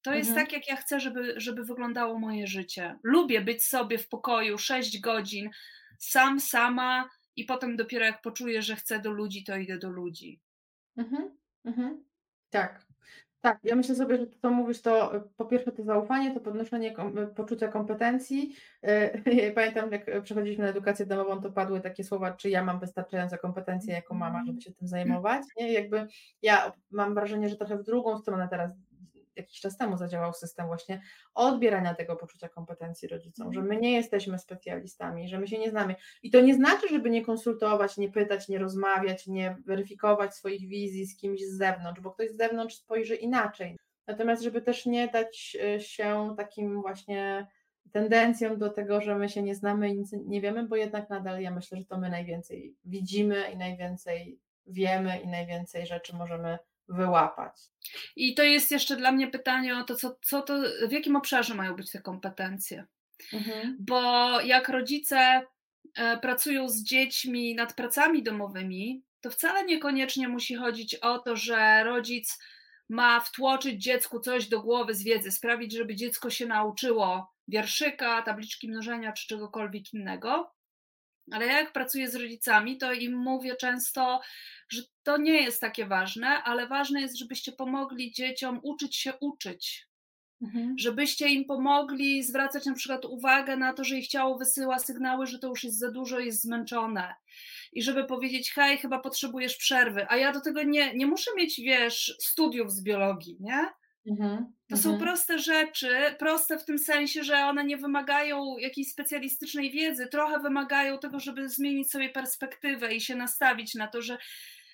To 0.03 0.11
mhm. 0.11 0.19
jest 0.19 0.35
tak, 0.35 0.53
jak 0.53 0.69
ja 0.69 0.77
chcę, 0.77 1.01
żeby, 1.01 1.35
żeby 1.37 1.65
wyglądało 1.65 2.19
moje 2.19 2.47
życie. 2.47 2.99
Lubię 3.03 3.41
być 3.41 3.65
sobie 3.65 3.99
w 3.99 4.09
pokoju 4.09 4.59
6 4.59 5.01
godzin, 5.01 5.51
sam, 5.99 6.41
sama, 6.41 7.09
i 7.37 7.45
potem 7.45 7.77
dopiero 7.77 8.05
jak 8.05 8.23
poczuję, 8.23 8.63
że 8.63 8.77
chcę 8.77 9.01
do 9.01 9.11
ludzi, 9.11 9.45
to 9.45 9.57
idę 9.57 9.79
do 9.79 9.91
ludzi. 9.91 10.41
Mhm. 10.97 11.42
Mhm. 11.65 12.05
Tak. 12.51 12.87
Tak, 13.43 13.59
ja 13.63 13.77
myślę 13.77 13.95
sobie, 13.95 14.19
że 14.19 14.27
to, 14.27 14.39
co 14.39 14.51
mówisz, 14.51 14.83
to 14.83 15.17
e, 15.17 15.21
po 15.37 15.45
pierwsze 15.45 15.73
to 15.73 15.85
zaufanie, 15.85 16.35
to 16.35 16.41
podnoszenie 16.41 16.93
kom 16.93 17.19
e, 17.19 17.27
poczucia 17.27 17.69
kompetencji. 17.69 18.57
Ja 19.43 19.53
pamiętam, 19.55 19.93
jak 19.93 20.23
przechodziliśmy 20.23 20.65
na 20.65 20.71
edukację 20.71 21.07
domową, 21.07 21.41
to 21.41 21.53
padły 21.53 21.81
takie 21.81 22.05
słowa, 22.05 22.33
czy 22.33 22.51
ja 22.51 22.65
mam 22.65 22.81
wystarczające 22.81 23.39
kompetencje 23.39 23.95
jako 23.95 24.15
mama, 24.15 24.45
żeby 24.47 24.61
się 24.61 24.73
tym 24.73 24.89
zajmować. 24.89 25.43
Nie? 25.57 25.73
Jakby 25.73 26.07
ja 26.43 26.73
mam 26.91 27.15
wrażenie, 27.15 27.49
że 27.49 27.57
trochę 27.57 27.79
w 27.79 27.83
drugą 27.83 28.19
stronę 28.19 28.49
teraz 28.51 28.73
jakiś 29.37 29.61
czas 29.61 29.77
temu 29.77 29.97
zadziałał 29.97 30.33
system 30.33 30.67
właśnie 30.67 31.03
odbierania 31.35 31.95
tego 31.95 32.17
poczucia 32.17 32.49
kompetencji 32.49 33.09
rodzicom, 33.09 33.53
że 33.53 33.63
my 33.63 33.77
nie 33.77 33.93
jesteśmy 33.93 34.39
specjalistami, 34.39 35.29
że 35.29 35.39
my 35.39 35.49
się 35.49 35.59
nie 35.59 35.71
znamy. 35.71 35.95
I 36.23 36.31
to 36.31 36.41
nie 36.41 36.55
znaczy, 36.55 36.89
żeby 36.89 37.11
nie 37.11 37.25
konsultować, 37.25 37.97
nie 37.97 38.13
pytać, 38.13 38.49
nie 38.49 38.59
rozmawiać, 38.59 39.27
nie 39.27 39.57
weryfikować 39.67 40.35
swoich 40.35 40.69
wizji 40.69 41.07
z 41.07 41.17
kimś 41.17 41.41
z 41.41 41.59
zewnątrz, 41.59 42.01
bo 42.01 42.11
ktoś 42.11 42.31
z 42.31 42.37
zewnątrz 42.37 42.77
spojrzy 42.77 43.15
inaczej. 43.15 43.77
Natomiast, 44.07 44.43
żeby 44.43 44.63
też 44.63 44.87
nie 44.87 45.09
dać 45.09 45.57
e, 45.63 45.81
się 45.81 46.35
takim 46.37 46.83
właśnie 46.83 47.47
tendencją 47.93 48.59
do 48.59 48.71
tego, 48.71 49.01
że 49.01 49.19
my 49.19 49.29
się 49.29 49.43
nie 49.43 49.55
znamy 49.55 49.89
i 49.89 49.99
nic 49.99 50.13
nie 50.13 50.41
wiemy, 50.41 50.69
bo 50.69 50.77
jednak 50.77 51.11
nadal 51.11 51.41
ja 51.41 51.51
myślę, 51.51 51.79
że 51.79 51.85
to 51.85 51.99
my 51.99 52.11
najwięcej 52.11 52.77
widzimy 52.85 53.51
i 53.55 53.57
najwięcej 53.57 54.41
wiemy 54.67 55.21
i 55.21 55.29
najwięcej 55.29 55.87
rzeczy 55.87 56.17
możemy 56.17 56.59
wyłapać. 56.89 57.53
I 58.17 58.35
to 58.35 58.43
jest 58.43 58.71
jeszcze 58.71 58.97
dla 58.97 59.13
mnie 59.13 59.29
pytanie 59.29 59.79
o 59.79 59.85
to, 59.85 59.95
co, 59.95 60.19
co 60.23 60.43
to, 60.43 60.55
w 60.89 60.93
jakim 60.93 61.17
obszarze 61.17 61.55
mają 61.55 61.77
być 61.77 61.91
te 61.91 62.03
kompetencje. 62.03 62.87
Mhm. 63.33 63.77
Bo 63.81 64.41
jak 64.41 64.69
rodzice 64.69 65.47
e, 65.97 66.19
pracują 66.19 66.69
z 66.69 66.83
dziećmi 66.83 67.55
nad 67.55 67.75
pracami 67.75 68.23
domowymi, 68.23 69.03
to 69.21 69.31
wcale 69.31 69.65
niekoniecznie 69.65 70.29
musi 70.29 70.55
chodzić 70.55 70.95
o 70.95 71.19
to, 71.19 71.37
że 71.37 71.85
rodzic 71.85 72.39
ma 72.89 73.21
wtłoczyć 73.21 73.83
dziecku 73.83 74.21
coś 74.21 74.49
do 74.49 74.61
głowy 74.61 74.95
z 74.95 75.03
wiedzy, 75.03 75.31
sprawić, 75.31 75.73
żeby 75.73 75.97
dziecko 75.97 76.31
się 76.31 76.47
nauczyło 76.47 77.33
wierszyka, 77.49 78.23
tabliczki 78.23 78.69
mnożenia 78.69 79.13
czy 79.13 79.27
czegokolwiek 79.27 79.95
innego. 79.95 80.53
Ale 81.31 81.47
ja 81.47 81.59
jak 81.59 81.73
pracuję 81.73 82.11
z 82.11 82.15
rodzicami, 82.15 82.79
to 82.79 82.93
im 82.93 83.17
mówię 83.17 83.57
często, 83.57 84.21
że 84.69 84.83
to 85.03 85.17
nie 85.17 85.43
jest 85.43 85.61
takie 85.61 85.87
ważne, 85.87 86.29
ale 86.29 86.67
ważne 86.67 87.01
jest, 87.01 87.19
żebyście 87.19 87.53
pomogli 87.53 88.13
dzieciom 88.13 88.61
uczyć 88.63 88.97
się 88.97 89.13
uczyć. 89.21 89.87
Mhm. 90.43 90.75
Żebyście 90.79 91.29
im 91.29 91.45
pomogli 91.45 92.23
zwracać 92.23 92.67
na 92.67 92.75
przykład 92.75 93.05
uwagę 93.05 93.57
na 93.57 93.73
to, 93.73 93.85
że 93.85 93.99
ich 93.99 94.09
ciało 94.09 94.39
wysyła 94.39 94.79
sygnały, 94.79 95.27
że 95.27 95.39
to 95.39 95.49
już 95.49 95.65
jest 95.65 95.79
za 95.79 95.91
dużo, 95.91 96.19
jest 96.19 96.43
zmęczone. 96.43 97.15
I 97.73 97.83
żeby 97.83 98.05
powiedzieć, 98.05 98.53
hej, 98.53 98.79
chyba 98.79 98.99
potrzebujesz 98.99 99.57
przerwy. 99.57 100.07
A 100.09 100.17
ja 100.17 100.33
do 100.33 100.41
tego 100.41 100.63
nie, 100.63 100.95
nie 100.95 101.07
muszę 101.07 101.31
mieć, 101.37 101.61
wiesz, 101.61 102.17
studiów 102.21 102.73
z 102.73 102.83
biologii, 102.83 103.37
nie? 103.41 103.69
Mhm, 104.07 104.53
to 104.69 104.77
są 104.77 104.91
mhm. 104.91 105.09
proste 105.09 105.39
rzeczy, 105.39 106.15
proste 106.19 106.59
w 106.59 106.65
tym 106.65 106.79
sensie, 106.79 107.25
że 107.25 107.37
one 107.37 107.65
nie 107.65 107.77
wymagają 107.77 108.59
jakiejś 108.59 108.91
specjalistycznej 108.91 109.71
wiedzy, 109.71 110.07
trochę 110.07 110.39
wymagają 110.39 110.99
tego, 110.99 111.21
żeby 111.21 111.49
zmienić 111.49 111.91
sobie 111.91 112.09
perspektywę 112.09 112.95
i 112.95 113.01
się 113.01 113.17
nastawić 113.17 113.75
na 113.75 113.89
to, 113.89 114.03
że 114.03 114.19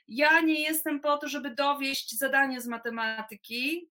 ja 0.08 0.40
nie 0.40 0.62
jestem 0.62 1.00
po 1.00 1.18
to, 1.18 1.28
żeby 1.28 1.54
dowieść 1.54 2.18
zadanie 2.18 2.60
z 2.60 2.66
matematyki, 2.66 3.90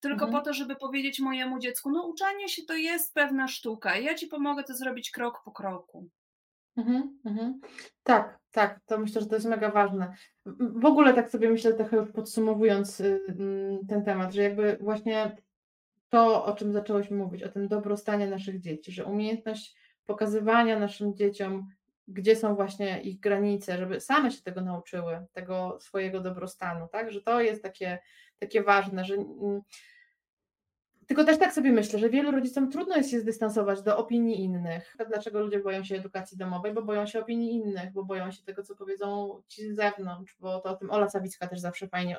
tylko 0.00 0.24
mhm. 0.24 0.32
po 0.32 0.40
to, 0.40 0.54
żeby 0.54 0.76
powiedzieć 0.76 1.20
mojemu 1.20 1.58
dziecku, 1.58 1.90
no 1.90 2.06
uczenie 2.06 2.48
się 2.48 2.62
to 2.62 2.74
jest 2.74 3.14
pewna 3.14 3.48
sztuka, 3.48 3.96
ja 3.96 4.14
ci 4.14 4.26
pomogę 4.26 4.64
to 4.64 4.74
zrobić 4.74 5.10
krok 5.10 5.42
po 5.44 5.52
kroku. 5.52 6.10
Mhm, 6.76 7.18
mhm. 7.24 7.60
Tak, 8.02 8.38
tak, 8.50 8.80
to 8.86 8.98
myślę, 8.98 9.20
że 9.20 9.26
to 9.26 9.34
jest 9.34 9.46
mega 9.46 9.70
ważne. 9.70 10.12
W 10.60 10.84
ogóle 10.84 11.14
tak 11.14 11.30
sobie 11.30 11.50
myślę, 11.50 11.74
trochę 11.74 11.96
już 11.96 12.12
podsumowując 12.12 13.00
y, 13.00 13.20
ten 13.88 14.04
temat, 14.04 14.34
że 14.34 14.42
jakby 14.42 14.78
właśnie 14.80 15.36
to, 16.08 16.44
o 16.44 16.54
czym 16.54 16.72
zaczęłaś 16.72 17.10
mówić, 17.10 17.42
o 17.42 17.48
tym 17.48 17.68
dobrostanie 17.68 18.26
naszych 18.26 18.60
dzieci, 18.60 18.92
że 18.92 19.04
umiejętność 19.04 19.76
pokazywania 20.06 20.78
naszym 20.78 21.16
dzieciom 21.16 21.68
gdzie 22.08 22.36
są 22.36 22.54
właśnie 22.54 23.00
ich 23.00 23.20
granice, 23.20 23.78
żeby 23.78 24.00
same 24.00 24.30
się 24.30 24.42
tego 24.42 24.60
nauczyły, 24.60 25.26
tego 25.32 25.78
swojego 25.80 26.20
dobrostanu, 26.20 26.88
tak? 26.88 27.12
Że 27.12 27.22
to 27.22 27.40
jest 27.40 27.62
takie, 27.62 27.98
takie 28.38 28.62
ważne, 28.62 29.04
że 29.04 29.16
tylko 31.06 31.24
też 31.24 31.38
tak 31.38 31.52
sobie 31.52 31.72
myślę, 31.72 31.98
że 31.98 32.10
wielu 32.10 32.30
rodzicom 32.30 32.70
trudno 32.70 32.96
jest 32.96 33.10
się 33.10 33.20
zdystansować 33.20 33.82
do 33.82 33.98
opinii 33.98 34.40
innych. 34.40 34.96
Dlaczego 35.08 35.40
ludzie 35.40 35.60
boją 35.60 35.84
się 35.84 35.96
edukacji 35.96 36.38
domowej? 36.38 36.74
Bo 36.74 36.82
boją 36.82 37.06
się 37.06 37.20
opinii 37.20 37.54
innych, 37.54 37.92
bo 37.92 38.04
boją 38.04 38.30
się 38.30 38.42
tego, 38.42 38.62
co 38.62 38.76
powiedzą 38.76 39.42
ci 39.48 39.72
z 39.72 39.76
zewnątrz, 39.76 40.36
bo 40.40 40.60
to 40.60 40.70
o 40.70 40.76
tym 40.76 40.90
Ola 40.90 41.08
Sawicka 41.08 41.46
też 41.46 41.60
zawsze 41.60 41.88
fajnie 41.88 42.16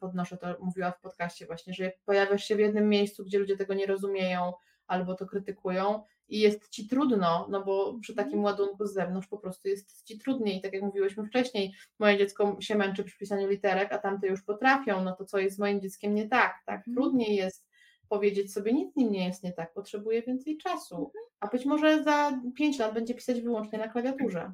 podnoszę, 0.00 0.36
to 0.36 0.46
mówiła 0.60 0.90
w 0.90 1.00
podcaście 1.00 1.46
właśnie, 1.46 1.74
że 1.74 1.84
jak 1.84 1.94
pojawiasz 2.04 2.44
się 2.44 2.56
w 2.56 2.58
jednym 2.58 2.88
miejscu, 2.88 3.24
gdzie 3.24 3.38
ludzie 3.38 3.56
tego 3.56 3.74
nie 3.74 3.86
rozumieją 3.86 4.52
albo 4.86 5.14
to 5.14 5.26
krytykują 5.26 6.02
i 6.28 6.40
jest 6.40 6.68
ci 6.68 6.88
trudno, 6.88 7.46
no 7.50 7.64
bo 7.64 7.98
przy 8.00 8.14
takim 8.14 8.38
mhm. 8.38 8.44
ładunku 8.44 8.86
z 8.86 8.92
zewnątrz 8.92 9.28
po 9.28 9.38
prostu 9.38 9.68
jest 9.68 10.04
ci 10.04 10.18
trudniej. 10.18 10.60
Tak 10.60 10.72
jak 10.72 10.82
mówiłyśmy 10.82 11.24
wcześniej, 11.24 11.74
moje 11.98 12.18
dziecko 12.18 12.56
się 12.60 12.74
męczy 12.74 13.04
przy 13.04 13.18
pisaniu 13.18 13.48
literek, 13.48 13.92
a 13.92 13.98
tamte 13.98 14.26
już 14.26 14.42
potrafią, 14.42 15.04
no 15.04 15.12
to 15.12 15.24
co 15.24 15.38
jest 15.38 15.56
z 15.56 15.58
moim 15.58 15.80
dzieckiem 15.80 16.14
nie 16.14 16.28
tak, 16.28 16.54
tak? 16.66 16.78
Mhm. 16.78 16.94
Trudniej 16.94 17.36
jest 17.36 17.73
powiedzieć 18.08 18.52
sobie, 18.52 18.72
nic 18.72 18.96
nim 18.96 19.12
nie 19.12 19.26
jest 19.26 19.42
nie 19.42 19.52
tak, 19.52 19.72
potrzebuje 19.72 20.22
więcej 20.22 20.58
czasu. 20.58 20.96
Mhm. 20.96 21.24
A 21.40 21.46
być 21.48 21.64
może 21.64 22.02
za 22.02 22.40
5 22.56 22.78
lat 22.78 22.94
będzie 22.94 23.14
pisać 23.14 23.40
wyłącznie 23.40 23.78
na 23.78 23.88
klawiaturze. 23.88 24.52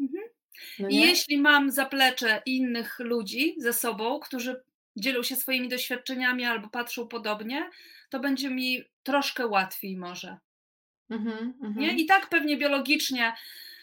Mhm. 0.00 0.24
No 0.78 0.88
Jeśli 0.90 1.38
mam 1.38 1.70
zaplecze 1.70 2.42
innych 2.46 2.98
ludzi 2.98 3.54
ze 3.58 3.72
sobą, 3.72 4.20
którzy 4.20 4.62
dzielą 4.96 5.22
się 5.22 5.36
swoimi 5.36 5.68
doświadczeniami 5.68 6.44
albo 6.44 6.68
patrzą 6.68 7.08
podobnie, 7.08 7.70
to 8.10 8.20
będzie 8.20 8.50
mi 8.50 8.82
troszkę 9.02 9.46
łatwiej 9.46 9.96
może. 9.96 10.36
Mhm, 11.10 11.54
nie? 11.76 11.96
I 11.96 12.06
tak 12.06 12.28
pewnie 12.28 12.56
biologicznie 12.56 13.32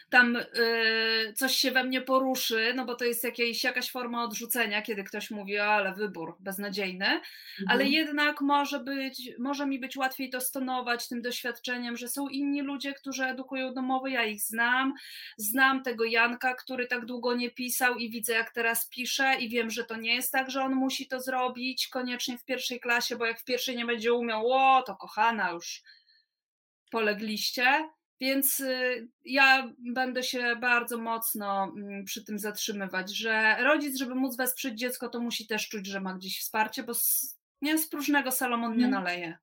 tam 0.09 0.35
y, 0.35 1.33
coś 1.35 1.55
się 1.55 1.71
we 1.71 1.83
mnie 1.83 2.01
poruszy, 2.01 2.73
no 2.75 2.85
bo 2.85 2.95
to 2.95 3.05
jest 3.05 3.23
jakieś, 3.23 3.63
jakaś 3.63 3.91
forma 3.91 4.23
odrzucenia, 4.23 4.81
kiedy 4.81 5.03
ktoś 5.03 5.31
mówi, 5.31 5.57
ale 5.57 5.93
wybór 5.93 6.35
beznadziejny, 6.39 7.05
mhm. 7.05 7.23
ale 7.67 7.85
jednak 7.85 8.41
może 8.41 8.79
być, 8.79 9.31
może 9.39 9.65
mi 9.65 9.79
być 9.79 9.97
łatwiej 9.97 10.29
to 10.29 10.41
stonować 10.41 11.07
tym 11.07 11.21
doświadczeniem, 11.21 11.97
że 11.97 12.07
są 12.07 12.27
inni 12.27 12.61
ludzie, 12.61 12.93
którzy 12.93 13.25
edukują 13.25 13.73
domowe, 13.73 14.11
ja 14.11 14.23
ich 14.23 14.41
znam, 14.41 14.93
znam 15.37 15.83
tego 15.83 16.03
Janka, 16.05 16.53
który 16.53 16.87
tak 16.87 17.05
długo 17.05 17.33
nie 17.33 17.51
pisał 17.51 17.95
i 17.95 18.09
widzę 18.09 18.33
jak 18.33 18.51
teraz 18.51 18.89
pisze 18.89 19.35
i 19.39 19.49
wiem, 19.49 19.69
że 19.69 19.83
to 19.83 19.95
nie 19.95 20.15
jest 20.15 20.31
tak, 20.31 20.51
że 20.51 20.61
on 20.63 20.75
musi 20.75 21.07
to 21.07 21.21
zrobić 21.21 21.87
koniecznie 21.87 22.37
w 22.37 22.45
pierwszej 22.45 22.79
klasie, 22.79 23.15
bo 23.15 23.25
jak 23.25 23.39
w 23.39 23.45
pierwszej 23.45 23.77
nie 23.77 23.85
będzie 23.85 24.13
umiał, 24.13 24.51
o 24.51 24.83
to 24.85 24.95
kochana 24.95 25.51
już 25.51 25.81
polegliście, 26.91 27.89
więc 28.19 28.59
y, 28.59 29.07
ja 29.25 29.73
będę 29.79 30.23
się 30.23 30.55
bardzo 30.55 30.97
mocno 30.97 31.63
mm, 31.63 32.05
przy 32.05 32.25
tym 32.25 32.39
zatrzymywać, 32.39 33.15
że 33.17 33.55
rodzic, 33.63 33.97
żeby 33.97 34.15
móc 34.15 34.37
wesprzeć 34.37 34.79
dziecko, 34.79 35.09
to 35.09 35.19
musi 35.19 35.47
też 35.47 35.69
czuć, 35.69 35.87
że 35.87 36.01
ma 36.01 36.13
gdzieś 36.13 36.39
wsparcie, 36.39 36.83
bo 36.83 36.93
z, 36.93 37.37
nie 37.61 37.77
z 37.77 37.89
próżnego 37.89 38.31
Salomon 38.31 38.77
nie 38.77 38.85
mhm. 38.85 39.03
naleje. 39.03 39.37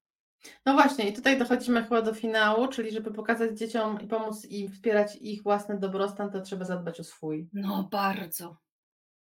No 0.67 0.75
właśnie, 0.75 1.09
i 1.09 1.13
tutaj 1.13 1.39
dochodzimy 1.39 1.83
chyba 1.83 2.03
do 2.03 2.15
finału, 2.15 2.69
czyli 2.69 2.91
żeby 2.91 3.13
pokazać 3.13 3.59
dzieciom 3.59 4.01
i 4.01 4.07
pomóc 4.07 4.45
im 4.45 4.73
wspierać 4.73 5.17
ich 5.21 5.43
własny 5.43 5.79
dobrostan, 5.79 6.31
to 6.31 6.41
trzeba 6.41 6.65
zadbać 6.65 7.01
o 7.01 7.05
swój. 7.05 7.49
No 7.53 7.89
bardzo. 7.93 8.57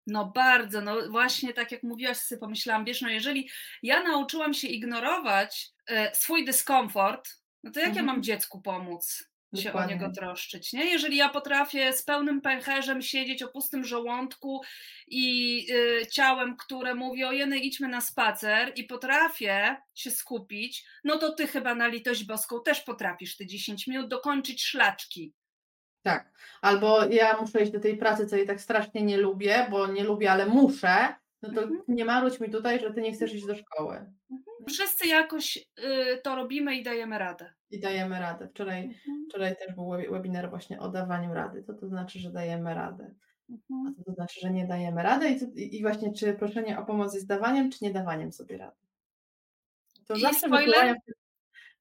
No 0.06 0.32
bardzo, 0.34 0.80
no 0.80 0.96
właśnie 1.10 1.52
tak 1.52 1.72
jak 1.72 1.82
mówiłaś, 1.82 2.16
sobie 2.16 2.38
pomyślałam, 2.38 2.84
wiesz, 2.84 3.02
no 3.02 3.08
jeżeli 3.08 3.48
ja 3.82 4.02
nauczyłam 4.02 4.54
się 4.54 4.68
ignorować 4.68 5.70
e, 5.86 6.14
swój 6.14 6.44
dyskomfort, 6.44 7.28
no 7.62 7.70
to 7.70 7.80
jak 7.80 7.88
mhm. 7.88 7.96
ja 7.96 8.02
mam 8.06 8.16
mhm. 8.16 8.22
dziecku 8.22 8.62
pomóc? 8.62 9.31
Się 9.56 9.64
Dokładnie. 9.64 9.94
o 9.94 9.98
niego 9.98 10.12
troszczyć. 10.14 10.72
Nie? 10.72 10.84
Jeżeli 10.84 11.16
ja 11.16 11.28
potrafię 11.28 11.92
z 11.92 12.02
pełnym 12.02 12.40
pęcherzem 12.40 13.02
siedzieć 13.02 13.42
o 13.42 13.48
pustym 13.48 13.84
żołądku 13.84 14.60
i 15.08 15.66
y, 16.02 16.06
ciałem, 16.06 16.56
które 16.56 16.94
mówi, 16.94 17.24
o 17.24 17.32
jeny, 17.32 17.58
idźmy 17.58 17.88
na 17.88 18.00
spacer 18.00 18.72
i 18.76 18.84
potrafię 18.84 19.76
się 19.94 20.10
skupić, 20.10 20.84
no 21.04 21.18
to 21.18 21.32
ty 21.32 21.46
chyba 21.46 21.74
na 21.74 21.86
litość 21.86 22.24
boską 22.24 22.62
też 22.64 22.80
potrafisz 22.80 23.36
te 23.36 23.46
10 23.46 23.86
minut 23.86 24.08
dokończyć 24.08 24.64
szlaczki. 24.64 25.34
Tak, 26.02 26.32
albo 26.62 27.04
ja 27.04 27.40
muszę 27.40 27.62
iść 27.62 27.72
do 27.72 27.80
tej 27.80 27.96
pracy, 27.96 28.26
co 28.26 28.36
jej 28.36 28.46
tak 28.46 28.60
strasznie 28.60 29.02
nie 29.02 29.16
lubię, 29.16 29.66
bo 29.70 29.86
nie 29.86 30.04
lubię, 30.04 30.32
ale 30.32 30.46
muszę, 30.46 31.14
no 31.42 31.52
to 31.54 31.62
mhm. 31.62 31.82
nie 31.88 32.04
marudź 32.04 32.40
mi 32.40 32.50
tutaj, 32.50 32.80
że 32.80 32.92
ty 32.92 33.00
nie 33.00 33.12
chcesz 33.12 33.34
iść 33.34 33.46
do 33.46 33.54
szkoły. 33.54 33.96
Mhm. 34.30 34.66
Wszyscy 34.68 35.08
jakoś 35.08 35.56
y, 35.56 36.20
to 36.24 36.34
robimy 36.34 36.76
i 36.76 36.82
dajemy 36.82 37.18
radę. 37.18 37.52
I 37.72 37.80
dajemy 37.80 38.20
radę. 38.20 38.48
Wczoraj, 38.48 38.84
mhm. 38.84 39.26
wczoraj 39.28 39.56
też 39.56 39.74
był 39.74 39.90
webinar 39.90 40.50
właśnie 40.50 40.80
o 40.80 40.88
dawaniu 40.88 41.34
rady. 41.34 41.62
Co 41.62 41.74
to 41.74 41.88
znaczy, 41.88 42.18
że 42.18 42.30
dajemy 42.30 42.74
radę? 42.74 43.14
Mhm. 43.50 43.86
A 43.86 43.98
co 43.98 44.04
to 44.04 44.12
znaczy, 44.12 44.40
że 44.40 44.50
nie 44.50 44.66
dajemy 44.66 45.02
rady? 45.02 45.28
I, 45.30 45.76
I, 45.76 45.82
właśnie 45.82 46.12
czy 46.12 46.34
proszenie 46.34 46.78
o 46.78 46.84
pomoc 46.84 47.14
jest 47.14 47.26
dawaniem, 47.26 47.70
czy 47.70 47.84
nie 47.84 47.92
dawaniem 47.92 48.32
sobie 48.32 48.58
rady? 48.58 48.76
To 50.06 50.14
I 50.14 50.20
zawsze 50.20 50.46
spoiler? 50.46 50.96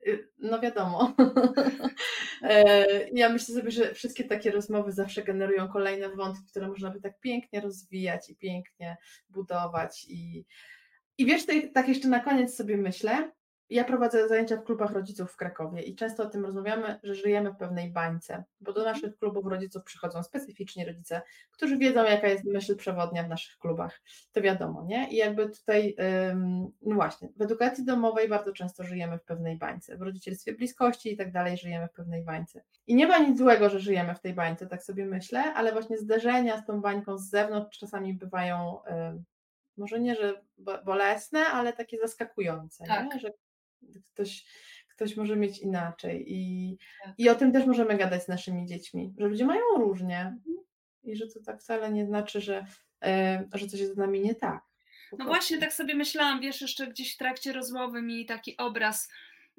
Y, 0.08 0.30
no 0.40 0.60
wiadomo. 0.60 1.14
E, 2.44 2.86
ja 3.14 3.30
myślę 3.30 3.56
sobie, 3.56 3.72
że 3.72 3.94
wszystkie 3.94 4.24
takie 4.24 4.52
rozmowy 4.52 4.92
zawsze 4.92 5.24
generują 5.24 5.68
kolejne 5.68 6.10
wątki, 6.10 6.46
które 6.50 6.68
można 6.68 6.90
by 6.90 7.02
tak 7.02 7.20
pięknie 7.20 7.62
rozwijać 7.62 8.30
i 8.30 8.36
pięknie 8.36 8.98
budować. 9.30 10.06
I, 10.10 10.46
i 11.18 11.26
wiesz, 11.26 11.44
tak 11.74 11.88
jeszcze 11.88 12.08
na 12.08 12.20
koniec 12.20 12.56
sobie 12.56 12.78
myślę, 12.78 13.32
ja 13.72 13.84
prowadzę 13.84 14.28
zajęcia 14.28 14.58
w 14.58 14.64
klubach 14.64 14.92
rodziców 14.92 15.32
w 15.32 15.38
Krakowie 15.38 15.82
i 15.82 15.96
często 15.96 16.24
o 16.24 16.26
tym 16.26 16.46
rozmawiamy, 16.46 17.00
że 17.04 17.16
żyjemy 17.16 17.52
w 17.52 17.58
pewnej 17.58 17.92
bańce, 17.92 18.44
bo 18.62 18.74
do 18.74 18.84
naszych 18.84 19.18
klubów 19.18 19.46
rodziców 19.46 19.84
przychodzą 19.84 20.24
specyficzni 20.24 20.86
rodzice, 20.86 21.22
którzy 21.52 21.78
wiedzą, 21.78 22.04
jaka 22.04 22.28
jest 22.28 22.46
myśl 22.46 22.76
przewodnia 22.76 23.24
w 23.24 23.30
naszych 23.30 23.58
klubach. 23.58 24.02
To 24.32 24.42
wiadomo, 24.42 24.86
nie? 24.88 25.10
I 25.10 25.16
jakby 25.16 25.50
tutaj, 25.50 25.96
no 26.82 26.96
właśnie, 26.96 27.30
w 27.38 27.42
edukacji 27.42 27.86
domowej 27.86 28.30
bardzo 28.30 28.54
często 28.54 28.84
żyjemy 28.84 29.18
w 29.18 29.24
pewnej 29.24 29.58
bańce, 29.58 29.98
w 29.98 30.02
rodzicielstwie 30.02 30.54
bliskości 30.54 31.14
i 31.14 31.18
tak 31.18 31.32
dalej 31.32 31.58
żyjemy 31.58 31.88
w 31.88 31.94
pewnej 31.94 32.24
bańce. 32.24 32.64
I 32.88 32.96
nie 32.96 33.08
ma 33.08 33.18
nic 33.18 33.38
złego, 33.38 33.70
że 33.70 33.80
żyjemy 33.80 34.16
w 34.16 34.20
tej 34.20 34.34
bańce, 34.34 34.68
tak 34.68 34.84
sobie 34.84 35.06
myślę, 35.06 35.54
ale 35.54 35.72
właśnie 35.72 35.98
zderzenia 35.98 36.62
z 36.62 36.66
tą 36.66 36.82
bańką 36.82 37.18
z 37.18 37.30
zewnątrz 37.30 37.80
czasami 37.80 38.14
bywają 38.14 38.80
może 39.78 40.00
nie, 40.00 40.16
że 40.16 40.42
bolesne, 40.86 41.40
ale 41.40 41.74
takie 41.74 41.98
zaskakujące, 41.98 42.86
tak. 42.88 43.20
że 43.20 43.32
ktoś, 44.14 44.46
ktoś 44.88 45.16
może 45.16 45.36
mieć 45.36 45.60
inaczej. 45.60 46.26
I, 46.28 46.78
tak. 47.04 47.14
I 47.18 47.30
o 47.30 47.36
tym 47.36 47.52
też 47.52 47.66
możemy 47.66 47.98
gadać 47.98 48.24
z 48.24 48.28
naszymi 48.28 48.66
dziećmi, 48.66 49.14
że 49.18 49.28
ludzie 49.28 49.46
mają 49.46 49.62
różnie 49.78 50.38
i 51.04 51.16
że 51.16 51.28
to 51.28 51.40
tak 51.46 51.62
wcale 51.62 51.92
nie 51.92 52.06
znaczy, 52.06 52.42
że, 52.42 52.66
e, 53.04 53.48
że 53.54 53.68
coś 53.68 53.80
jest 53.80 53.94
z 53.94 53.98
nami 53.98 54.22
nie 54.22 54.36
tak. 54.36 54.62
No 55.20 55.26
właśnie, 55.26 55.58
tak 55.58 55.74
sobie 55.74 55.96
myślałam, 55.96 56.42
wiesz, 56.42 56.62
jeszcze 56.62 56.88
gdzieś 56.88 57.16
w 57.16 57.18
trakcie 57.18 57.54
rozmowy 57.54 58.02
mi 58.02 58.26
taki 58.26 58.58
obraz 58.58 59.10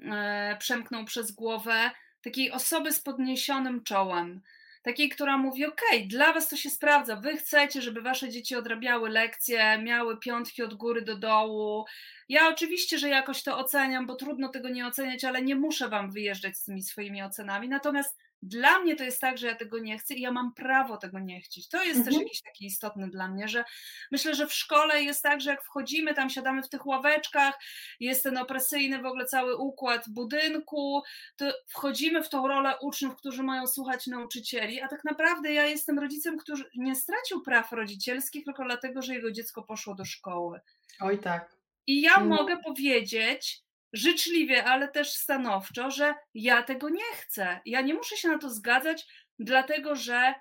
e, 0.03 0.57
przemknął 0.59 1.05
przez 1.05 1.33
głowę 1.33 1.91
takiej 2.23 2.51
osoby 2.51 2.93
z 2.93 3.01
podniesionym 3.01 3.85
czołem 3.85 4.41
takiej, 4.83 5.09
która 5.09 5.39
mówi: 5.39 5.67
OK, 5.67 5.81
dla 6.07 6.33
was 6.33 6.49
to 6.49 6.57
się 6.57 6.71
sprawdza, 6.71 7.17
wy 7.17 7.37
chcecie, 7.37 7.83
żeby 7.83 8.03
wasze 8.03 8.29
dzieci 8.29 8.57
odrabiały 8.57 9.11
lekcje, 9.11 9.79
miały 9.83 10.19
piątki 10.19 10.63
od 10.63 10.75
góry 10.75 11.03
do 11.03 11.17
dołu. 11.17 11.85
Ja 12.29 12.49
oczywiście, 12.49 12.99
że 12.99 13.09
jakoś 13.09 13.43
to 13.43 13.59
oceniam, 13.59 14.07
bo 14.07 14.15
trudno 14.15 14.49
tego 14.49 14.69
nie 14.69 14.87
oceniać, 14.87 15.25
ale 15.25 15.43
nie 15.43 15.57
muszę 15.57 15.89
wam 15.89 16.11
wyjeżdżać 16.11 16.57
z 16.57 16.65
tymi 16.65 16.83
swoimi 16.83 17.23
ocenami. 17.23 17.69
Natomiast 17.69 18.19
dla 18.43 18.79
mnie 18.79 18.97
to 18.97 19.05
jest 19.05 19.21
tak, 19.21 19.39
że 19.39 19.47
ja 19.47 19.55
tego 19.55 19.79
nie 19.79 19.99
chcę 19.99 20.15
i 20.15 20.21
ja 20.21 20.33
mam 20.33 20.55
prawo 20.55 20.97
tego 20.97 21.19
nie 21.19 21.41
chcieć. 21.41 21.69
To 21.69 21.85
jest 21.85 21.99
mhm. 21.99 22.07
też 22.07 22.23
jakiś 22.23 22.43
taki 22.43 22.67
istotny 22.67 23.11
dla 23.11 23.29
mnie, 23.29 23.49
że 23.49 23.65
myślę, 24.11 24.35
że 24.35 24.47
w 24.47 24.53
szkole 24.53 25.03
jest 25.03 25.23
tak, 25.23 25.41
że 25.41 25.51
jak 25.51 25.65
wchodzimy, 25.65 26.15
tam 26.15 26.31
siadamy 26.31 26.63
w 26.63 26.69
tych 26.69 26.87
ławeczkach, 26.87 27.59
jest 28.01 28.23
ten 28.23 28.39
opresyjny 28.39 29.03
w 29.03 29.07
ogóle 29.07 29.25
cały 29.25 29.57
układ 29.57 30.05
budynku, 30.09 31.03
to 31.37 31.53
wchodzimy 31.69 32.23
w 32.23 32.29
tą 32.29 32.49
rolę 32.49 32.75
uczniów, 32.81 33.17
którzy 33.17 33.43
mają 33.43 33.67
słuchać 33.67 34.07
nauczycieli, 34.07 34.81
a 34.81 34.89
tak 34.89 35.05
naprawdę 35.05 35.53
ja 35.53 35.67
jestem 35.67 35.99
rodzicem, 35.99 36.39
który 36.39 36.65
nie 36.75 36.97
stracił 36.97 37.43
praw 37.43 37.73
rodzicielskich 37.73 38.45
tylko 38.45 38.65
dlatego, 38.65 39.03
że 39.03 39.15
jego 39.15 39.33
dziecko 39.33 39.63
poszło 39.63 39.95
do 39.95 40.05
szkoły. 40.05 40.61
Oj 41.01 41.19
tak. 41.19 41.57
I 41.87 42.03
ja 42.03 42.21
no. 42.21 42.25
mogę 42.25 42.57
powiedzieć, 42.57 43.63
życzliwie, 43.93 44.65
ale 44.65 44.89
też 44.89 45.13
stanowczo, 45.13 45.91
że 45.91 46.15
ja 46.35 46.63
tego 46.63 46.89
nie 46.89 47.13
chcę. 47.15 47.61
Ja 47.65 47.81
nie 47.81 47.95
muszę 47.95 48.17
się 48.17 48.29
na 48.29 48.39
to 48.39 48.51
zgadzać, 48.51 49.07
dlatego 49.39 49.97
że 49.97 50.35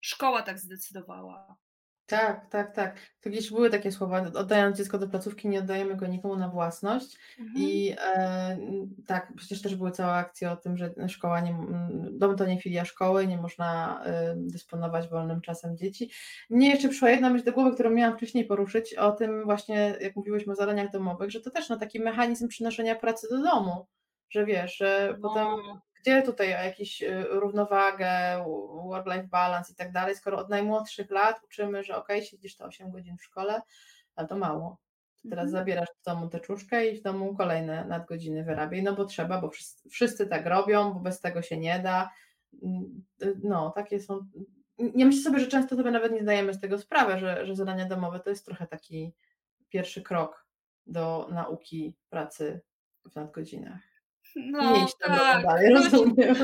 szkoła 0.00 0.42
tak 0.42 0.58
zdecydowała. 0.58 1.56
Tak, 2.08 2.50
tak, 2.50 2.74
tak. 2.74 2.96
To 3.20 3.30
gdzieś 3.30 3.50
były 3.50 3.70
takie 3.70 3.92
słowa, 3.92 4.22
oddając 4.34 4.76
dziecko 4.76 4.98
do 4.98 5.08
placówki, 5.08 5.48
nie 5.48 5.58
oddajemy 5.58 5.96
go 5.96 6.06
nikomu 6.06 6.36
na 6.36 6.48
własność. 6.48 7.18
Mhm. 7.38 7.56
I 7.58 7.94
e, 7.98 8.58
tak, 9.06 9.32
przecież 9.36 9.62
też 9.62 9.74
były 9.74 9.90
całe 9.90 10.12
akcje 10.12 10.50
o 10.50 10.56
tym, 10.56 10.76
że 10.76 10.94
szkoła 11.08 11.40
nie, 11.40 11.56
dom 12.10 12.36
to 12.36 12.46
nie 12.46 12.60
filia 12.60 12.84
szkoły, 12.84 13.26
nie 13.26 13.36
można 13.36 14.00
e, 14.04 14.34
dysponować 14.36 15.08
wolnym 15.08 15.40
czasem 15.40 15.76
dzieci. 15.76 16.10
Mnie 16.50 16.70
jeszcze 16.70 16.88
przyszła 16.88 17.10
jedna 17.10 17.30
myśl 17.30 17.44
do 17.44 17.52
głowy, 17.52 17.74
którą 17.74 17.90
miałam 17.90 18.16
wcześniej 18.16 18.44
poruszyć, 18.44 18.94
o 18.94 19.12
tym 19.12 19.44
właśnie, 19.44 19.96
jak 20.00 20.16
mówiłyśmy 20.16 20.52
o 20.52 20.56
zadaniach 20.56 20.90
domowych, 20.90 21.30
że 21.30 21.40
to 21.40 21.50
też 21.50 21.68
no, 21.68 21.76
taki 21.76 22.00
mechanizm 22.00 22.48
przynoszenia 22.48 22.94
pracy 22.94 23.28
do 23.30 23.42
domu 23.42 23.86
że 24.30 24.46
wiesz, 24.46 24.76
że 24.76 25.16
no. 25.20 25.28
potem 25.28 25.46
gdzie 26.00 26.22
tutaj 26.22 26.54
o 26.54 26.58
jakąś 26.64 27.02
y, 27.02 27.24
równowagę, 27.28 28.44
work-life 28.88 29.28
balance 29.28 29.72
i 29.72 29.76
tak 29.76 29.92
dalej, 29.92 30.14
skoro 30.14 30.38
od 30.38 30.48
najmłodszych 30.48 31.10
lat 31.10 31.40
uczymy, 31.44 31.84
że 31.84 31.96
ok, 31.96 32.08
siedzisz 32.22 32.56
to 32.56 32.64
8 32.64 32.90
godzin 32.90 33.16
w 33.16 33.24
szkole, 33.24 33.62
ale 34.14 34.28
to 34.28 34.38
mało. 34.38 34.78
Teraz 35.22 35.44
mhm. 35.44 35.50
zabierasz 35.50 35.88
w 36.00 36.04
domu 36.04 36.28
teczuszkę 36.28 36.86
i 36.86 36.98
w 36.98 37.02
domu 37.02 37.34
kolejne 37.34 37.84
nadgodziny 37.84 38.44
wyrabiaj, 38.44 38.82
no 38.82 38.94
bo 38.94 39.04
trzeba, 39.04 39.40
bo 39.40 39.50
wszyscy, 39.50 39.90
wszyscy 39.90 40.26
tak 40.26 40.46
robią, 40.46 40.92
bo 40.92 41.00
bez 41.00 41.20
tego 41.20 41.42
się 41.42 41.56
nie 41.56 41.78
da. 41.78 42.10
Mm, 42.62 43.04
no, 43.42 43.70
takie 43.70 44.00
są. 44.00 44.26
Ja 44.78 45.06
myślę 45.06 45.22
sobie, 45.22 45.40
że 45.40 45.46
często 45.46 45.76
sobie 45.76 45.90
nawet 45.90 46.12
nie 46.12 46.22
zdajemy 46.22 46.54
z 46.54 46.60
tego 46.60 46.78
sprawę, 46.78 47.18
że, 47.18 47.46
że 47.46 47.56
zadania 47.56 47.84
domowe 47.84 48.20
to 48.20 48.30
jest 48.30 48.44
trochę 48.44 48.66
taki 48.66 49.14
pierwszy 49.68 50.02
krok 50.02 50.46
do 50.86 51.28
nauki 51.30 51.94
pracy 52.10 52.60
w 53.10 53.14
nadgodzinach. 53.14 53.87
No, 54.36 54.86
tak. 55.00 55.42
Dalej, 55.42 55.74
rozumiem. 55.74 56.36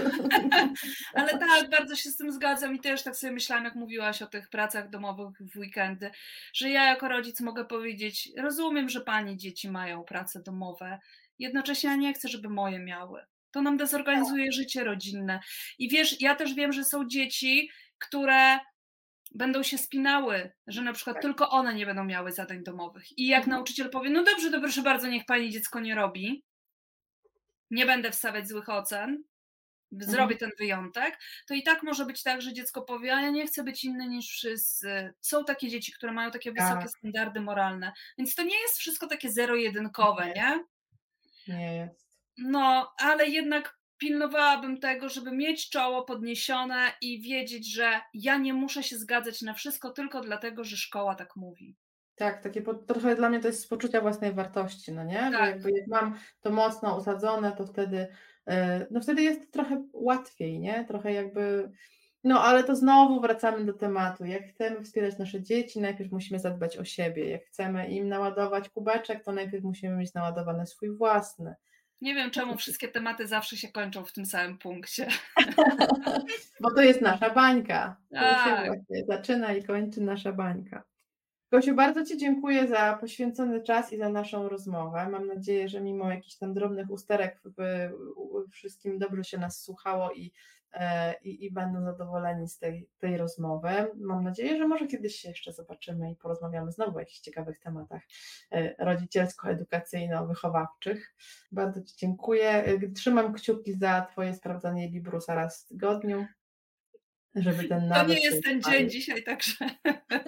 Ale 1.14 1.38
tak, 1.38 1.70
bardzo 1.70 1.96
się 1.96 2.10
z 2.10 2.16
tym 2.16 2.32
zgadzam 2.32 2.74
i 2.74 2.80
też 2.80 3.02
tak 3.02 3.16
sobie 3.16 3.32
myślałam, 3.32 3.64
jak 3.64 3.74
mówiłaś 3.74 4.22
o 4.22 4.26
tych 4.26 4.48
pracach 4.48 4.90
domowych 4.90 5.38
w 5.54 5.58
weekendy, 5.58 6.10
że 6.54 6.70
ja 6.70 6.84
jako 6.84 7.08
rodzic 7.08 7.40
mogę 7.40 7.64
powiedzieć, 7.64 8.30
rozumiem, 8.38 8.88
że 8.88 9.00
pani 9.00 9.36
dzieci 9.36 9.70
mają 9.70 10.04
prace 10.04 10.42
domowe, 10.42 10.98
jednocześnie 11.38 11.90
ja 11.90 11.96
nie 11.96 12.14
chcę, 12.14 12.28
żeby 12.28 12.48
moje 12.48 12.78
miały. 12.78 13.20
To 13.50 13.62
nam 13.62 13.76
dezorganizuje 13.76 14.44
tak. 14.44 14.52
życie 14.52 14.84
rodzinne. 14.84 15.40
I 15.78 15.88
wiesz, 15.88 16.20
ja 16.20 16.34
też 16.34 16.54
wiem, 16.54 16.72
że 16.72 16.84
są 16.84 17.08
dzieci, 17.08 17.70
które 17.98 18.58
będą 19.34 19.62
się 19.62 19.78
spinały, 19.78 20.52
że 20.66 20.82
na 20.82 20.92
przykład 20.92 21.16
tak. 21.16 21.22
tylko 21.22 21.50
one 21.50 21.74
nie 21.74 21.86
będą 21.86 22.04
miały 22.04 22.32
zadań 22.32 22.62
domowych. 22.62 23.18
I 23.18 23.26
jak 23.26 23.38
mhm. 23.38 23.56
nauczyciel 23.56 23.90
powie, 23.90 24.10
no 24.10 24.24
dobrze, 24.24 24.50
to 24.50 24.60
proszę 24.60 24.82
bardzo, 24.82 25.08
niech 25.08 25.24
pani 25.26 25.50
dziecko 25.50 25.80
nie 25.80 25.94
robi, 25.94 26.44
nie 27.74 27.86
będę 27.86 28.10
wstawiać 28.10 28.48
złych 28.48 28.68
ocen, 28.68 29.24
zrobię 29.92 30.34
mhm. 30.34 30.38
ten 30.38 30.50
wyjątek, 30.58 31.18
to 31.46 31.54
i 31.54 31.62
tak 31.62 31.82
może 31.82 32.06
być 32.06 32.22
tak, 32.22 32.42
że 32.42 32.52
dziecko 32.52 32.82
powie, 32.82 33.16
a 33.16 33.20
ja 33.20 33.30
nie 33.30 33.46
chcę 33.46 33.64
być 33.64 33.84
inny 33.84 34.08
niż 34.08 34.28
wszyscy. 34.28 35.14
Są 35.20 35.44
takie 35.44 35.68
dzieci, 35.68 35.92
które 35.92 36.12
mają 36.12 36.30
takie 36.30 36.52
wysokie 36.52 36.80
tak. 36.80 36.90
standardy 36.90 37.40
moralne, 37.40 37.92
więc 38.18 38.34
to 38.34 38.42
nie 38.42 38.60
jest 38.60 38.78
wszystko 38.78 39.06
takie 39.06 39.30
zero-jedynkowe, 39.30 40.32
nie? 40.36 40.64
Nie, 41.48 41.58
nie 41.58 41.76
jest. 41.76 42.06
No, 42.38 42.94
ale 42.98 43.26
jednak 43.26 43.78
pilnowałabym 43.98 44.80
tego, 44.80 45.08
żeby 45.08 45.32
mieć 45.32 45.70
czoło 45.70 46.04
podniesione 46.04 46.92
i 47.00 47.22
wiedzieć, 47.22 47.72
że 47.72 48.00
ja 48.14 48.36
nie 48.36 48.54
muszę 48.54 48.82
się 48.82 48.98
zgadzać 48.98 49.42
na 49.42 49.54
wszystko 49.54 49.90
tylko 49.90 50.20
dlatego, 50.20 50.64
że 50.64 50.76
szkoła 50.76 51.14
tak 51.14 51.36
mówi. 51.36 51.76
Tak, 52.16 52.42
takie 52.42 52.62
po, 52.62 52.74
trochę 52.74 53.16
dla 53.16 53.28
mnie 53.28 53.40
to 53.40 53.46
jest 53.46 53.62
z 53.62 53.66
poczucia 53.66 54.00
własnej 54.00 54.32
wartości, 54.32 54.92
no 54.92 55.04
nie? 55.04 55.18
Tak. 55.32 55.50
Jakby 55.50 55.70
jak 55.70 55.86
mam 55.86 56.18
to 56.40 56.50
mocno 56.50 56.96
usadzone, 56.98 57.52
to 57.52 57.66
wtedy, 57.66 58.06
e, 58.46 58.86
no 58.90 59.00
wtedy 59.00 59.22
jest 59.22 59.52
trochę 59.52 59.84
łatwiej, 59.92 60.60
nie? 60.60 60.84
Trochę 60.84 61.12
jakby, 61.12 61.70
no 62.24 62.44
ale 62.44 62.64
to 62.64 62.76
znowu 62.76 63.20
wracamy 63.20 63.64
do 63.64 63.72
tematu. 63.72 64.24
Jak 64.24 64.48
chcemy 64.48 64.82
wspierać 64.82 65.18
nasze 65.18 65.42
dzieci, 65.42 65.80
najpierw 65.80 66.12
musimy 66.12 66.38
zadbać 66.38 66.76
o 66.76 66.84
siebie. 66.84 67.30
Jak 67.30 67.44
chcemy 67.44 67.88
im 67.88 68.08
naładować 68.08 68.68
kubeczek, 68.68 69.24
to 69.24 69.32
najpierw 69.32 69.64
musimy 69.64 69.96
mieć 69.96 70.14
naładowany 70.14 70.66
swój 70.66 70.96
własny. 70.96 71.54
Nie 72.00 72.14
wiem, 72.14 72.30
czemu 72.30 72.56
wszystkie 72.56 72.88
tematy 72.88 73.26
zawsze 73.26 73.56
się 73.56 73.68
kończą 73.68 74.04
w 74.04 74.12
tym 74.12 74.26
samym 74.26 74.58
punkcie. 74.58 75.08
Bo 76.60 76.74
to 76.74 76.82
jest 76.82 77.00
nasza 77.00 77.30
bańka. 77.30 77.96
To 78.10 78.20
tak. 78.20 78.60
się 78.60 78.66
właśnie 78.66 79.04
zaczyna 79.06 79.52
i 79.52 79.64
kończy 79.64 80.00
nasza 80.00 80.32
bańka. 80.32 80.82
Gosiu, 81.54 81.74
bardzo 81.74 82.04
Ci 82.04 82.18
dziękuję 82.18 82.68
za 82.68 82.98
poświęcony 83.00 83.62
czas 83.62 83.92
i 83.92 83.98
za 83.98 84.08
naszą 84.08 84.48
rozmowę. 84.48 85.08
Mam 85.08 85.26
nadzieję, 85.26 85.68
że 85.68 85.80
mimo 85.80 86.10
jakichś 86.10 86.36
tam 86.36 86.54
drobnych 86.54 86.90
usterek 86.90 87.42
wszystkim 88.50 88.98
dobrze 88.98 89.24
się 89.24 89.38
nas 89.38 89.60
słuchało 89.60 90.12
i, 90.12 90.32
e, 90.72 91.14
i, 91.22 91.44
i 91.44 91.52
będą 91.52 91.84
zadowoleni 91.84 92.48
z 92.48 92.58
tej, 92.58 92.88
tej 92.98 93.16
rozmowy. 93.16 93.68
Mam 93.96 94.24
nadzieję, 94.24 94.56
że 94.56 94.68
może 94.68 94.86
kiedyś 94.86 95.16
się 95.16 95.28
jeszcze 95.28 95.52
zobaczymy 95.52 96.10
i 96.10 96.16
porozmawiamy 96.16 96.72
znowu 96.72 96.96
o 96.96 97.00
jakichś 97.00 97.20
ciekawych 97.20 97.58
tematach 97.58 98.02
e, 98.50 98.84
rodzicielsko-edukacyjno-wychowawczych. 98.84 101.00
Bardzo 101.52 101.82
Ci 101.82 101.96
dziękuję. 101.96 102.64
Trzymam 102.94 103.32
kciuki 103.32 103.72
za 103.72 104.06
Twoje 104.12 104.34
sprawdzanie 104.34 104.88
Librusa 104.88 105.34
raz 105.34 105.64
w 105.64 105.68
tygodniu 105.68 106.26
żeby 107.36 107.68
ten 107.68 107.90
To 107.94 108.06
nie 108.06 108.20
jest 108.20 108.44
ten 108.44 108.62
dzień 108.62 108.90
dzisiaj, 108.90 109.22
także 109.22 109.54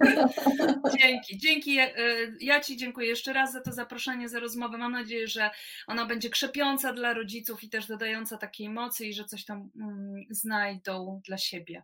dzięki. 1.01 1.39
Dzięki. 1.39 1.79
E, 1.79 1.93
ja 2.41 2.61
Ci 2.61 2.77
dziękuję 2.77 3.09
jeszcze 3.09 3.33
raz 3.33 3.53
za 3.53 3.61
to 3.61 3.73
zaproszenie, 3.73 4.29
za 4.29 4.41
rozmowę. 4.41 4.79
Mam 4.79 4.93
nadzieję, 4.93 5.29
że 5.29 5.51
ona 5.87 6.07
będzie 6.07 6.31
krzepiąca 6.31 6.93
dla 6.93 7.15
rodziców 7.15 7.65
i 7.65 7.69
też 7.69 7.87
dodająca 7.87 8.37
takiej 8.37 8.69
mocy 8.69 9.07
i 9.07 9.15
że 9.15 9.25
coś 9.25 9.45
tam 9.45 9.71
mm, 9.77 10.25
znajdą 10.31 11.21
dla 11.25 11.39
siebie. 11.39 11.83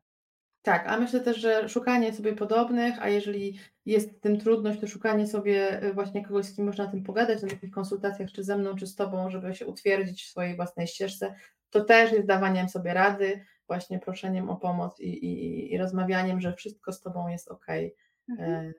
Tak, 0.62 0.86
a 0.86 0.98
myślę 0.98 1.20
też, 1.20 1.36
że 1.36 1.68
szukanie 1.68 2.12
sobie 2.12 2.32
podobnych, 2.32 2.94
a 3.00 3.08
jeżeli 3.08 3.58
jest 3.86 4.10
w 4.10 4.20
tym 4.20 4.40
trudność, 4.40 4.80
to 4.80 4.86
szukanie 4.86 5.26
sobie 5.26 5.82
e, 5.82 5.92
właśnie 5.92 6.24
kogoś, 6.24 6.46
z 6.46 6.56
kim 6.56 6.66
można 6.66 6.84
o 6.84 6.90
tym 6.90 7.02
pogadać 7.02 7.42
na 7.42 7.48
takich 7.48 7.70
konsultacjach, 7.70 8.32
czy 8.32 8.44
ze 8.44 8.58
mną, 8.58 8.76
czy 8.76 8.86
z 8.86 8.96
Tobą, 8.96 9.30
żeby 9.30 9.54
się 9.54 9.66
utwierdzić 9.66 10.24
w 10.24 10.28
swojej 10.28 10.56
własnej 10.56 10.86
ścieżce, 10.86 11.34
to 11.70 11.84
też 11.84 12.12
jest 12.12 12.26
dawaniem 12.26 12.68
sobie 12.68 12.94
rady, 12.94 13.44
właśnie 13.72 13.98
proszeniem 13.98 14.50
o 14.50 14.56
pomoc 14.56 15.00
i, 15.00 15.08
i, 15.08 15.72
i 15.72 15.78
rozmawianiem, 15.78 16.40
że 16.40 16.54
wszystko 16.54 16.92
z 16.92 17.00
Tobą 17.00 17.28
jest 17.28 17.48
ok. 17.48 17.66
Mhm. 18.28 18.72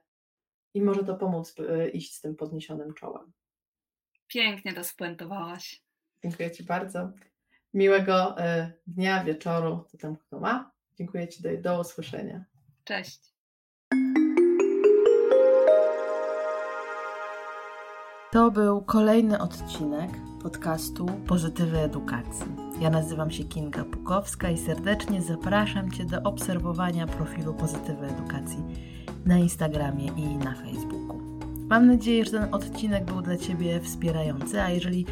I 0.73 0.81
może 0.81 1.03
to 1.03 1.15
pomóc 1.15 1.55
e, 1.59 1.89
iść 1.89 2.15
z 2.15 2.21
tym 2.21 2.35
podniesionym 2.35 2.93
czołem. 2.93 3.31
Pięknie 4.27 4.73
to 4.73 4.83
spuentowałaś. 4.83 5.83
Dziękuję 6.23 6.51
Ci 6.51 6.63
bardzo. 6.63 7.11
Miłego 7.73 8.39
e, 8.39 8.73
dnia, 8.87 9.23
wieczoru, 9.23 9.85
co 9.87 9.97
tam 9.97 10.17
kto 10.17 10.39
ma. 10.39 10.71
Dziękuję 10.95 11.27
Ci, 11.27 11.43
do, 11.43 11.49
do 11.57 11.79
usłyszenia. 11.79 12.45
Cześć. 12.83 13.32
To 18.33 18.51
był 18.51 18.81
kolejny 18.81 19.39
odcinek 19.39 20.09
podcastu 20.41 21.05
Pozytywy 21.27 21.79
Edukacji. 21.79 22.45
Ja 22.81 22.89
nazywam 22.89 23.31
się 23.31 23.43
Kinga 23.43 23.83
Pukowska 23.83 24.49
i 24.49 24.57
serdecznie 24.57 25.21
zapraszam 25.21 25.91
Cię 25.91 26.05
do 26.05 26.23
obserwowania 26.23 27.07
profilu 27.07 27.53
Pozytywy 27.53 28.05
Edukacji 28.05 28.63
na 29.25 29.37
Instagramie 29.37 30.05
i 30.05 30.37
na 30.37 30.55
Facebooku. 30.55 31.21
Mam 31.69 31.87
nadzieję, 31.87 32.25
że 32.25 32.31
ten 32.31 32.53
odcinek 32.53 33.05
był 33.05 33.21
dla 33.21 33.37
Ciebie 33.37 33.79
wspierający, 33.79 34.61
a 34.61 34.69
jeżeli 34.69 35.05